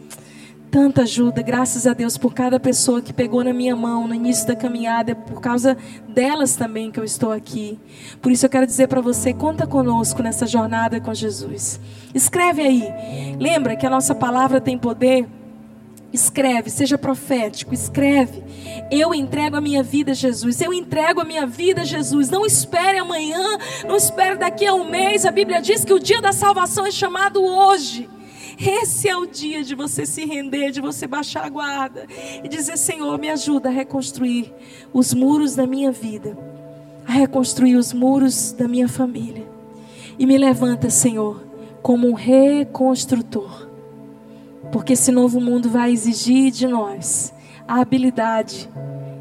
Tanta 0.71 1.03
ajuda, 1.03 1.41
graças 1.41 1.87
a 1.87 1.95
Deus 1.95 2.19
por 2.19 2.35
cada 2.35 2.61
pessoa 2.61 3.01
que 3.01 3.12
pegou 3.12 3.43
na 3.43 3.55
minha 3.55 3.75
mão 3.75 4.07
no 4.07 4.14
início 4.14 4.47
da 4.47 4.55
caminhada, 4.55 5.12
é 5.12 5.14
por 5.14 5.41
causa 5.41 5.77
delas 6.09 6.57
também 6.57 6.91
que 6.91 7.01
eu 7.01 7.05
estou 7.05 7.33
aqui. 7.33 7.79
Por 8.21 8.31
isso 8.31 8.45
eu 8.45 8.51
quero 8.51 8.66
dizer 8.66 8.87
para 8.87 9.01
você, 9.01 9.33
conta 9.33 9.66
conosco 9.66 10.23
nessa 10.23 10.47
jornada 10.47 11.01
com 11.01 11.14
Jesus. 11.14 11.81
Escreve 12.14 12.62
aí. 12.62 13.37
Lembra 13.39 13.77
que 13.77 13.87
a 13.87 13.91
nossa 13.91 14.14
palavra 14.14 14.61
tem 14.61 14.77
poder 14.77 15.27
Escreve, 16.11 16.71
seja 16.71 16.97
profético, 16.97 17.75
escreve. 17.75 18.43
Eu 18.91 19.14
entrego 19.14 19.57
a 19.57 19.61
minha 19.61 19.83
vida 19.83 20.12
a 20.12 20.14
Jesus. 20.14 20.59
Eu 20.61 20.73
entrego 20.73 21.21
a 21.21 21.25
minha 21.25 21.47
vida 21.47 21.83
a 21.83 21.85
Jesus. 21.85 22.31
Não 22.31 22.47
espere 22.47 22.99
amanhã, 22.99 23.59
não 23.87 23.95
espere 23.95 24.37
daqui 24.37 24.66
a 24.66 24.73
um 24.73 24.89
mês. 24.89 25.27
A 25.27 25.31
Bíblia 25.31 25.61
diz 25.61 25.85
que 25.85 25.93
o 25.93 26.01
dia 26.01 26.23
da 26.23 26.33
salvação 26.33 26.87
é 26.87 26.91
chamado 26.91 27.45
hoje. 27.45 28.09
Esse 28.61 29.09
é 29.09 29.17
o 29.17 29.25
dia 29.25 29.63
de 29.63 29.77
você 29.77 30.05
se 30.05 30.25
render, 30.25 30.73
de 30.73 30.81
você 30.81 31.07
baixar 31.07 31.45
a 31.45 31.49
guarda 31.49 32.07
e 32.43 32.49
dizer: 32.49 32.77
Senhor, 32.77 33.17
me 33.17 33.31
ajuda 33.31 33.69
a 33.69 33.73
reconstruir 33.73 34.53
os 34.93 35.15
muros 35.15 35.55
da 35.55 35.65
minha 35.65 35.93
vida, 35.93 36.37
a 37.07 37.13
reconstruir 37.13 37.77
os 37.77 37.93
muros 37.93 38.51
da 38.51 38.67
minha 38.67 38.89
família. 38.89 39.47
E 40.19 40.27
me 40.27 40.37
levanta, 40.37 40.91
Senhor, 40.91 41.41
como 41.81 42.09
um 42.09 42.15
reconstrutor. 42.15 43.69
Porque 44.73 44.95
esse 44.95 45.13
novo 45.13 45.41
mundo 45.41 45.71
vai 45.71 45.93
exigir 45.93 46.51
de 46.51 46.67
nós 46.67 47.33
a 47.67 47.81
habilidade 47.81 48.69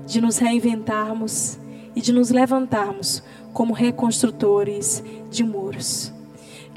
de 0.07 0.19
nos 0.19 0.39
reinventarmos 0.39 1.59
e 1.95 2.01
de 2.01 2.11
nos 2.11 2.31
levantarmos 2.31 3.21
como 3.53 3.71
reconstrutores 3.71 5.03
de 5.29 5.43
muros. 5.43 6.16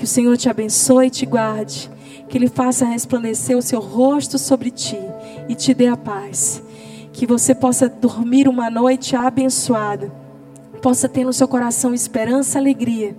Que 0.01 0.05
o 0.05 0.09
Senhor 0.09 0.35
te 0.39 0.49
abençoe 0.49 1.09
e 1.09 1.11
te 1.11 1.27
guarde, 1.27 1.91
que 2.27 2.39
Ele 2.39 2.49
faça 2.49 2.87
resplandecer 2.87 3.55
o 3.55 3.61
seu 3.61 3.81
rosto 3.81 4.39
sobre 4.39 4.71
ti 4.71 4.99
e 5.47 5.55
te 5.55 5.75
dê 5.75 5.89
a 5.89 5.97
paz. 5.97 6.63
Que 7.13 7.27
você 7.27 7.55
possa 7.55 7.87
dormir 7.87 8.49
uma 8.49 8.71
noite 8.71 9.15
abençoada, 9.15 10.11
possa 10.81 11.07
ter 11.07 11.23
no 11.23 11.35
seu 11.35 11.47
coração 11.47 11.93
esperança 11.93 12.57
e 12.57 12.61
alegria. 12.63 13.15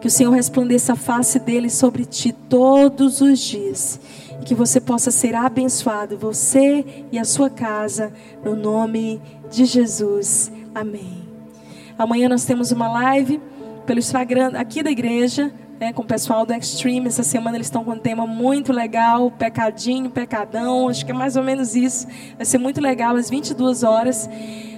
Que 0.00 0.06
o 0.06 0.10
Senhor 0.10 0.30
resplandeça 0.30 0.92
a 0.92 0.96
face 0.96 1.40
dele 1.40 1.68
sobre 1.68 2.04
ti 2.04 2.32
todos 2.48 3.20
os 3.20 3.40
dias. 3.40 3.98
E 4.40 4.44
que 4.44 4.54
você 4.54 4.80
possa 4.80 5.10
ser 5.10 5.34
abençoado, 5.34 6.16
você 6.16 6.84
e 7.10 7.18
a 7.18 7.24
sua 7.24 7.50
casa, 7.50 8.12
no 8.44 8.54
nome 8.54 9.20
de 9.50 9.64
Jesus. 9.64 10.52
Amém. 10.72 11.24
Amanhã 11.98 12.28
nós 12.28 12.44
temos 12.44 12.70
uma 12.70 12.88
live 12.88 13.40
pelo 13.84 13.98
Instagram 13.98 14.52
aqui 14.54 14.80
da 14.80 14.92
igreja, 14.92 15.52
né, 15.80 15.94
com 15.94 16.02
o 16.02 16.04
pessoal 16.04 16.44
do 16.44 16.52
Extreme. 16.52 17.08
Essa 17.08 17.22
semana 17.22 17.56
eles 17.56 17.68
estão 17.68 17.82
com 17.82 17.92
um 17.92 17.98
tema 17.98 18.26
muito 18.26 18.70
legal, 18.70 19.30
pecadinho, 19.30 20.10
pecadão. 20.10 20.90
Acho 20.90 21.06
que 21.06 21.10
é 21.10 21.14
mais 21.14 21.36
ou 21.36 21.42
menos 21.42 21.74
isso. 21.74 22.06
Vai 22.36 22.44
ser 22.44 22.58
muito 22.58 22.82
legal, 22.82 23.16
às 23.16 23.30
22 23.30 23.82
horas. 23.82 24.28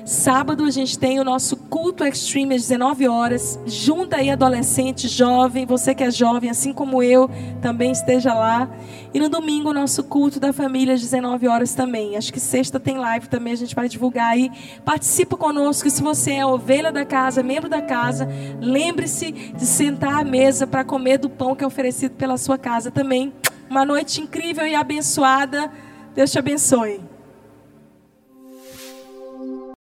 Sábado 0.05 0.65
a 0.65 0.71
gente 0.71 0.99
tem 0.99 1.21
o 1.21 1.25
nosso 1.25 1.57
culto 1.57 2.05
extreme 2.05 2.57
às 2.57 2.63
19 2.63 3.07
horas. 3.07 3.59
Junta 3.65 4.17
aí 4.17 4.31
adolescente, 4.31 5.07
jovem, 5.07 5.65
você 5.65 5.95
que 5.95 6.03
é 6.03 6.11
jovem, 6.11 6.51
assim 6.51 6.73
como 6.73 7.03
eu, 7.03 7.31
também 7.61 7.93
esteja 7.93 8.35
lá. 8.35 8.69
E 9.15 9.21
no 9.21 9.29
domingo 9.29 9.71
o 9.71 9.73
nosso 9.73 10.03
culto 10.03 10.41
da 10.41 10.53
família 10.53 10.95
às 10.95 11.01
19 11.01 11.47
horas 11.47 11.75
também. 11.75 12.17
Acho 12.17 12.33
que 12.33 12.41
sexta 12.41 12.81
tem 12.81 12.99
live 12.99 13.29
também, 13.29 13.53
a 13.53 13.57
gente 13.57 13.77
vai 13.77 13.89
divulgar 13.89 14.33
aí. 14.33 14.51
Participa 14.85 15.37
conosco, 15.37 15.89
se 15.89 16.03
você 16.03 16.33
é 16.33 16.45
ovelha 16.47 16.91
da 16.91 17.05
casa, 17.05 17.43
membro 17.43 17.69
da 17.69 17.81
casa, 17.81 18.29
lembre-se 18.61 19.31
de 19.31 19.65
sentar 19.65 20.21
à 20.21 20.25
mesa 20.25 20.67
para 20.67 20.83
comer 20.83 21.19
do 21.19 21.31
pão 21.31 21.55
que 21.55 21.63
é 21.63 21.67
oferecido 21.67 22.17
pela 22.17 22.37
sua 22.37 22.59
casa 22.59 22.91
também. 22.91 23.33
Uma 23.71 23.85
noite 23.85 24.21
incrível 24.21 24.67
e 24.67 24.75
abençoada. 24.75 25.71
Deus 26.15 26.31
te 26.33 26.39
abençoe. 26.39 27.12